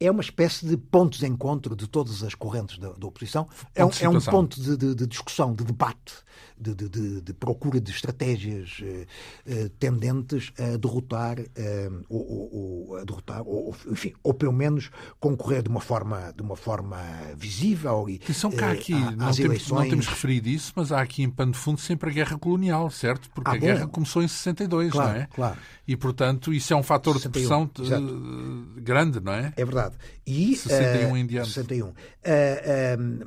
é 0.00 0.10
uma 0.10 0.22
espécie 0.22 0.66
de 0.66 0.76
ponto 0.78 1.18
de 1.18 1.26
encontro 1.26 1.76
de 1.76 1.86
todas 1.86 2.22
as 2.22 2.34
correntes 2.34 2.78
da, 2.78 2.90
da 2.92 3.06
oposição. 3.06 3.46
É 3.74 3.84
um, 3.84 3.90
é 4.00 4.08
um, 4.08 4.20
ponto 4.20 4.58
de, 4.58 4.76
de, 4.76 4.94
de, 4.94 5.06
discussão, 5.06 5.54
de 5.54 5.62
debate, 5.62 6.14
de, 6.58 6.74
de 7.20 7.32
procura 7.34 7.80
de 7.80 7.90
estratégias 7.90 8.80
eh, 8.82 9.06
eh, 9.46 9.70
tendentes 9.78 10.52
a 10.58 10.76
derrotar, 10.76 11.38
eh, 11.38 11.90
ou, 12.08 12.90
ou, 12.90 12.96
a 12.96 13.04
derrotar, 13.04 13.42
ou, 13.46 13.74
enfim, 13.90 14.12
ou 14.22 14.32
pelo 14.32 14.52
menos 14.52 14.90
concorrer 15.18 15.62
de 15.62 15.68
uma 15.68 15.80
forma, 15.80 16.32
de 16.34 16.42
uma 16.42 16.56
forma 16.56 16.98
visível. 17.36 18.08
E, 18.08 18.16
Atenção 18.16 18.50
cá 18.50 18.72
aqui, 18.72 18.94
a, 18.94 19.10
não, 19.12 19.32
temos, 19.32 19.68
não 19.68 19.88
temos 19.88 20.06
referido 20.06 20.48
isso, 20.48 20.72
mas 20.74 20.92
há 20.92 21.00
aqui 21.00 21.22
em 21.22 21.30
pano 21.30 21.52
de 21.52 21.58
fundo 21.58 21.80
sempre 21.80 22.10
a 22.10 22.12
guerra 22.12 22.38
colonial, 22.38 22.90
certo? 22.90 23.28
Porque 23.30 23.50
ah, 23.50 23.54
a 23.54 23.56
bom. 23.56 23.60
guerra 23.60 23.86
começou 23.86 24.22
em 24.22 24.28
62, 24.28 24.92
claro, 24.92 25.12
não 25.12 25.16
é? 25.16 25.26
Claro. 25.26 25.58
E, 25.86 25.96
portanto, 25.96 26.52
isso 26.52 26.72
é 26.72 26.76
um 26.76 26.82
fator 26.82 27.18
61, 27.18 27.64
de 27.66 27.72
pressão 27.72 28.76
eh, 28.76 28.80
grande, 28.80 29.18
não 29.18 29.32
é? 29.32 29.52
É 29.56 29.64
verdade. 29.64 29.89
E, 30.26 30.56
61 30.56 31.12
uh, 31.12 31.16
em 31.16 31.26
diante. 31.26 31.48
61. 31.48 31.88
Uh, 31.88 31.92
uh, 31.92 31.94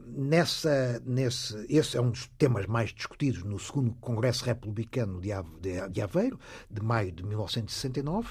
nessa, 0.07 1.01
nesse, 1.05 1.65
esse 1.69 1.97
é 1.97 2.01
um 2.01 2.11
dos 2.11 2.27
temas 2.37 2.65
mais 2.65 2.91
discutidos 2.91 3.43
no 3.43 3.59
segundo 3.59 3.93
Congresso 3.95 4.45
Republicano 4.45 5.19
de, 5.21 6.01
Aveiro, 6.01 6.39
de 6.69 6.81
maio 6.81 7.11
de 7.11 7.23
1969. 7.23 8.29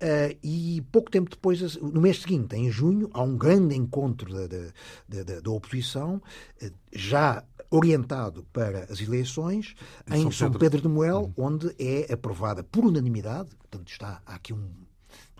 Uh, 0.00 0.38
e 0.44 0.80
pouco 0.92 1.10
tempo 1.10 1.28
depois, 1.28 1.76
no 1.76 2.00
mês 2.00 2.22
seguinte, 2.22 2.54
em 2.54 2.70
junho, 2.70 3.10
há 3.12 3.20
um 3.20 3.36
grande 3.36 3.74
encontro 3.74 4.32
da, 4.32 5.50
oposição, 5.50 6.22
uh, 6.62 6.70
já 6.92 7.42
orientado 7.70 8.44
para 8.52 8.84
as 8.84 9.00
eleições, 9.00 9.74
em, 10.10 10.22
em 10.22 10.30
São, 10.30 10.50
Pedro. 10.52 10.58
Pedro 10.58 10.82
de 10.82 10.88
Moel, 10.88 11.32
uhum. 11.36 11.46
onde 11.46 11.74
é 11.78 12.12
aprovada 12.12 12.62
por 12.62 12.84
unanimidade, 12.84 13.50
portanto 13.56 13.88
está 13.90 14.22
há 14.24 14.36
aqui 14.36 14.52
um 14.52 14.70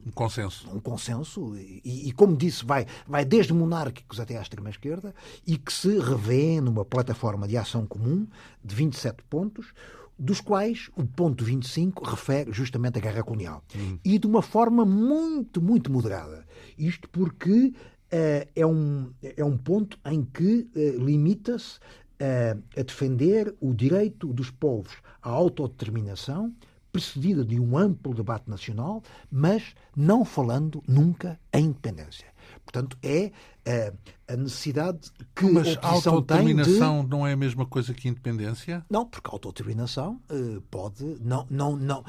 um 0.07 0.11
consenso. 0.11 0.69
Um 0.73 0.81
consenso, 0.81 1.57
e, 1.57 2.09
e, 2.09 2.13
como 2.13 2.37
disse, 2.37 2.65
vai, 2.65 2.87
vai 3.07 3.25
desde 3.25 3.53
monárquicos 3.53 4.21
até 4.21 4.37
à 4.37 4.43
extrema-esquerda, 4.43 5.15
e 5.47 5.57
que 5.57 5.73
se 5.73 5.99
revê 5.99 6.61
numa 6.61 6.85
plataforma 6.85 7.47
de 7.47 7.57
ação 7.57 7.87
comum 7.87 8.27
de 8.65 8.75
27 8.75 9.23
pontos, 9.25 9.73
dos 10.19 10.41
quais 10.41 10.91
o 10.97 11.07
ponto 11.07 11.45
25 11.45 12.05
refere 12.05 12.53
justamente 12.53 12.99
à 12.99 13.01
guerra 13.01 13.23
colonial. 13.23 13.63
Hum. 13.77 13.99
E 14.05 14.19
de 14.19 14.27
uma 14.27 14.43
forma 14.43 14.85
muito, 14.85 15.63
muito 15.63 15.93
moderada. 15.93 16.45
Isto 16.77 17.09
porque 17.09 17.73
uh, 18.13 18.49
é, 18.55 18.67
um, 18.67 19.13
é 19.23 19.45
um 19.45 19.57
ponto 19.57 19.99
em 20.05 20.25
que 20.25 20.69
uh, 20.75 21.05
limita-se 21.05 21.79
uh, 21.79 22.63
a 22.77 22.83
defender 22.83 23.55
o 23.61 23.73
direito 23.73 24.33
dos 24.33 24.51
povos 24.51 24.97
à 25.23 25.31
autodeterminação, 25.31 26.53
precedida 26.99 27.45
de 27.45 27.61
um 27.61 27.79
amplo 27.79 28.13
debate 28.13 28.51
nacional, 28.51 29.03
mas 29.31 29.75
não 29.97 30.25
falando 30.25 30.83
nunca 30.87 31.39
em 31.53 31.67
independência. 31.67 32.27
Portanto, 32.65 32.99
é 33.03 33.31
uh, 33.67 33.97
a 34.27 34.37
necessidade 34.37 35.11
que 35.35 35.45
Mas 35.47 35.79
a 35.81 35.89
autodeterminação 35.89 37.03
de... 37.03 37.11
não 37.11 37.27
é 37.27 37.33
a 37.33 37.37
mesma 37.37 37.65
coisa 37.65 37.95
que 37.95 38.09
independência? 38.09 38.85
Não, 38.91 39.07
porque 39.07 39.29
a 39.29 39.33
autodeterminação 39.33 40.21
uh, 40.31 40.61
pode. 40.71 41.05
Não, 41.21 41.47
não, 41.49 41.77
não, 41.77 42.05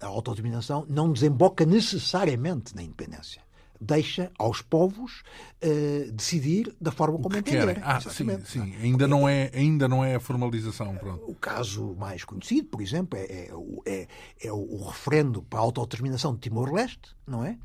a 0.00 0.06
autodeterminação 0.06 0.86
não 0.88 1.12
desemboca 1.12 1.66
necessariamente 1.66 2.74
na 2.74 2.82
independência 2.82 3.43
deixa 3.80 4.30
aos 4.38 4.62
povos 4.62 5.22
uh, 5.62 6.12
decidir 6.12 6.74
da 6.80 6.90
forma 6.90 7.18
como 7.18 7.36
entenderem. 7.36 7.76
Ah, 7.82 8.00
sim, 8.00 8.26
sim. 8.44 8.74
Ainda, 8.82 9.06
não 9.06 9.28
é, 9.28 9.50
ainda 9.54 9.88
não 9.88 10.04
é 10.04 10.14
a 10.14 10.20
formalização. 10.20 10.96
Pronto. 10.96 11.24
O 11.30 11.34
caso 11.34 11.94
mais 11.98 12.24
conhecido, 12.24 12.68
por 12.68 12.80
exemplo, 12.80 13.18
é, 13.18 13.22
é, 13.22 13.50
é, 13.86 14.08
é 14.42 14.52
o 14.52 14.84
referendo 14.86 15.42
para 15.42 15.58
a 15.58 15.62
autodeterminação 15.62 16.34
de 16.34 16.40
Timor-Leste, 16.40 17.14
não 17.26 17.44
é? 17.44 17.58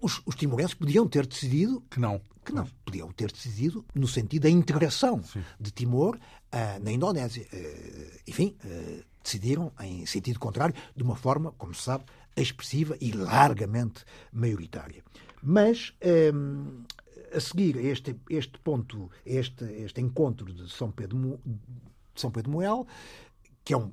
Os, 0.00 0.22
os 0.24 0.34
timorenses 0.34 0.74
podiam 0.74 1.06
ter 1.08 1.26
decidido... 1.26 1.82
Que 1.90 2.00
não. 2.00 2.20
Que 2.44 2.52
não. 2.52 2.66
Podiam 2.84 3.10
ter 3.12 3.32
decidido 3.32 3.84
no 3.94 4.06
sentido 4.06 4.42
da 4.42 4.50
integração 4.50 5.22
sim. 5.22 5.42
de 5.58 5.70
Timor 5.70 6.16
uh, 6.16 6.82
na 6.82 6.92
Indonésia. 6.92 7.46
Uh, 7.52 8.20
enfim, 8.26 8.56
decidiram 9.22 9.72
em 9.80 10.04
sentido 10.04 10.38
contrário, 10.38 10.74
de 10.94 11.02
uma 11.02 11.16
forma, 11.16 11.52
como 11.52 11.74
se 11.74 11.82
sabe, 11.82 12.04
expressiva 12.42 12.96
e 13.00 13.12
largamente 13.12 14.04
maioritária. 14.32 15.02
Mas 15.42 15.94
um, 16.34 16.82
a 17.32 17.40
seguir 17.40 17.76
a 17.76 17.82
este, 17.82 18.16
este 18.30 18.58
ponto, 18.58 19.10
este, 19.26 19.64
este 19.64 20.00
encontro 20.00 20.52
de 20.52 20.70
São 20.70 20.90
Pedro, 20.90 21.40
de 21.44 22.20
São 22.20 22.30
Pedro 22.30 22.50
Moel, 22.50 22.86
que 23.64 23.74
é 23.74 23.76
um 23.76 23.92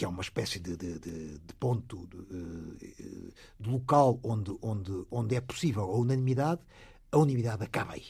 que 0.00 0.06
é 0.06 0.08
uma 0.08 0.22
espécie 0.22 0.58
de, 0.58 0.78
de, 0.78 0.98
de, 0.98 1.38
de 1.38 1.54
ponto 1.58 2.06
de, 2.06 3.68
local 3.70 4.18
onde, 4.22 4.56
onde, 4.62 5.04
onde 5.10 5.34
é 5.36 5.42
possível 5.42 5.82
a 5.82 5.98
unanimidade, 5.98 6.62
a 7.12 7.18
unanimidade 7.18 7.64
acaba 7.64 7.92
aí. 7.92 8.06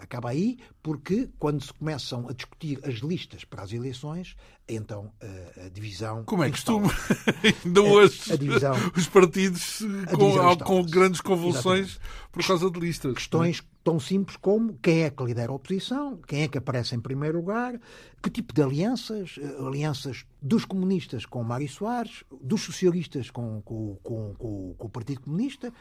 Acaba 0.00 0.30
aí 0.30 0.58
porque, 0.82 1.28
quando 1.38 1.62
se 1.62 1.72
começam 1.72 2.28
a 2.28 2.32
discutir 2.32 2.80
as 2.84 2.96
listas 2.96 3.44
para 3.44 3.62
as 3.62 3.72
eleições, 3.72 4.34
então 4.68 5.12
a, 5.20 5.66
a 5.66 5.68
divisão. 5.68 6.24
Como 6.24 6.42
é 6.42 6.50
costume? 6.50 6.88
Ainda 7.64 7.82
hoje, 7.82 8.32
a, 8.32 8.36
divisão, 8.36 8.74
os 8.96 9.06
partidos 9.08 9.80
com, 10.14 10.56
com 10.64 10.82
grandes 10.84 11.20
convulsões 11.20 11.90
Exatamente. 11.90 12.30
por 12.32 12.46
causa 12.46 12.70
de 12.70 12.80
listas. 12.80 13.14
Questões 13.14 13.62
tão 13.82 13.98
simples 13.98 14.36
como 14.36 14.78
quem 14.82 15.02
é 15.02 15.10
que 15.10 15.22
lidera 15.24 15.52
a 15.52 15.54
oposição, 15.54 16.18
quem 16.26 16.42
é 16.42 16.48
que 16.48 16.58
aparece 16.58 16.94
em 16.94 17.00
primeiro 17.00 17.38
lugar, 17.38 17.80
que 18.22 18.30
tipo 18.30 18.52
de 18.52 18.62
alianças, 18.62 19.36
eh, 19.40 19.56
alianças 19.66 20.24
dos 20.40 20.64
comunistas 20.64 21.24
com 21.24 21.42
Mário 21.42 21.68
Soares, 21.68 22.24
dos 22.42 22.62
socialistas 22.62 23.30
com, 23.30 23.60
com, 23.62 23.96
com, 24.02 24.34
com, 24.34 24.74
com 24.76 24.86
o 24.86 24.90
Partido 24.90 25.22
Comunista, 25.22 25.72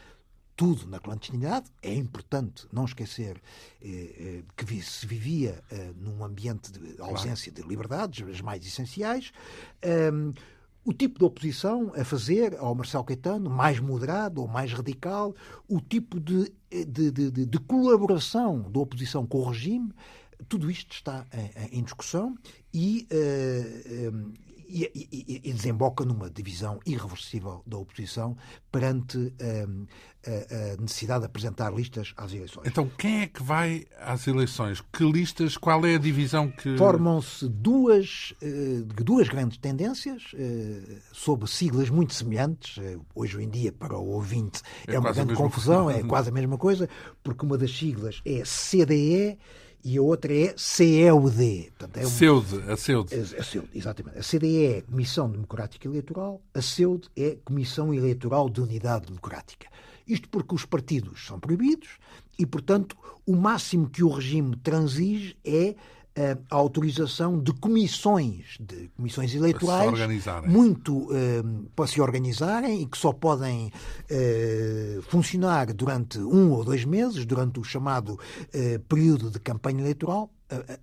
tudo 0.59 0.85
na 0.87 0.99
clandestinidade. 0.99 1.67
É 1.81 1.95
importante 1.95 2.67
não 2.69 2.83
esquecer 2.83 3.41
eh, 3.81 4.41
eh 4.43 4.43
que 4.57 4.81
se 4.81 5.07
vivia 5.07 5.63
eh, 5.71 5.93
num 5.95 6.21
ambiente 6.21 6.69
de 6.69 7.01
ausência 7.01 7.49
de 7.49 7.61
liberdades, 7.61 8.27
as 8.27 8.41
mais 8.41 8.65
essenciais. 8.65 9.31
Um, 10.13 10.33
o 10.83 10.91
tipo 10.91 11.17
de 11.17 11.23
oposição 11.23 11.93
a 11.95 12.03
fazer 12.03 12.57
ao 12.57 12.75
Marcelo 12.75 13.05
Caetano, 13.05 13.49
mais 13.49 13.79
moderado 13.79 14.41
ou 14.41 14.49
mais 14.49 14.73
radical, 14.73 15.33
o 15.65 15.79
tipo 15.79 16.19
de, 16.19 16.51
de, 16.69 17.09
de, 17.09 17.45
de 17.45 17.59
colaboração 17.59 18.69
da 18.69 18.81
oposição 18.81 19.25
com 19.25 19.37
o 19.37 19.49
regime, 19.49 19.93
tudo 20.49 20.69
isto 20.69 20.91
está 20.91 21.25
em, 21.71 21.79
em 21.79 21.83
discussão 21.83 22.35
e, 22.73 23.07
uh, 23.13 24.33
e, 24.69 24.91
e, 24.93 25.41
e, 25.49 25.53
desemboca 25.53 26.05
numa 26.05 26.29
divisão 26.29 26.79
irreversível 26.85 27.63
da 27.65 27.77
oposição 27.77 28.37
perante 28.71 29.17
um, 29.17 29.85
a, 30.25 30.73
a, 30.73 30.81
necessidade 30.81 31.21
de 31.21 31.25
apresentar 31.25 31.73
listas 31.73 32.13
às 32.15 32.31
eleições. 32.31 32.67
Então, 32.67 32.89
quem 32.97 33.21
é 33.21 33.27
que 33.27 33.41
vai 33.41 33.85
às 33.99 34.27
eleições? 34.27 34.81
Que 34.93 35.03
listas? 35.03 35.57
Qual 35.57 35.83
é 35.85 35.95
a 35.95 35.97
divisão 35.97 36.51
que. 36.51 36.77
Formam-se 36.77 37.49
duas, 37.49 38.33
uh, 38.43 38.85
duas 39.03 39.27
grandes 39.27 39.57
tendências, 39.57 40.33
uh, 40.33 40.97
sob 41.11 41.49
siglas 41.49 41.89
muito 41.89 42.13
semelhantes. 42.13 42.77
Uh, 42.77 43.03
hoje 43.15 43.41
em 43.41 43.49
dia, 43.49 43.71
para 43.71 43.97
o 43.97 44.07
ouvinte, 44.09 44.61
é, 44.87 44.95
é 44.95 44.99
uma 44.99 45.11
grande 45.11 45.33
confusão, 45.33 45.89
é 45.89 46.03
quase 46.03 46.29
a 46.29 46.31
mesma 46.31 46.57
coisa, 46.57 46.87
porque 47.23 47.45
uma 47.45 47.57
das 47.57 47.75
siglas 47.75 48.21
é 48.23 48.43
CDE 48.43 49.37
e 49.83 49.97
a 49.97 50.01
outra 50.01 50.33
é 50.33 50.53
CEUD. 50.57 51.71
Portanto, 51.77 51.97
é. 51.97 52.05
CEUD, 52.05 52.71
a 52.71 52.77
CEUD. 52.77 53.15
A, 53.15 53.41
a 53.41 53.43
CEUD, 53.43 53.69
exatamente. 53.73 54.17
A 54.17 54.21
CDE 54.21 54.65
é 54.65 54.81
Comissão 54.81 55.29
Democrática 55.29 55.87
Eleitoral, 55.87 56.41
a 56.53 56.61
CEUD 56.61 57.09
é 57.15 57.37
Comissão 57.43 57.93
Eleitoral 57.93 58.49
de 58.49 58.61
Unidade 58.61 59.07
Democrática. 59.07 59.67
Isto 60.07 60.27
porque 60.29 60.55
os 60.55 60.65
partidos 60.65 61.25
são 61.25 61.39
proibidos 61.39 61.99
e, 62.37 62.45
portanto, 62.45 62.97
o 63.27 63.35
máximo 63.35 63.89
que 63.89 64.03
o 64.03 64.09
regime 64.09 64.55
transige 64.55 65.37
é 65.45 65.75
a 66.49 66.55
autorização 66.55 67.39
de 67.39 67.53
comissões, 67.53 68.57
de 68.59 68.89
comissões 68.95 69.33
eleitorais, 69.33 69.91
muito 70.47 70.97
uh, 70.97 71.69
para 71.75 71.87
se 71.87 72.01
organizarem 72.01 72.81
e 72.81 72.85
que 72.85 72.97
só 72.97 73.13
podem 73.13 73.71
uh, 74.11 75.01
funcionar 75.03 75.73
durante 75.73 76.19
um 76.19 76.51
ou 76.51 76.65
dois 76.65 76.83
meses, 76.83 77.25
durante 77.25 77.59
o 77.59 77.63
chamado 77.63 78.13
uh, 78.13 78.79
período 78.87 79.29
de 79.29 79.39
campanha 79.39 79.81
eleitoral, 79.81 80.29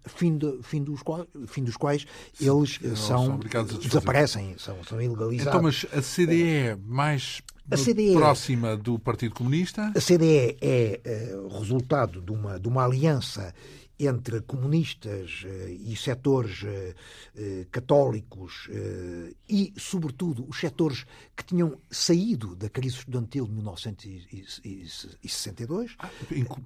fim, 0.04 0.38
de, 0.38 0.60
fim, 0.62 0.82
dos 0.82 1.02
quais, 1.02 1.26
fim 1.48 1.64
dos 1.64 1.76
quais 1.76 2.06
eles 2.40 2.78
são, 2.96 3.40
são 3.50 3.78
desaparecem, 3.80 4.54
são, 4.58 4.82
são 4.84 5.02
ilegalizados. 5.02 5.48
Então, 5.48 5.62
mas 5.62 5.84
a 5.92 6.00
CDE 6.00 6.42
é 6.44 6.78
mais 6.86 7.42
a 7.68 7.76
CDE, 7.76 8.14
próxima 8.14 8.76
do 8.76 8.96
Partido 8.96 9.34
Comunista? 9.34 9.92
A 9.94 10.00
CDE 10.00 10.56
é 10.62 11.00
resultado 11.58 12.22
de 12.22 12.30
uma, 12.30 12.60
de 12.60 12.68
uma 12.68 12.84
aliança 12.84 13.52
entre 13.98 14.42
comunistas 14.42 15.42
uh, 15.44 15.68
e 15.68 15.96
setores 15.96 16.62
uh, 16.62 16.66
uh, 16.66 17.66
católicos 17.70 18.68
e, 19.48 19.72
sobretudo, 19.76 20.44
os 20.48 20.58
setores 20.58 21.06
que 21.34 21.44
tinham 21.44 21.78
saído 21.90 22.54
da 22.54 22.68
crise 22.68 22.96
estudantil 22.96 23.46
de 23.46 23.52
1962. 23.52 25.96
Ah, 25.98 26.10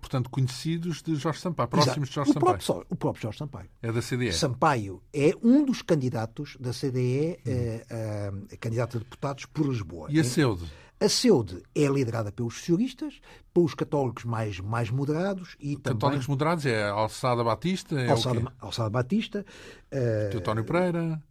portanto, 0.01 0.29
conhecidos 0.31 1.01
de 1.03 1.15
Jorge 1.15 1.39
Sampaio, 1.41 1.69
próximos 1.69 2.09
Exato. 2.09 2.09
de 2.09 2.15
Jorge 2.15 2.31
o 2.31 2.35
Sampaio. 2.35 2.59
Próprio, 2.59 2.87
o 2.91 2.97
próprio 2.97 3.23
Jorge 3.23 3.39
Sampaio. 3.39 3.71
É 3.83 3.93
da 3.93 4.03
CDE. 4.03 4.33
Sampaio 4.33 5.01
é 5.13 5.33
um 5.43 5.65
dos 5.65 5.83
candidatos 5.83 6.57
da 6.59 6.73
CDE, 6.73 7.39
hum. 7.47 8.43
a, 8.53 8.57
candidato 8.57 8.97
a 8.97 9.01
deputados 9.01 9.47
por 9.47 9.67
Lisboa. 9.67 10.09
E 10.11 10.19
a 10.19 10.25
CEUD? 10.25 10.69
A 11.01 11.09
CEUD 11.09 11.63
é 11.75 11.87
liderada 11.87 12.31
pelos 12.31 12.59
socialistas, 12.59 13.23
pelos 13.55 13.75
católicos 13.75 14.25
mais, 14.27 14.61
mais 14.61 14.91
moderados 14.91 15.57
e 15.59 15.77
Católicos 15.77 16.27
também... 16.27 16.29
moderados 16.29 16.67
é 16.67 16.91
Alçada 16.91 17.43
Batista? 17.43 17.99
É 17.99 18.11
Alçada, 18.11 18.53
Alçada 18.61 18.91
Batista. 18.91 19.47
Uh, 19.91 20.31
Teutónio 20.31 20.63
Pereira? 20.63 21.23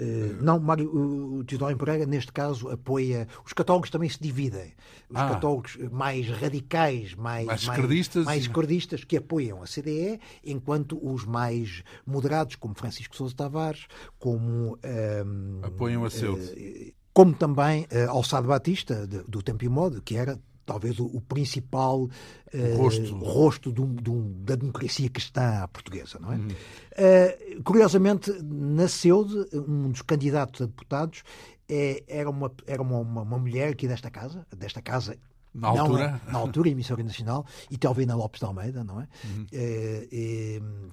Uh, 0.00 0.42
não, 0.42 0.58
Mário, 0.58 0.90
o 0.90 1.44
Teodoro 1.44 1.76
Pereira, 1.76 2.06
neste 2.06 2.32
caso, 2.32 2.70
apoia. 2.70 3.28
Os 3.44 3.52
católicos 3.52 3.90
também 3.90 4.08
se 4.08 4.18
dividem. 4.18 4.72
Os 5.10 5.16
ah. 5.16 5.28
católicos 5.28 5.76
mais 5.90 6.26
radicais, 6.30 7.14
mais, 7.14 7.44
mais 7.44 7.62
esquerdistas, 7.62 8.24
mais, 8.24 8.42
esquerdistas, 8.42 9.04
que 9.04 9.18
apoiam 9.18 9.62
a 9.62 9.66
CDE, 9.66 10.20
enquanto 10.42 10.98
os 11.06 11.26
mais 11.26 11.84
moderados, 12.06 12.56
como 12.56 12.74
Francisco 12.74 13.14
Sousa 13.14 13.34
Tavares, 13.36 13.86
como. 14.18 14.78
Um, 14.82 15.60
apoiam 15.62 16.02
a 16.02 16.08
CEUD. 16.08 16.40
Uh, 16.40 17.01
como 17.12 17.34
também 17.34 17.82
uh, 17.84 18.10
Alçado 18.10 18.48
Batista, 18.48 19.06
de, 19.06 19.22
do 19.24 19.42
Tempo 19.42 19.64
e 19.64 19.68
Modo, 19.68 20.00
que 20.02 20.16
era 20.16 20.38
talvez 20.64 20.98
o, 20.98 21.06
o 21.06 21.20
principal 21.20 22.02
uh, 22.04 22.76
rosto, 22.76 23.14
rosto 23.18 23.72
do, 23.72 23.84
do, 23.86 24.22
da 24.44 24.54
democracia 24.54 25.10
cristã 25.10 25.68
portuguesa. 25.72 26.18
Não 26.18 26.32
é? 26.32 26.36
Uh, 26.36 27.62
curiosamente, 27.62 28.32
nasceu 28.42 29.24
de 29.24 29.58
um 29.58 29.90
dos 29.90 30.02
candidatos 30.02 30.62
a 30.62 30.66
deputados 30.66 31.22
é, 31.68 32.02
era, 32.06 32.28
uma, 32.28 32.52
era 32.66 32.82
uma, 32.82 32.98
uma, 32.98 33.22
uma, 33.22 33.38
mulher 33.38 33.72
aqui 33.72 33.88
desta 33.88 34.10
casa, 34.10 34.46
desta 34.56 34.82
casa 34.82 35.16
na 35.54 35.68
altura? 35.68 36.20
Não, 36.26 36.32
na 36.32 36.38
altura, 36.38 36.68
emissora 36.70 37.02
nacional, 37.02 37.46
e 37.70 37.78
Telvina 37.78 38.14
Lopes 38.14 38.40
de 38.40 38.46
Almeida, 38.46 38.82
não 38.84 39.00
é? 39.00 39.08
Uhum. 39.24 39.46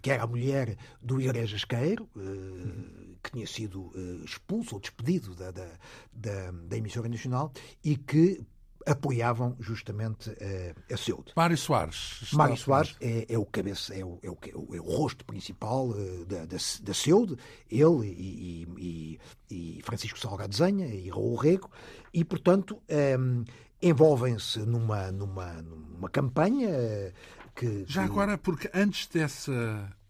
que 0.01 0.11
era 0.11 0.23
a 0.23 0.27
mulher 0.27 0.77
do 1.01 1.19
Igreja 1.19 1.55
Esqueiro, 1.55 2.07
uhum 2.15 3.08
que 3.23 3.31
tinha 3.31 3.47
sido 3.47 3.91
uh, 3.95 4.23
expulso 4.23 4.75
ou 4.75 4.81
despedido 4.81 5.35
da, 5.35 5.51
da, 5.51 5.67
da, 6.11 6.51
da, 6.51 6.77
emissora 6.77 7.07
nacional 7.09 7.51
e 7.83 7.95
que 7.95 8.41
apoiavam 8.85 9.55
justamente 9.59 10.29
uh, 10.29 10.93
a 10.93 10.97
Ceude. 10.97 11.33
Mário 11.35 11.57
Soares. 11.57 12.31
Mário 12.33 12.57
Soares 12.57 12.95
é, 13.01 13.25
é, 13.29 13.37
o 13.37 13.45
cabeça, 13.45 13.93
é 13.93 14.03
o, 14.03 14.19
é 14.23 14.29
o, 14.29 14.37
é 14.75 14.79
o 14.79 14.83
rosto 14.83 15.25
principal 15.25 15.89
uh, 15.89 16.25
da, 16.25 16.45
da, 16.45 16.57
da 16.81 16.93
Ceude, 16.93 17.35
ele 17.69 18.07
e, 18.07 18.67
e, 18.77 19.19
e, 19.51 19.81
Francisco 19.83 20.17
Salgado 20.17 20.55
Zenha 20.55 20.87
e 20.87 21.09
Raul 21.09 21.35
Rego, 21.35 21.69
e, 22.13 22.23
portanto, 22.23 22.81
um, 22.89 22.95
ehm, 22.95 23.43
envolvem-se 23.81 24.59
numa, 24.59 25.11
numa, 25.11 25.61
numa 25.61 26.09
campanha 26.09 27.13
que, 27.59 27.83
Já 27.85 28.05
agora, 28.05 28.37
porque 28.37 28.69
antes 28.73 29.07
dessa 29.07 29.51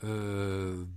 uh, 0.04 0.88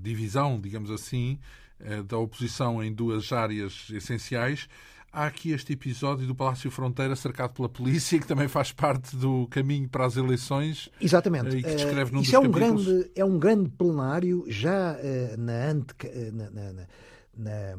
divisão, 0.00 0.60
digamos 0.60 0.90
assim, 0.90 1.38
uh, 1.80 2.02
da 2.04 2.18
oposição 2.18 2.82
em 2.82 2.92
duas 2.92 3.32
áreas 3.32 3.88
essenciais, 3.90 4.68
há 5.12 5.26
aqui 5.26 5.50
este 5.50 5.72
episódio 5.72 6.26
do 6.26 6.34
Palácio 6.34 6.70
Fronteira 6.70 7.14
cercado 7.16 7.52
pela 7.52 7.68
polícia, 7.68 8.18
que 8.20 8.26
também 8.26 8.48
faz 8.48 8.72
parte 8.72 9.16
do 9.16 9.46
caminho 9.48 9.88
para 9.88 10.06
as 10.06 10.16
eleições. 10.16 10.88
Exatamente. 11.00 11.56
E 11.56 11.62
que 11.62 11.74
descreve 11.74 12.12
num 12.12 12.20
Isso 12.20 12.32
dos 12.32 12.34
é 12.34 12.38
um 12.38 12.50
capítulos. 12.50 12.86
grande 12.86 13.10
É 13.14 13.24
um 13.24 13.38
grande 13.38 13.68
plenário 13.70 14.44
já 14.48 14.96
uh, 14.96 15.40
na, 15.40 15.70
ante, 15.70 15.94
na, 16.32 16.50
na, 16.50 16.86
na, 17.36 17.78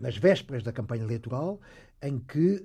nas 0.00 0.16
vésperas 0.16 0.62
da 0.62 0.72
campanha 0.72 1.04
eleitoral, 1.04 1.60
em 2.02 2.18
que 2.18 2.62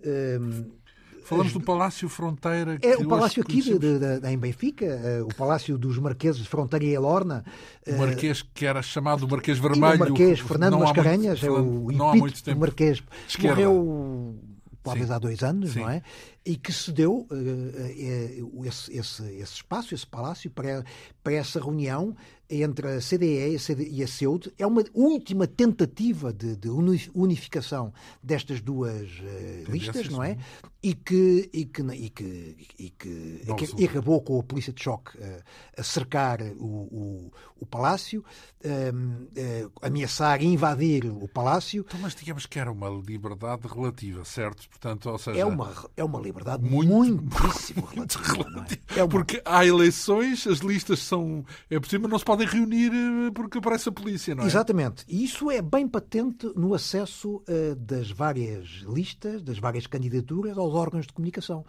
Falamos 1.29 1.53
do 1.53 1.61
Palácio 1.61 2.09
Fronteira. 2.09 2.79
é 2.81 2.97
o 2.97 3.07
palácio 3.07 3.43
aqui 3.43 3.61
de, 3.61 3.77
de, 3.77 4.19
de, 4.19 4.27
em 4.27 4.37
Benfica, 4.37 4.85
uh, 4.85 5.25
o 5.25 5.35
Palácio 5.35 5.77
dos 5.77 5.99
Marqueses 5.99 6.47
Fronteira 6.47 6.83
e 6.85 6.93
Elorna. 6.93 7.45
O 7.87 7.97
Marquês 7.97 8.41
que 8.41 8.65
era 8.65 8.81
chamado 8.81 9.27
Marquês 9.27 9.59
Vermelho. 9.59 9.95
O 9.95 9.99
Marquês 9.99 10.39
Fernando 10.39 10.79
Mascarenhas, 10.79 11.43
é 11.43 11.51
o 11.51 11.91
não 11.91 12.09
há 12.09 12.15
muito 12.15 12.43
tempo. 12.43 12.61
Marquês. 12.61 13.03
Morreu 13.39 14.35
talvez 14.83 15.11
há 15.11 15.19
dois 15.19 15.43
anos, 15.43 15.71
Sim. 15.71 15.81
não 15.81 15.89
é? 15.89 16.01
E 16.45 16.55
que 16.55 16.71
se 16.71 16.91
deu 16.91 17.27
uh, 17.29 18.65
esse, 18.65 18.97
esse, 18.97 19.23
esse, 19.23 19.53
espaço, 19.53 19.93
esse 19.93 20.07
palácio, 20.07 20.49
para, 20.49 20.83
para 21.21 21.33
essa 21.33 21.59
reunião 21.59 22.15
entre 22.49 22.87
a 22.87 22.99
CDE 22.99 23.57
e 23.91 24.03
a 24.03 24.07
CEUD 24.07 24.51
é 24.57 24.65
uma 24.65 24.83
última 24.93 25.45
tentativa 25.45 26.33
de, 26.33 26.55
de 26.55 26.67
unificação 27.13 27.93
destas 28.23 28.59
duas 28.59 29.07
uh, 29.19 29.71
listas, 29.71 30.09
não 30.09 30.23
é? 30.23 30.35
E 30.81 30.95
que, 30.95 31.47
e 31.53 31.65
que, 31.65 31.81
e 31.81 32.09
que, 32.09 32.57
e 32.79 32.89
que, 32.89 33.75
que 33.75 33.85
acabou 33.85 34.19
com 34.21 34.39
a 34.39 34.43
polícia 34.43 34.73
de 34.73 34.81
choque 34.81 35.15
uh, 35.17 35.43
a 35.77 35.83
cercar 35.83 36.41
o, 36.57 36.65
o, 36.65 37.31
o 37.59 37.65
Palácio, 37.67 38.25
uh, 38.65 39.71
ameaçar 39.83 40.41
invadir 40.41 41.05
o 41.05 41.27
Palácio. 41.27 41.85
Então, 41.87 41.99
mas 41.99 42.15
digamos 42.15 42.47
que 42.47 42.57
era 42.57 42.71
uma 42.71 42.89
liberdade 42.89 43.67
relativa, 43.67 44.25
certo? 44.25 44.67
Portanto, 44.69 45.09
ou 45.09 45.19
seja, 45.19 45.39
é, 45.39 45.45
uma, 45.45 45.71
é 45.95 46.03
uma 46.03 46.19
liberdade 46.29 46.63
muito, 46.63 47.23
muitíssimo 47.23 47.85
relativa. 47.93 48.75
É? 48.95 48.99
é 48.99 49.03
uma... 49.03 49.09
Porque 49.09 49.41
há 49.43 49.65
eleições, 49.65 50.45
as 50.47 50.59
listas 50.59 50.99
são. 50.99 51.43
É 51.69 51.79
possível, 51.79 52.07
não 52.07 52.19
se 52.19 52.25
podem 52.25 52.47
reunir 52.47 52.91
eh, 52.91 53.31
porque 53.33 53.57
aparece 53.57 53.89
a 53.89 53.91
polícia, 53.91 54.35
não 54.35 54.43
é? 54.43 54.47
Exatamente. 54.47 55.03
E 55.07 55.23
isso 55.23 55.49
é 55.49 55.61
bem 55.61 55.87
patente 55.87 56.51
no 56.55 56.73
acesso 56.73 57.37
uh, 57.37 57.75
das 57.75 58.11
várias 58.11 58.83
listas, 58.87 59.41
das 59.41 59.57
várias 59.57 59.87
candidaturas 59.87 60.57
aos 60.57 60.73
órgãos 60.73 61.07
de 61.07 61.13
comunicação. 61.13 61.65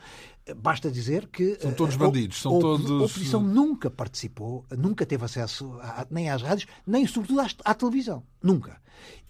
Uh, 0.48 0.54
basta 0.54 0.90
dizer 0.90 1.28
que. 1.28 1.58
São 1.60 1.72
todos 1.72 1.96
bandidos, 1.96 2.40
são 2.40 2.58
todos. 2.58 2.90
A 2.90 2.94
oposição 3.04 3.42
nunca 3.42 3.90
participou, 3.90 4.66
nunca 4.76 5.06
teve 5.06 5.24
acesso 5.24 5.72
a, 5.80 6.06
nem 6.10 6.30
às 6.30 6.42
rádios, 6.42 6.66
nem 6.86 7.06
sobretudo 7.06 7.40
à, 7.40 7.46
à 7.64 7.74
televisão. 7.74 8.22
Nunca. 8.42 8.80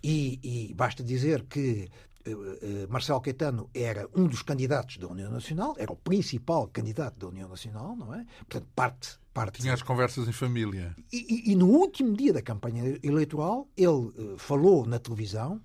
E, 0.03 0.41
e, 0.43 0.75
basta 0.75 1.03
dizer 1.05 1.45
que 1.45 1.89
Marcelo 2.89 3.21
Caetano 3.21 3.71
era 3.75 4.09
um 4.15 4.27
dos 4.27 4.43
candidatos 4.43 4.99
da 4.99 5.09
União 5.09 5.31
Nacional, 5.31 5.75
era 5.79 5.93
o 5.93 5.97
principal 5.97 6.69
candidato 6.69 7.19
da 7.19 7.29
União 7.29 7.49
Nacional, 7.49 7.97
não 7.97 8.15
é? 8.15 8.25
Portanto, 8.47 8.69
parte 8.75 9.21
parte. 9.33 9.61
Tinha 9.61 9.75
as 9.75 9.83
conversas 9.83 10.29
em 10.29 10.33
família. 10.33 10.95
E, 11.13 11.51
e, 11.51 11.53
e 11.53 11.57
no 11.57 11.67
último 11.67 12.17
dia 12.17 12.33
da 12.33 12.43
campanha 12.43 12.99
eleitoral, 13.03 13.69
ele 13.77 13.89
uh, 13.89 14.37
falou 14.39 14.85
na 14.87 14.99
televisão, 14.99 15.61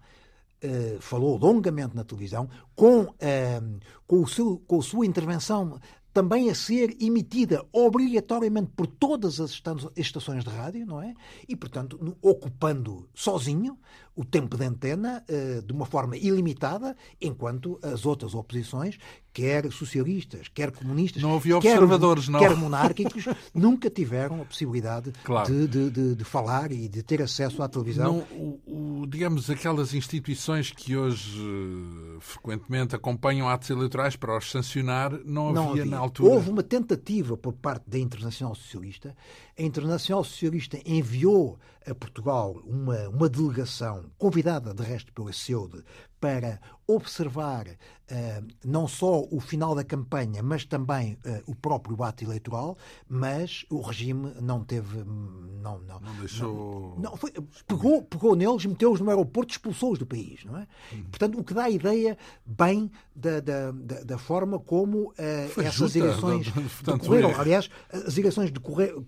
uh, 0.63 1.01
falou 1.01 1.37
longamente 1.37 1.95
na 1.95 2.03
televisão, 2.03 2.49
com, 2.75 3.01
uh, 3.01 3.79
com, 4.07 4.21
o 4.21 4.27
seu, 4.27 4.59
com 4.67 4.79
a 4.79 4.83
sua 4.83 5.05
intervenção 5.05 5.79
também 6.13 6.49
a 6.49 6.55
ser 6.55 6.95
emitida 7.01 7.65
obrigatoriamente 7.73 8.71
por 8.73 8.87
todas 8.87 9.41
as 9.41 9.61
estações 9.97 10.45
de 10.45 10.49
rádio, 10.49 10.85
não 10.85 11.01
é? 11.01 11.13
E, 11.45 11.57
portanto, 11.57 12.17
ocupando 12.21 13.09
sozinho 13.13 13.77
o 14.15 14.23
tempo 14.23 14.57
de 14.57 14.63
antena 14.63 15.23
uh, 15.29 15.61
de 15.61 15.73
uma 15.73 15.85
forma 15.85 16.15
ilimitada, 16.15 16.95
enquanto 17.21 17.79
as 17.83 18.05
outras 18.05 18.33
oposições, 18.33 18.97
quer 19.33 19.69
socialistas, 19.69 20.47
quer 20.47 20.71
comunistas, 20.71 21.21
não 21.21 21.35
havia 21.35 21.57
observadores, 21.57 22.25
quer, 22.25 22.31
não. 22.31 22.39
quer 22.39 22.55
monárquicos, 22.55 23.25
nunca 23.53 23.89
tiveram 23.89 24.41
a 24.41 24.45
possibilidade 24.45 25.11
claro. 25.25 25.53
de, 25.53 25.67
de, 25.67 25.89
de, 25.89 26.15
de, 26.15 26.23
falar 26.23 26.71
e 26.71 26.87
de 26.87 27.03
ter 27.03 27.21
acesso 27.21 27.61
à 27.61 27.67
televisão. 27.67 28.25
Não, 28.31 28.37
o, 28.37 29.01
o, 29.01 29.07
digamos, 29.07 29.49
aquelas 29.49 29.93
instituições 29.93 30.71
que 30.71 30.95
hoje 30.95 31.37
uh, 31.37 32.21
frequentemente 32.21 32.95
acompanham 32.95 33.49
atos 33.49 33.69
eleitorais 33.69 34.15
para 34.15 34.37
os 34.37 34.49
sancionar, 34.49 35.11
não, 35.25 35.51
não 35.51 35.69
havia, 35.71 35.81
havia 35.81 35.85
na 35.91 35.97
altura. 35.97 36.33
Houve 36.33 36.49
uma 36.49 36.63
tentativa 36.63 37.35
por 37.35 37.51
parte 37.51 37.89
da 37.89 37.99
Internacional 37.99 38.55
Socialista. 38.55 39.13
A 39.59 39.61
Internacional 39.61 40.23
Socialista 40.23 40.79
enviou 40.85 41.59
a 41.87 41.93
Portugal 41.93 42.61
uma, 42.65 43.09
uma 43.09 43.29
delegação, 43.29 44.05
convidada 44.17 44.73
de 44.73 44.83
resto 44.83 45.13
pela 45.13 45.31
SEUD, 45.31 45.83
para 46.25 46.59
observar 46.87 47.67
uh, 47.67 48.47
não 48.63 48.87
só 48.87 49.23
o 49.31 49.39
final 49.39 49.73
da 49.73 49.83
campanha, 49.83 50.43
mas 50.43 50.65
também 50.65 51.13
uh, 51.25 51.41
o 51.47 51.55
próprio 51.55 52.01
ato 52.03 52.23
eleitoral, 52.23 52.77
mas 53.09 53.65
o 53.69 53.81
regime 53.81 54.31
não 54.41 54.63
teve. 54.63 55.03
Não, 55.03 55.79
não, 55.79 55.99
não 55.99 56.15
deixou. 56.19 56.93
Não, 56.97 57.11
não 57.11 57.17
foi, 57.17 57.31
pegou, 57.67 58.03
pegou 58.03 58.35
neles, 58.35 58.65
meteu-os 58.65 58.99
no 58.99 59.09
aeroporto, 59.09 59.51
expulsou-os 59.51 59.97
do 59.97 60.05
país. 60.05 60.45
Não 60.45 60.57
é? 60.57 60.67
Uhum. 60.91 61.03
Portanto, 61.05 61.39
o 61.39 61.43
que 61.43 61.53
dá 61.53 61.63
a 61.63 61.69
ideia 61.69 62.17
bem 62.45 62.91
da, 63.15 63.39
da, 63.39 63.71
da, 63.71 64.03
da 64.03 64.17
forma 64.17 64.59
como 64.59 65.09
uh, 65.09 65.61
essas 65.63 65.95
eleições 65.95 66.49
portanto, 66.53 67.01
decorreram. 67.01 67.31
É. 67.31 67.39
Aliás, 67.39 67.69
as 67.91 68.17
eleições 68.17 68.51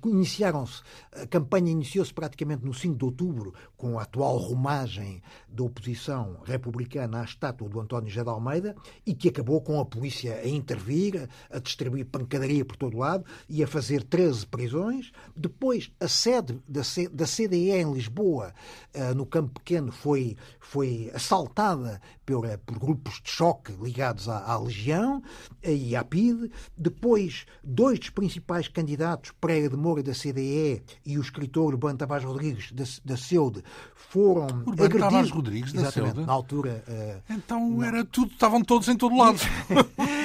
iniciaram-se, 0.03 0.81
a 1.11 1.27
campanha 1.27 1.71
iniciou-se 1.71 2.13
praticamente 2.13 2.65
no 2.65 2.73
5 2.73 2.97
de 2.97 3.05
outubro, 3.05 3.53
com 3.75 3.99
a 3.99 4.03
atual 4.03 4.37
romagem 4.37 5.21
da 5.47 5.63
oposição 5.63 6.37
republicana 6.43 7.06
à 7.15 7.23
estátua 7.23 7.69
do 7.69 7.79
António 7.79 8.09
José 8.09 8.23
de 8.23 8.29
Almeida 8.29 8.75
e 9.05 9.13
que 9.13 9.29
acabou 9.29 9.61
com 9.61 9.79
a 9.79 9.85
polícia 9.85 10.35
a 10.35 10.47
intervir, 10.47 11.29
a 11.49 11.59
distribuir 11.59 12.05
pancadaria 12.05 12.65
por 12.65 12.75
todo 12.75 12.97
lado 12.97 13.25
e 13.47 13.63
a 13.63 13.67
fazer 13.67 14.03
13 14.03 14.45
prisões. 14.47 15.11
Depois, 15.35 15.91
a 15.99 16.07
sede 16.07 16.59
da, 16.67 16.83
C, 16.83 17.07
da 17.07 17.25
CDE 17.25 17.71
em 17.71 17.91
Lisboa, 17.91 18.53
uh, 18.93 19.13
no 19.15 19.25
Campo 19.25 19.59
Pequeno, 19.59 19.91
foi, 19.91 20.35
foi 20.59 21.11
assaltada 21.13 22.01
por, 22.25 22.45
por 22.59 22.79
grupos 22.79 23.21
de 23.23 23.29
choque 23.29 23.71
ligados 23.81 24.27
à, 24.27 24.51
à 24.51 24.59
Legião 24.59 25.21
e 25.63 25.95
à 25.95 26.03
PIDE. 26.03 26.51
Depois, 26.77 27.45
dois 27.63 27.99
dos 27.99 28.09
principais 28.09 28.67
candidatos, 28.67 29.31
Pereira 29.39 29.69
de 29.69 29.77
Moura 29.77 30.03
da 30.03 30.13
CDE 30.13 30.81
e 31.05 31.17
o 31.17 31.21
escritor 31.21 31.73
Urbano 31.73 31.97
Tavares 31.97 32.25
Rodrigues 32.25 32.71
da, 32.71 32.83
da 33.03 33.17
CEUDE, 33.17 33.63
foram 33.95 34.45
Urbano 34.45 34.73
agredidos. 34.73 34.99
Tavares 34.99 35.31
Rodrigues 35.31 35.73
da 35.73 35.91
CEUDE? 35.91 36.25
Na 36.25 36.33
altura... 36.33 36.83
Uh, 36.87 37.21
então 37.29 37.83
era 37.83 38.05
tudo, 38.05 38.31
estavam 38.31 38.63
todos 38.63 38.87
em 38.87 38.95
todo 38.95 39.15
lado. 39.17 39.39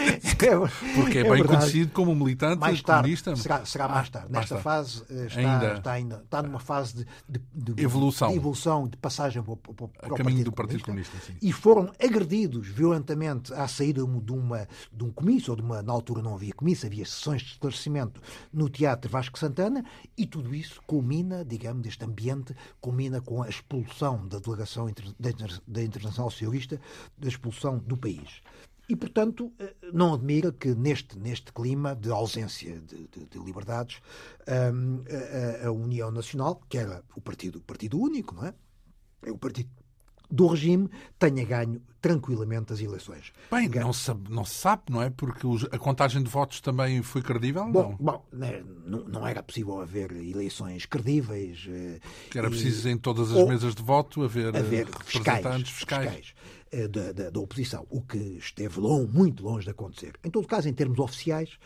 É 0.42 0.94
Porque 0.94 1.18
é, 1.18 1.20
é 1.20 1.24
bem 1.24 1.32
verdade. 1.34 1.58
conhecido 1.60 1.92
como 1.92 2.14
militante 2.14 2.58
mais 2.58 2.82
tarde, 2.82 3.02
comunista. 3.02 3.36
Será, 3.36 3.64
será 3.64 3.88
mais 3.88 4.10
tarde. 4.10 4.28
Ah, 4.30 4.38
Nesta 4.38 4.58
fase 4.58 5.02
eh, 5.08 5.26
está 5.26 5.40
ainda, 5.40 5.74
está, 5.74 5.92
ainda, 5.92 6.16
está 6.16 6.42
numa 6.42 6.58
fase 6.58 7.06
de, 7.28 7.40
de, 7.54 7.74
de 7.74 7.82
evolução. 7.84 8.30
de 8.30 8.36
evolução, 8.36 8.88
de 8.88 8.96
passagem 8.96 9.42
para, 9.42 9.56
para, 9.56 9.88
para 9.88 10.12
o 10.12 10.16
caminho 10.16 10.24
Partido 10.24 10.44
do 10.44 10.52
Partido 10.52 10.84
Comunista. 10.84 11.12
Comunista 11.16 11.38
e 11.40 11.52
foram 11.52 11.92
agredidos 12.02 12.66
violentamente 12.68 13.52
à 13.54 13.68
saída 13.68 14.04
de, 14.04 14.32
uma, 14.32 14.68
de 14.92 15.04
um 15.04 15.12
comício, 15.12 15.52
ou 15.52 15.56
de 15.56 15.62
uma, 15.62 15.82
na 15.82 15.92
altura 15.92 16.22
não 16.22 16.34
havia 16.34 16.52
comício, 16.52 16.86
havia 16.86 17.04
sessões 17.04 17.42
de 17.42 17.52
esclarecimento 17.52 18.20
no 18.52 18.68
Teatro 18.68 19.10
Vasco 19.10 19.38
Santana, 19.38 19.84
e 20.16 20.26
tudo 20.26 20.54
isso 20.54 20.80
culmina, 20.86 21.44
digamos, 21.44 21.86
este 21.86 22.04
ambiente, 22.04 22.54
culmina 22.80 23.20
com 23.20 23.42
a 23.42 23.48
expulsão 23.48 24.26
da 24.26 24.38
delegação 24.38 24.90
da 25.66 25.82
Internacional 25.82 26.30
Socialista, 26.52 26.80
da 27.16 27.28
expulsão 27.28 27.78
do 27.78 27.96
país. 27.96 28.42
E, 28.88 28.96
portanto, 28.96 29.52
eh, 29.58 29.74
não 29.92 30.12
admira 30.12 30.52
que 30.52 30.74
neste, 30.74 31.18
neste 31.18 31.52
clima 31.52 31.94
de 31.94 32.10
ausência 32.10 32.78
de, 32.80 33.08
de, 33.08 33.26
de 33.26 33.38
liberdades, 33.38 34.00
um, 34.74 35.02
a, 35.62 35.68
a, 35.68 35.72
União 35.72 36.10
Nacional, 36.10 36.60
que 36.68 36.76
era 36.78 37.02
o 37.16 37.20
partido, 37.20 37.60
partido 37.62 37.98
único, 37.98 38.34
não 38.34 38.46
é? 38.46 38.54
É 39.24 39.30
o 39.30 39.38
partido 39.38 39.70
do 40.32 40.46
regime 40.46 40.88
tenha 41.18 41.44
ganho 41.44 41.80
tranquilamente 42.00 42.72
as 42.72 42.80
eleições. 42.80 43.32
Bem, 43.50 43.68
não 43.68 43.92
se, 43.92 44.12
não 44.28 44.44
se 44.44 44.54
sabe, 44.54 44.82
não 44.90 45.00
é? 45.00 45.10
Porque 45.10 45.46
a 45.70 45.78
contagem 45.78 46.22
de 46.22 46.28
votos 46.28 46.60
também 46.60 47.02
foi 47.02 47.22
credível? 47.22 47.64
Bom, 47.70 47.90
não, 47.90 47.96
bom, 47.96 48.26
né, 48.32 48.64
não, 48.84 49.26
era 49.26 49.42
possível 49.42 49.80
haver 49.80 50.10
eleições 50.10 50.86
credíveis. 50.86 51.66
Eh, 51.68 52.00
era 52.34 52.48
preciso 52.48 52.88
em 52.88 52.96
todas 52.96 53.30
as 53.30 53.46
mesas 53.46 53.74
de 53.74 53.82
voto 53.82 54.24
haver, 54.24 54.56
haver 54.56 54.86
representantes 54.86 55.70
fiscais. 55.70 56.06
fiscais. 56.06 56.34
eh, 56.72 56.88
da, 56.88 57.12
da, 57.12 57.30
da, 57.30 57.40
oposição, 57.40 57.86
o 57.88 58.00
que 58.00 58.18
esteve 58.18 58.80
longe, 58.80 59.12
muito 59.12 59.44
longe 59.44 59.66
de 59.66 59.70
acontecer. 59.70 60.14
Em 60.24 60.30
todo 60.30 60.48
caso, 60.48 60.68
em 60.68 60.72
termos 60.72 60.98
oficiais, 60.98 61.56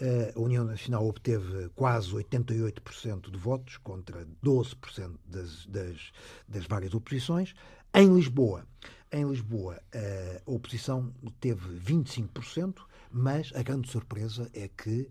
eh, 0.00 0.32
a 0.34 0.40
União 0.40 0.64
Nacional 0.64 1.06
obteve 1.06 1.68
quase 1.76 2.10
88% 2.10 3.30
de 3.30 3.38
votos 3.38 3.76
contra 3.76 4.26
12% 4.44 5.12
das, 5.24 5.66
das, 5.66 6.12
das 6.48 6.66
várias 6.66 6.94
oposições. 6.94 7.54
Em 7.94 8.12
Lisboa, 8.12 8.66
em 9.12 9.24
Lisboa, 9.28 9.80
eh, 9.92 10.42
a 10.44 10.50
oposição 10.50 11.14
teve 11.40 11.78
25%, 11.78 12.82
mas 13.10 13.52
a 13.54 13.62
grande 13.62 13.88
surpresa 13.88 14.50
é 14.52 14.68
que 14.68 15.08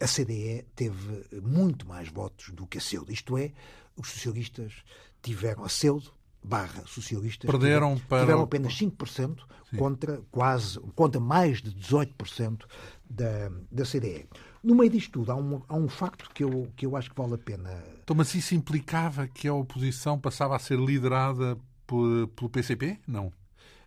a 0.00 0.06
CDE 0.06 0.64
teve 0.76 1.26
muito 1.42 1.86
mais 1.86 2.08
votos 2.08 2.50
do 2.50 2.66
que 2.66 2.78
a 2.78 2.80
CEUD. 2.80 3.12
Isto 3.12 3.36
é, 3.36 3.52
os 3.96 4.08
socialistas 4.08 4.84
tiveram 5.22 5.64
a 5.64 5.68
CEUD, 5.68 6.10
barra 6.44 6.84
socialistas 6.86 7.50
perderam 7.50 7.94
tiveram, 7.94 8.08
para... 8.08 8.20
tiveram 8.20 8.42
apenas 8.42 8.74
5% 8.74 9.38
Sim. 9.70 9.76
contra 9.78 10.20
quase 10.30 10.78
contra 10.94 11.18
mais 11.18 11.62
de 11.62 11.72
18% 11.72 12.64
da, 13.08 13.50
da 13.72 13.84
CDE. 13.84 14.28
No 14.64 14.74
meio 14.74 14.90
disto 14.90 15.12
tudo, 15.12 15.30
há 15.30 15.36
um, 15.36 15.62
há 15.68 15.76
um 15.76 15.88
facto 15.88 16.30
que 16.32 16.42
eu, 16.42 16.66
que 16.74 16.86
eu 16.86 16.96
acho 16.96 17.10
que 17.10 17.16
vale 17.16 17.34
a 17.34 17.38
pena. 17.38 17.70
Então, 18.02 18.16
mas 18.16 18.34
isso 18.34 18.54
implicava 18.54 19.28
que 19.28 19.46
a 19.46 19.52
oposição 19.52 20.18
passava 20.18 20.56
a 20.56 20.58
ser 20.58 20.78
liderada 20.78 21.58
por, 21.86 22.28
pelo 22.28 22.48
PCP? 22.48 22.98
Não. 23.06 23.30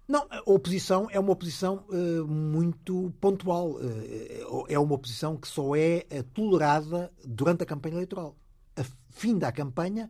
Não, 0.07 0.25
a 0.29 0.41
oposição 0.45 1.07
é 1.11 1.19
uma 1.19 1.33
oposição 1.33 1.83
uh, 1.89 2.25
muito 2.25 3.13
pontual. 3.19 3.71
Uh, 3.71 4.65
é 4.69 4.79
uma 4.79 4.93
oposição 4.93 5.35
que 5.35 5.47
só 5.47 5.75
é 5.75 6.05
uh, 6.11 6.23
tolerada 6.33 7.11
durante 7.25 7.63
a 7.63 7.65
campanha 7.65 7.95
eleitoral. 7.95 8.35
A 8.75 8.85
fim 9.09 9.37
da 9.37 9.51
campanha, 9.51 10.09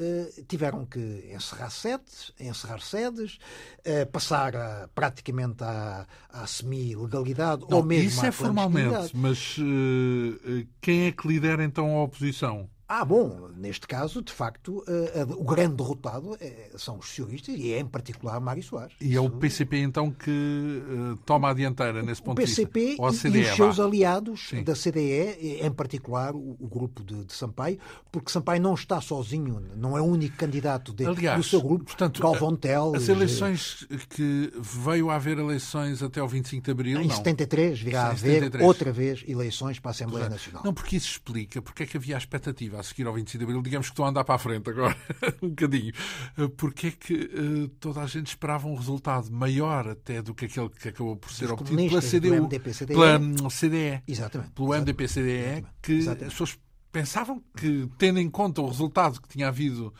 Uh, 0.00 0.44
tiveram 0.44 0.86
que 0.86 1.28
encerrar 1.34 1.70
sedes, 1.70 2.32
encerrar 2.38 2.80
sedes, 2.80 3.36
uh, 3.80 4.06
passar 4.12 4.54
a, 4.54 4.88
praticamente 4.94 5.64
à, 5.64 6.06
à 6.28 6.46
semi-legalidade 6.46 7.64
ou 7.68 7.82
mesmo 7.82 8.08
Isso 8.08 8.24
é 8.24 8.30
formalmente, 8.30 9.10
mas 9.12 9.58
uh, 9.58 10.64
quem 10.80 11.06
é 11.06 11.10
que 11.10 11.26
lidera 11.26 11.64
então 11.64 11.96
a 11.96 12.04
oposição? 12.04 12.70
Ah, 12.90 13.04
bom, 13.04 13.50
neste 13.54 13.86
caso, 13.86 14.22
de 14.22 14.32
facto, 14.32 14.78
uh, 14.78 15.32
o 15.36 15.44
grande 15.44 15.76
derrotado 15.76 16.38
é, 16.40 16.70
são 16.78 16.96
os 16.96 17.06
socialistas 17.06 17.54
e 17.54 17.70
é, 17.74 17.80
em 17.80 17.86
particular, 17.86 18.40
Mário 18.40 18.62
Soares. 18.62 18.96
E 18.98 19.14
é 19.14 19.20
o 19.20 19.28
PCP, 19.28 19.76
então, 19.76 20.10
que 20.10 20.30
uh, 20.30 21.16
toma 21.26 21.50
a 21.50 21.52
dianteira 21.52 22.02
nesse 22.02 22.22
ponto 22.22 22.40
de 22.40 22.46
vista? 22.46 22.62
O 22.62 22.66
PCP 22.66 22.96
e, 22.98 23.42
os 23.42 23.56
seus 23.56 23.78
aliados 23.78 24.48
Sim. 24.48 24.64
da 24.64 24.72
CDE, 24.72 25.60
em 25.60 25.70
particular 25.70 26.34
o, 26.34 26.56
o 26.58 26.66
grupo 26.66 27.04
de, 27.04 27.26
de, 27.26 27.34
Sampaio, 27.34 27.78
porque 28.10 28.32
Sampaio 28.32 28.62
não 28.62 28.72
está 28.72 29.02
sozinho, 29.02 29.62
não 29.76 29.94
é 29.94 30.00
o 30.00 30.06
único 30.06 30.38
candidato 30.38 30.94
de, 30.94 31.04
Aliás, 31.04 31.36
do 31.36 31.42
seu 31.42 31.60
grupo, 31.60 31.84
portanto, 31.84 32.22
Galvão 32.22 32.56
Teles... 32.56 33.02
As 33.02 33.08
eleições 33.10 33.86
que 34.08 34.50
veio 34.58 35.10
a 35.10 35.16
haver 35.16 35.38
eleições 35.38 36.02
até 36.02 36.22
o 36.22 36.26
25 36.26 36.64
de 36.64 36.70
Abril, 36.70 37.00
Em 37.02 37.08
não. 37.08 37.16
73 37.16 37.80
virá 37.82 38.04
a 38.04 38.10
haver 38.12 38.44
73. 38.44 38.64
outra 38.64 38.90
vez 38.90 39.22
eleições 39.28 39.78
para 39.78 39.90
a 39.90 39.92
Assembleia 39.92 40.30
Nacional. 40.30 40.62
Não, 40.64 40.72
porque 40.72 40.96
isso 40.96 41.10
explica 41.10 41.60
porque 41.60 41.82
é 41.82 41.86
que 41.86 41.98
havia 41.98 42.14
a 42.14 42.18
expectativa 42.18 42.77
a 42.78 42.82
seguir 42.82 43.06
ao 43.06 43.12
25 43.12 43.38
de 43.38 43.44
Abril, 43.44 43.62
digamos 43.62 43.88
que 43.88 43.92
estão 43.92 44.04
a 44.04 44.08
andar 44.08 44.24
para 44.24 44.34
a 44.34 44.38
frente 44.38 44.70
agora, 44.70 44.96
um 45.42 45.48
bocadinho, 45.50 45.92
eh, 46.36 46.48
porque 46.56 46.86
é 46.88 46.90
que 46.92 47.14
uh, 47.14 47.68
toda 47.80 48.00
a 48.00 48.06
gente 48.06 48.28
esperava 48.28 48.68
um 48.68 48.74
resultado 48.74 49.30
maior 49.30 49.88
até 49.88 50.22
do 50.22 50.34
que 50.34 50.46
aquele 50.46 50.68
que 50.68 50.88
acabou 50.88 51.16
por 51.16 51.30
ser 51.30 51.50
obtido 51.50 51.76
pela 51.76 52.00
CDU, 52.00 52.34
MDP, 52.42 52.72
CDE. 52.72 52.86
pela 52.86 53.18
hum, 53.18 53.50
CDE, 53.50 54.02
Exatamente. 54.06 54.50
pelo 54.52 54.68
MDP-CDE, 54.68 55.66
que 55.82 55.92
Exatamente. 55.92 56.24
as 56.24 56.32
pessoas 56.32 56.58
pensavam 56.90 57.42
que, 57.56 57.88
tendo 57.98 58.18
em 58.18 58.30
conta 58.30 58.60
o 58.60 58.66
resultado 58.66 59.20
que 59.20 59.28
tinha 59.28 59.48
havido 59.48 59.92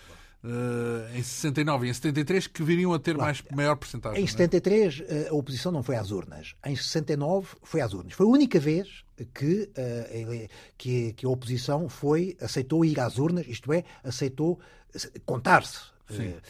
Uh, 0.42 1.16
em 1.16 1.22
69 1.22 1.88
e 1.88 1.90
em 1.90 1.92
73 1.92 2.46
que 2.46 2.62
viriam 2.62 2.92
a 2.92 2.98
ter 2.98 3.16
claro. 3.16 3.26
mais, 3.26 3.42
maior 3.50 3.74
porcentagem. 3.74 4.22
Em 4.22 4.26
73 4.26 5.02
é? 5.08 5.28
a 5.28 5.34
oposição 5.34 5.72
não 5.72 5.82
foi 5.82 5.96
às 5.96 6.12
urnas. 6.12 6.54
Em 6.64 6.76
69 6.76 7.56
foi 7.64 7.80
às 7.80 7.92
urnas. 7.92 8.12
Foi 8.12 8.24
a 8.24 8.28
única 8.28 8.60
vez 8.60 9.04
que, 9.34 9.68
uh, 9.76 10.48
que, 10.76 11.12
que, 11.14 11.26
a 11.26 11.28
oposição 11.28 11.88
foi, 11.88 12.36
aceitou 12.40 12.84
ir 12.84 13.00
às 13.00 13.18
urnas, 13.18 13.48
isto 13.48 13.72
é, 13.72 13.82
aceitou 14.04 14.60
contar-se. 15.26 15.78
Uh, 16.08 16.40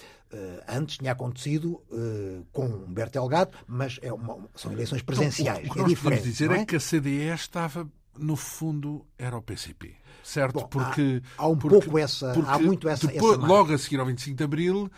antes 0.68 0.98
tinha 0.98 1.12
acontecido 1.12 1.82
com 2.52 2.68
Bertelgado, 2.92 3.56
mas 3.66 3.98
é 4.02 4.12
uma, 4.12 4.46
são 4.54 4.70
eleições 4.70 5.00
presenciais. 5.00 5.64
Então, 5.64 5.78
o, 5.78 5.80
o 5.80 5.86
que 5.86 5.92
é 5.92 5.94
diferente. 5.94 6.22
dizer 6.24 6.50
é? 6.50 6.58
é? 6.58 6.66
que 6.66 6.76
a 6.76 6.78
CDE 6.78 7.28
estava, 7.34 7.88
no 8.18 8.36
fundo, 8.36 9.06
era 9.16 9.34
o 9.34 9.40
PCP 9.40 9.96
certo? 10.22 10.60
Bom, 10.60 10.68
porque 10.68 11.22
há, 11.36 11.42
há 11.42 11.48
um 11.48 11.56
porque, 11.56 11.80
pouco 11.80 11.98
essa, 11.98 12.32
há 12.46 12.58
muito 12.58 12.88
essa, 12.88 13.06
depois, 13.06 13.38
essa 13.38 13.46
logo 13.46 13.72
a 13.72 13.78
seguir 13.78 14.00
ao 14.00 14.06
25 14.06 14.36
de 14.36 14.44
Abril, 14.44 14.90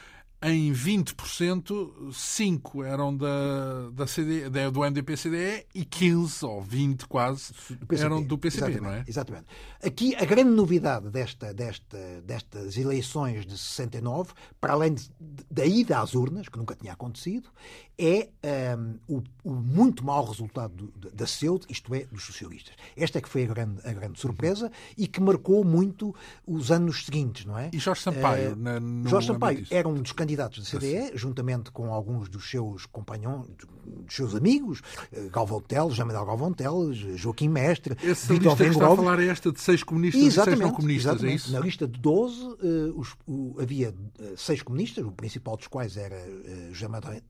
em 0.42 0.72
20%, 0.72 2.12
5 2.12 2.82
eram 2.82 3.14
da, 3.14 3.90
da 3.92 4.06
CD, 4.06 4.48
da, 4.48 4.70
do 4.70 4.80
MDP-CDE 4.80 5.66
e 5.74 5.84
15, 5.84 6.46
ou 6.46 6.62
20 6.62 7.06
quase, 7.06 7.52
do 7.78 7.94
eram 7.94 8.22
do 8.22 8.38
PCP, 8.38 8.80
não 8.80 8.90
é? 8.90 9.04
Exatamente. 9.06 9.46
Aqui 9.84 10.14
a 10.16 10.24
grande 10.24 10.50
novidade 10.50 11.10
desta, 11.10 11.52
desta, 11.52 11.98
destas 12.24 12.78
eleições 12.78 13.44
de 13.44 13.56
69, 13.58 14.32
para 14.58 14.72
além 14.72 14.94
de, 14.94 15.10
da 15.50 15.66
ida 15.66 16.00
às 16.00 16.14
urnas, 16.14 16.48
que 16.48 16.56
nunca 16.56 16.74
tinha 16.74 16.94
acontecido, 16.94 17.50
é 17.98 18.30
um, 18.78 19.16
o, 19.16 19.22
o, 19.44 19.50
muito 19.52 20.02
mau 20.02 20.24
resultado 20.24 20.90
do, 20.90 21.10
da 21.10 21.26
CEUD, 21.26 21.66
isto 21.68 21.94
é, 21.94 22.06
dos 22.06 22.24
socialistas. 22.24 22.74
Esta 22.96 23.18
é 23.18 23.20
que 23.20 23.28
foi 23.28 23.44
a 23.44 23.46
grande, 23.46 23.80
a 23.84 23.92
grande 23.92 24.18
surpresa 24.18 24.72
e 24.96 25.06
que 25.06 25.20
marcou 25.20 25.62
muito 25.64 26.14
os 26.46 26.70
anos 26.70 27.04
seguintes, 27.04 27.44
não 27.44 27.58
é? 27.58 27.68
E 27.74 27.78
Jorge 27.78 28.00
Sampaio? 28.00 28.52
Uh, 28.54 28.56
na, 28.56 28.80
no 28.80 29.06
Jorge 29.06 29.26
Sampaio 29.26 29.66
era 29.70 29.86
um 29.86 30.00
dos 30.00 30.12
candidatos 30.12 30.29
da 30.36 30.48
CDE, 30.48 31.12
juntamente 31.14 31.70
com 31.70 31.92
alguns 31.92 32.28
dos 32.28 32.50
seus 32.50 32.86
companhões, 32.86 33.46
dos 33.84 34.14
seus 34.14 34.34
amigos, 34.34 34.82
eh, 35.12 35.28
Galvão 35.32 35.60
Teles, 35.60 35.94
Jamadel 35.94 36.24
Galvão 36.24 36.52
Teles, 36.52 36.98
Joaquim 37.18 37.48
Mestre, 37.48 37.96
Essa 38.02 38.32
Vitor 38.32 38.52
lista 38.52 38.64
que 38.64 38.70
está 38.70 38.92
a 38.92 38.96
falar 38.96 39.20
é 39.20 39.26
esta 39.26 39.52
de 39.52 39.60
seis 39.60 39.82
comunistas 39.82 40.22
exatamente, 40.22 40.54
e 40.54 40.58
seis 40.58 40.70
não 40.70 40.76
comunistas, 40.76 41.06
é 41.06 41.14
exatamente. 41.14 41.32
é 41.32 41.36
isso? 41.36 41.52
Na 41.52 41.60
lista 41.60 41.86
de 41.86 42.00
12 42.00 42.42
uh, 42.42 42.56
os, 42.96 43.12
uh, 43.26 43.56
havia 43.60 43.94
seis 44.36 44.62
comunistas, 44.62 45.04
o 45.04 45.12
principal 45.12 45.56
dos 45.56 45.66
quais 45.66 45.96
era 45.96 46.16
uh, 46.16 46.74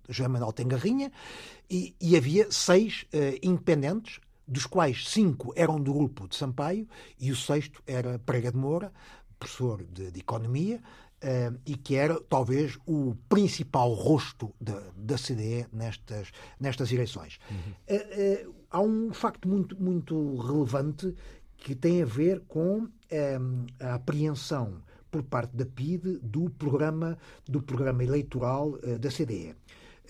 Jamadel 0.08 0.52
Tengarrinha, 0.52 1.12
e, 1.70 1.94
e 2.00 2.16
havia 2.16 2.50
seis 2.50 3.06
uh, 3.14 3.38
independentes, 3.42 4.20
dos 4.46 4.66
quais 4.66 5.08
cinco 5.08 5.52
eram 5.54 5.80
do 5.80 5.92
grupo 5.92 6.26
de 6.26 6.34
Sampaio 6.34 6.88
e 7.18 7.30
o 7.30 7.36
sexto 7.36 7.80
era 7.86 8.18
Prega 8.18 8.50
de 8.50 8.58
Moura, 8.58 8.92
professor 9.38 9.84
de, 9.84 10.10
de 10.10 10.20
Economia, 10.20 10.82
Uh, 11.22 11.60
e 11.66 11.76
que 11.76 11.96
era 11.96 12.18
talvez 12.18 12.78
o 12.86 13.14
principal 13.28 13.92
rosto 13.92 14.54
da, 14.58 14.80
da 14.96 15.16
CDE 15.16 15.66
nestas, 15.70 16.30
nestas 16.58 16.90
eleições. 16.90 17.38
Uhum. 17.50 17.56
Uh, 17.94 18.48
uh, 18.48 18.54
há 18.70 18.80
um 18.80 19.12
facto 19.12 19.46
muito, 19.46 19.78
muito 19.78 20.36
relevante 20.36 21.14
que 21.58 21.74
tem 21.74 22.02
a 22.02 22.06
ver 22.06 22.40
com 22.48 22.88
a 23.78 23.94
apreensão 23.94 24.82
por 25.10 25.22
parte 25.22 25.54
da 25.54 25.66
PIDE 25.66 26.18
do 26.22 26.48
programa, 26.48 27.18
do 27.46 27.60
programa 27.60 28.02
eleitoral 28.02 28.78
da 28.98 29.10
CDE. 29.10 29.54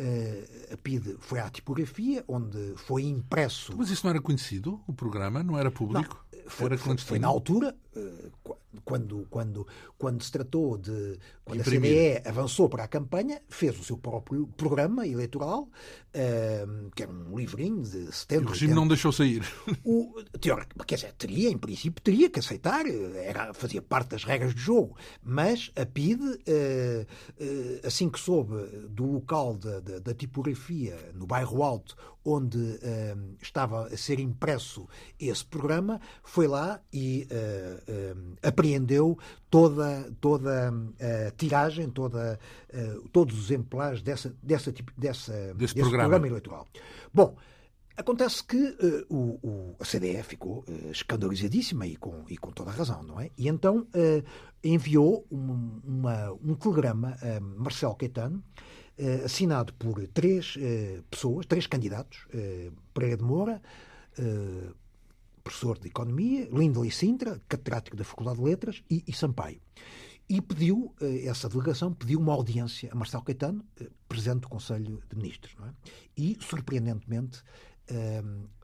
Uh, 0.01 0.73
a 0.73 0.77
PIDE 0.79 1.17
foi 1.19 1.41
à 1.41 1.51
tipografia, 1.51 2.25
onde 2.27 2.73
foi 2.77 3.03
impresso. 3.03 3.75
Mas 3.77 3.91
isso 3.91 4.07
não 4.07 4.11
era 4.11 4.21
conhecido, 4.21 4.81
o 4.87 4.95
programa? 4.95 5.43
Não 5.43 5.59
era 5.59 5.71
público? 5.71 6.25
Não, 6.33 6.41
foi, 6.49 6.75
foi, 6.79 6.97
foi, 6.97 7.19
na 7.19 7.29
altura, 7.29 7.77
uh, 7.95 8.57
quando, 8.85 9.27
quando, 9.31 9.67
quando 9.99 10.23
se 10.23 10.31
tratou 10.31 10.79
de. 10.79 11.19
Quando 11.45 11.61
Imprimir. 11.61 12.17
a 12.17 12.21
CDE 12.21 12.29
avançou 12.29 12.69
para 12.69 12.85
a 12.85 12.89
campanha, 12.89 13.41
fez 13.49 13.79
o 13.79 13.85
seu 13.85 13.99
próprio 13.99 14.47
programa 14.57 15.07
eleitoral, 15.07 15.63
uh, 15.63 16.91
que 16.95 17.03
era 17.03 17.13
um 17.13 17.37
livrinho 17.37 17.83
de 17.83 18.13
70. 18.13 18.35
E 18.35 18.39
o 18.39 18.49
regime 18.49 18.73
80. 18.73 18.75
não 18.75 18.89
deixou 18.89 19.13
sair. 19.13 19.43
O, 19.85 20.23
teórico, 20.41 20.85
quer 20.85 20.97
dizer, 20.97 21.13
teria, 21.15 21.51
em 21.51 21.59
princípio, 21.59 22.03
teria 22.03 22.31
que 22.31 22.39
aceitar, 22.39 22.87
era, 22.87 23.53
fazia 23.53 23.83
parte 23.83 24.11
das 24.11 24.25
regras 24.25 24.55
do 24.55 24.61
jogo, 24.61 24.97
mas 25.23 25.71
a 25.75 25.85
PIDE, 25.85 26.25
uh, 26.25 26.33
uh, 26.33 27.87
assim 27.87 28.09
que 28.09 28.21
soube 28.21 28.55
do 28.89 29.05
local 29.05 29.55
da, 29.55 29.81
da, 29.81 29.99
da 29.99 30.15
tipografia, 30.15 30.97
no 31.15 31.27
bairro 31.27 31.63
Alto, 31.63 31.97
onde 32.25 32.59
uh, 32.59 33.37
estava 33.41 33.87
a 33.87 33.97
ser 33.97 34.21
impresso 34.21 34.87
esse 35.19 35.45
programa, 35.45 36.01
foi 36.23 36.47
lá 36.47 36.81
e 36.93 37.27
uh, 37.31 38.19
uh, 38.19 38.37
apreendeu 38.61 39.19
toda, 39.51 40.13
toda 40.21 40.69
a 40.69 41.31
tiragem, 41.33 41.89
toda, 41.89 42.39
todos 43.13 43.39
os 43.39 43.45
exemplares 43.47 44.03
dessa, 44.03 44.35
dessa, 44.43 44.73
dessa, 44.97 45.33
desse, 45.33 45.55
desse 45.55 45.75
programa. 45.75 46.03
programa. 46.05 46.27
eleitoral. 46.27 46.67
Bom, 47.13 47.37
Acontece 48.01 48.43
que 48.43 48.57
uh, 48.57 49.15
o, 49.15 49.39
o, 49.47 49.77
a 49.79 49.85
CDE 49.85 50.23
ficou 50.23 50.65
uh, 50.67 50.91
escandalizadíssima 50.91 51.87
e 51.87 51.97
com, 51.97 52.25
e 52.31 52.39
com 52.39 52.51
toda 52.51 52.71
a 52.71 52.73
razão, 52.73 53.03
não 53.03 53.21
é? 53.21 53.31
E 53.37 53.47
então 53.47 53.87
uh, 53.95 54.25
enviou 54.65 55.27
um, 55.31 55.81
uma, 55.85 56.33
um 56.43 56.55
telegrama 56.55 57.19
a 57.21 57.39
Marcelo 57.41 57.95
Caetano, 57.95 58.43
assinado 59.25 59.73
por 59.75 60.07
três 60.09 60.59
pessoas, 61.11 61.47
três 61.47 61.67
candidatos, 61.67 62.27
Pereira 62.93 63.17
de 63.17 63.23
Moura, 63.23 63.63
professor 65.51 65.79
de 65.79 65.89
Economia, 65.89 66.49
Lindley 66.53 66.93
Sintra, 66.93 67.43
catedrático 67.49 67.97
da 67.97 68.05
Faculdade 68.05 68.39
de 68.39 68.45
Letras, 68.45 68.83
e, 68.89 69.03
e 69.07 69.13
Sampaio. 69.13 69.61
E 70.29 70.41
pediu, 70.41 70.95
essa 71.25 71.49
delegação 71.49 71.93
pediu 71.93 72.21
uma 72.21 72.33
audiência 72.33 72.89
a 72.93 72.95
Marcelo 72.95 73.25
Caetano, 73.25 73.65
presidente 74.09 74.43
do 74.43 74.49
Conselho 74.49 75.03
de 75.11 75.17
Ministros. 75.17 75.57
É? 75.61 75.73
E, 76.17 76.39
surpreendentemente, 76.41 77.43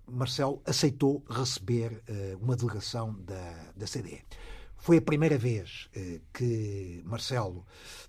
Marcelo 0.07 0.63
aceitou 0.65 1.25
receber 1.29 2.05
uma 2.41 2.55
delegação 2.55 3.21
da, 3.21 3.73
da 3.77 3.85
CDE. 3.85 4.23
Foi 4.77 4.99
a 4.99 5.03
primeira 5.03 5.37
vez 5.37 5.91
que 6.33 7.03
Marcelo 7.05 7.67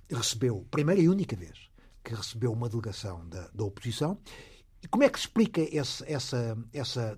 recebeu, 0.07 0.67
primeira 0.69 1.01
e 1.01 1.09
única 1.09 1.35
vez, 1.35 1.57
que 2.03 2.13
recebeu 2.13 2.53
uma 2.53 2.69
delegação 2.69 3.27
da, 3.27 3.47
da 3.47 3.63
oposição. 3.63 4.19
E 4.81 4.87
como 4.87 5.03
é 5.03 5.09
que 5.09 5.19
se 5.19 5.25
explica 5.25 5.61
esse, 5.61 6.03
essa, 6.11 6.57
essa 6.73 7.17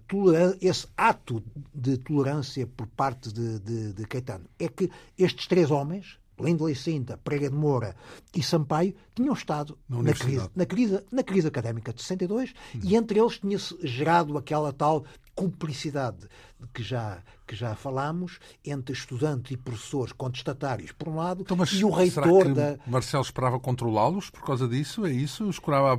esse 0.62 0.88
ato 0.96 1.44
de 1.74 1.98
tolerância 1.98 2.66
por 2.66 2.88
parte 2.88 3.34
de, 3.34 3.60
de, 3.60 3.94
de 3.94 4.06
Caetano? 4.06 4.46
É 4.58 4.68
que 4.70 4.90
estes 5.18 5.46
três 5.48 5.70
homens, 5.70 6.18
Lindley 6.40 6.74
Sinta, 6.74 7.18
Prega 7.18 7.50
de 7.50 7.56
Moura 7.56 7.96
e 8.34 8.42
Sampaio, 8.42 8.96
tinham 9.14 9.34
estado 9.34 9.78
na, 9.90 10.02
na, 10.02 10.14
crise, 10.14 10.50
na, 10.56 10.66
crise, 10.66 11.04
na 11.12 11.24
crise 11.24 11.48
académica 11.48 11.94
de 11.94 12.02
62 12.02 12.54
hum. 12.76 12.80
e 12.82 12.96
entre 12.96 13.20
eles 13.20 13.40
tinha-se 13.40 13.76
gerado 13.86 14.38
aquela 14.38 14.72
tal 14.72 15.04
cumplicidade 15.36 16.28
que 16.74 16.84
já, 16.84 17.22
que 17.48 17.56
já 17.56 17.76
falámos 17.76 18.40
entre 18.66 18.94
estudantes 18.94 19.52
e 19.52 19.58
professores 19.58 20.12
contestatários, 20.14 20.92
por 20.92 21.08
um 21.08 21.16
lado, 21.16 21.42
então, 21.42 21.58
e 21.72 21.84
o 21.84 21.90
reitor 21.90 22.54
da. 22.54 22.78
Marcelo 22.86 23.24
esperava 23.24 23.60
controlá-los 23.60 24.30
por 24.30 24.44
causa 24.44 24.68
disso? 24.68 25.06
É 25.06 25.12
isso? 25.12 25.50
Esperava 25.50 25.98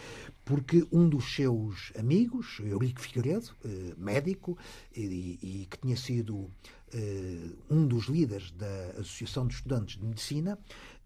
Porque 0.43 0.87
um 0.91 1.07
dos 1.07 1.35
seus 1.35 1.91
amigos, 1.97 2.59
Eurico 2.59 3.01
Figueiredo, 3.01 3.55
eh, 3.63 3.93
médico, 3.97 4.57
e, 4.95 5.37
e, 5.41 5.67
que 5.69 5.77
tinha 5.77 5.95
sido 5.95 6.49
eh, 6.93 7.49
um 7.69 7.85
dos 7.85 8.05
líderes 8.05 8.51
da 8.51 8.91
Associação 8.99 9.45
de 9.45 9.55
Estudantes 9.55 9.97
de 9.97 10.05
Medicina, 10.05 10.57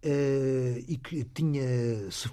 eh, 0.02 0.84
e 0.88 0.98
que 0.98 1.26
tinha 1.26 2.10
se, 2.10 2.30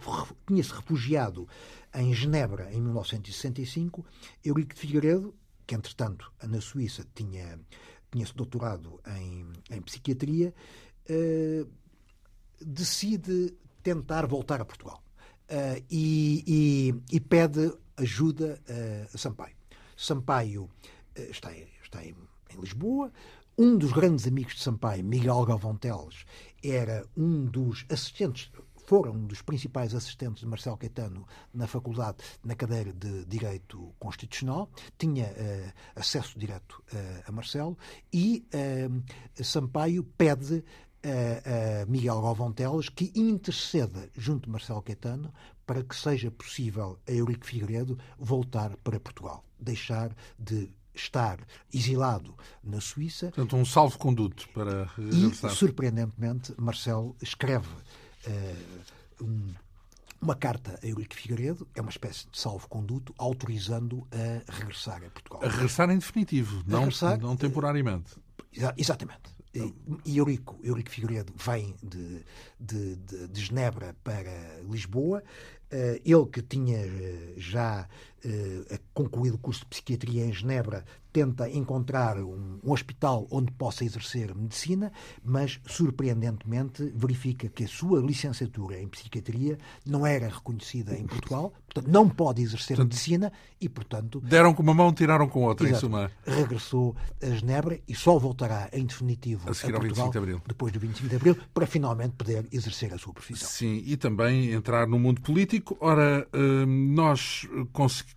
tinha 0.46 0.62
-se 0.62 0.72
refugiado 0.72 1.48
em 1.94 2.14
Genebra 2.14 2.72
em 2.72 2.80
1965, 2.80 4.04
Eurico 4.44 4.76
Figueiredo, 4.76 5.34
que 5.66 5.74
entretanto 5.74 6.32
na 6.42 6.60
Suíça 6.60 7.04
tinha, 7.14 7.58
tinha 8.10 8.24
se 8.24 8.34
doutorado 8.34 9.00
em, 9.18 9.46
em 9.70 9.82
psiquiatria, 9.82 10.54
decide 12.60 13.54
tentar 13.82 14.26
voltar 14.26 14.60
a 14.60 14.64
Portugal 14.64 15.02
uh, 15.48 15.84
e, 15.90 16.44
e, 16.46 17.16
e, 17.16 17.20
pede 17.20 17.72
ajuda 17.96 18.60
uh, 18.68 19.14
a 19.14 19.18
Sampaio. 19.18 19.56
Sampaio 19.96 20.62
uh, 20.64 20.70
está, 21.30 21.52
está 21.82 22.04
em, 22.04 22.14
em, 22.50 22.60
Lisboa. 22.60 23.12
Um 23.56 23.76
dos 23.76 23.90
grandes 23.90 24.26
amigos 24.26 24.54
de 24.54 24.62
Sampaio, 24.62 25.02
Miguel 25.02 25.44
Galvão 25.44 25.76
Teles, 25.76 26.24
era 26.62 27.04
um 27.16 27.44
dos 27.44 27.84
assistentes, 27.90 28.52
foram 28.86 29.12
um 29.14 29.26
dos 29.26 29.42
principais 29.42 29.96
assistentes 29.96 30.40
de 30.40 30.46
Marcelo 30.46 30.76
Caetano 30.76 31.26
na 31.52 31.66
faculdade, 31.66 32.18
na 32.44 32.54
cadeira 32.54 32.92
de 32.92 33.24
Direito 33.24 33.92
Constitucional, 33.98 34.70
tinha 34.96 35.34
acesso 35.96 36.38
direto 36.38 36.84
a 37.26 37.32
Marcelo 37.32 37.76
e 38.12 38.46
Sampaio 39.42 40.04
pede 40.04 40.64
a, 41.02 41.82
a 41.82 41.86
Miguel 41.86 42.20
Galvão 42.20 42.52
Teles 42.52 42.88
que 42.88 43.12
interceda 43.14 44.08
junto 44.16 44.44
de 44.44 44.50
Marcelo 44.50 44.82
Caetano 44.82 45.32
para 45.66 45.82
que 45.82 45.94
seja 45.94 46.30
possível 46.30 46.98
a 47.06 47.12
Eurico 47.12 47.44
Figueiredo 47.44 47.98
voltar 48.18 48.76
para 48.78 48.98
Portugal, 48.98 49.44
deixar 49.60 50.16
de 50.38 50.70
estar 50.94 51.38
exilado 51.72 52.34
na 52.62 52.80
Suíça. 52.80 53.26
Portanto, 53.26 53.56
um 53.56 53.64
salvo-conduto 53.64 54.48
para 54.48 54.84
regressar. 54.96 55.52
E, 55.52 55.54
surpreendentemente, 55.54 56.54
Marcelo 56.58 57.14
escreve 57.22 57.68
uh, 57.68 59.24
um, 59.24 59.54
uma 60.20 60.34
carta 60.34 60.78
a 60.82 60.86
Eurico 60.86 61.14
Figueiredo, 61.14 61.68
é 61.74 61.80
uma 61.80 61.90
espécie 61.90 62.26
de 62.30 62.38
salvo-conduto, 62.38 63.14
autorizando 63.16 64.06
a 64.10 64.52
regressar 64.52 65.04
a 65.04 65.10
Portugal. 65.10 65.44
A 65.44 65.48
regressar 65.48 65.90
em 65.90 65.98
definitivo, 65.98 66.64
não, 66.66 66.80
regressar, 66.80 67.20
não 67.20 67.36
temporariamente. 67.36 68.16
Exatamente. 68.76 69.37
Eurico, 70.06 70.58
Eurico 70.62 70.90
Figueiredo 70.90 71.32
vem 71.36 71.74
de, 71.82 72.24
de, 72.58 72.96
de, 72.96 73.28
de 73.28 73.40
Genebra 73.40 73.94
para 74.02 74.60
Lisboa. 74.68 75.22
Eh, 75.70 76.00
ele 76.04 76.26
que 76.26 76.40
tinha 76.40 76.78
eh, 76.78 77.34
já 77.36 77.86
eh, 78.24 78.80
concluído 78.92 79.34
o 79.34 79.38
curso 79.38 79.60
de 79.60 79.66
psiquiatria 79.66 80.24
em 80.24 80.32
Genebra 80.32 80.84
tenta 81.12 81.48
encontrar 81.48 82.18
um, 82.18 82.60
um, 82.62 82.70
hospital 82.70 83.26
onde 83.30 83.50
possa 83.52 83.84
exercer 83.84 84.34
medicina, 84.34 84.92
mas 85.24 85.58
surpreendentemente 85.66 86.92
verifica 86.94 87.48
que 87.48 87.64
a 87.64 87.68
sua 87.68 88.00
licenciatura 88.00 88.80
em 88.80 88.86
psiquiatria 88.88 89.58
não 89.86 90.06
era 90.06 90.28
reconhecida 90.28 90.96
em 90.96 91.06
Portugal, 91.06 91.52
portanto 91.66 91.90
não 91.90 92.08
pode 92.08 92.42
exercer 92.42 92.76
portanto, 92.76 92.92
medicina 92.92 93.32
e, 93.60 93.68
portanto. 93.68 94.20
Deram 94.20 94.54
com 94.54 94.62
uma 94.62 94.74
mão, 94.74 94.92
tiraram 94.92 95.28
com 95.28 95.42
outra, 95.42 95.66
exato, 95.66 95.86
em 95.86 95.88
suma. 95.88 96.10
Regressou 96.26 96.94
a 97.22 97.26
Genebra 97.26 97.80
e 97.88 97.94
só 97.94 98.18
voltará 98.18 98.68
em 98.72 98.84
definitivo 98.84 99.48
a, 99.50 99.54
seguir 99.54 99.76
a 99.76 99.80
Portugal, 99.80 100.10
de 100.10 100.36
depois 100.46 100.72
do 100.72 100.78
25 100.78 101.08
de 101.08 101.16
Abril 101.16 101.36
para 101.54 101.66
finalmente 101.66 102.14
poder 102.16 102.46
exercer 102.52 102.92
a 102.92 102.98
sua 102.98 103.12
profissão. 103.12 103.48
Sim, 103.48 103.82
e 103.84 103.96
também 103.96 104.52
entrar 104.52 104.86
no 104.86 104.98
mundo 104.98 105.20
político. 105.20 105.76
Ora, 105.80 106.28
hum, 106.34 106.92
nós 106.94 107.48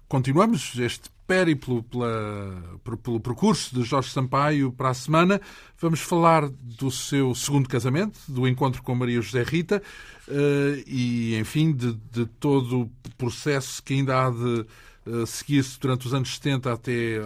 continuamos 0.07 0.77
este 0.77 1.09
périplo 1.25 1.81
pela, 1.83 2.79
pelo 3.01 3.19
percurso 3.19 3.73
de 3.73 3.83
Jorge 3.83 4.09
Sampaio 4.09 4.71
para 4.71 4.89
a 4.89 4.93
semana. 4.93 5.39
Vamos 5.79 6.01
falar 6.01 6.49
do 6.49 6.91
seu 6.91 7.33
segundo 7.33 7.69
casamento, 7.69 8.19
do 8.27 8.47
encontro 8.47 8.83
com 8.83 8.93
Maria 8.93 9.21
José 9.21 9.41
Rita 9.43 9.81
eh, 10.27 10.83
e, 10.85 11.37
enfim, 11.37 11.71
de, 11.71 11.93
de 12.11 12.25
todo 12.25 12.81
o 12.81 12.91
processo 13.17 13.81
que 13.81 13.93
ainda 13.93 14.25
há 14.25 14.29
de 14.29 14.65
eh, 15.05 15.25
seguir-se 15.25 15.79
durante 15.79 16.05
os 16.05 16.13
anos 16.13 16.35
70 16.35 16.73
até 16.73 17.21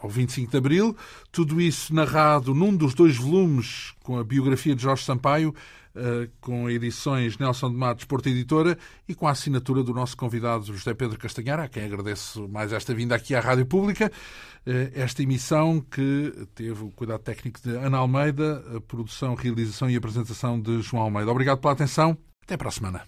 ao 0.00 0.08
25 0.08 0.50
de 0.50 0.56
Abril. 0.56 0.96
Tudo 1.30 1.60
isso 1.60 1.94
narrado 1.94 2.54
num 2.54 2.74
dos 2.74 2.94
dois 2.94 3.16
volumes 3.16 3.92
com 4.02 4.16
a 4.16 4.24
biografia 4.24 4.74
de 4.74 4.82
Jorge 4.82 5.04
Sampaio, 5.04 5.54
eh, 5.54 5.58
com 6.40 6.68
edições 6.68 7.38
Nelson 7.38 7.70
de 7.70 7.76
Matos, 7.76 8.04
Porto 8.04 8.28
Editora, 8.28 8.78
e 9.08 9.14
com 9.14 9.26
a 9.26 9.30
assinatura 9.30 9.82
do 9.82 9.92
nosso 9.92 10.16
convidado 10.16 10.64
José 10.66 10.94
Pedro 10.94 11.18
Castanhar, 11.18 11.60
a 11.60 11.68
quem 11.68 11.84
agradeço 11.84 12.48
mais 12.48 12.72
esta 12.72 12.94
vinda 12.94 13.14
aqui 13.14 13.34
à 13.34 13.40
Rádio 13.40 13.66
Pública. 13.66 14.10
Eh, 14.66 14.92
esta 14.94 15.22
emissão 15.22 15.80
que 15.80 16.32
teve 16.54 16.84
o 16.84 16.90
cuidado 16.90 17.20
técnico 17.20 17.60
de 17.60 17.70
Ana 17.76 17.98
Almeida, 17.98 18.64
a 18.76 18.80
produção, 18.80 19.34
realização 19.34 19.88
e 19.90 19.96
apresentação 19.96 20.60
de 20.60 20.82
João 20.82 21.02
Almeida. 21.02 21.30
Obrigado 21.30 21.58
pela 21.58 21.72
atenção. 21.72 22.16
Até 22.42 22.56
para 22.56 22.68
a 22.68 22.72
semana. 22.72 23.02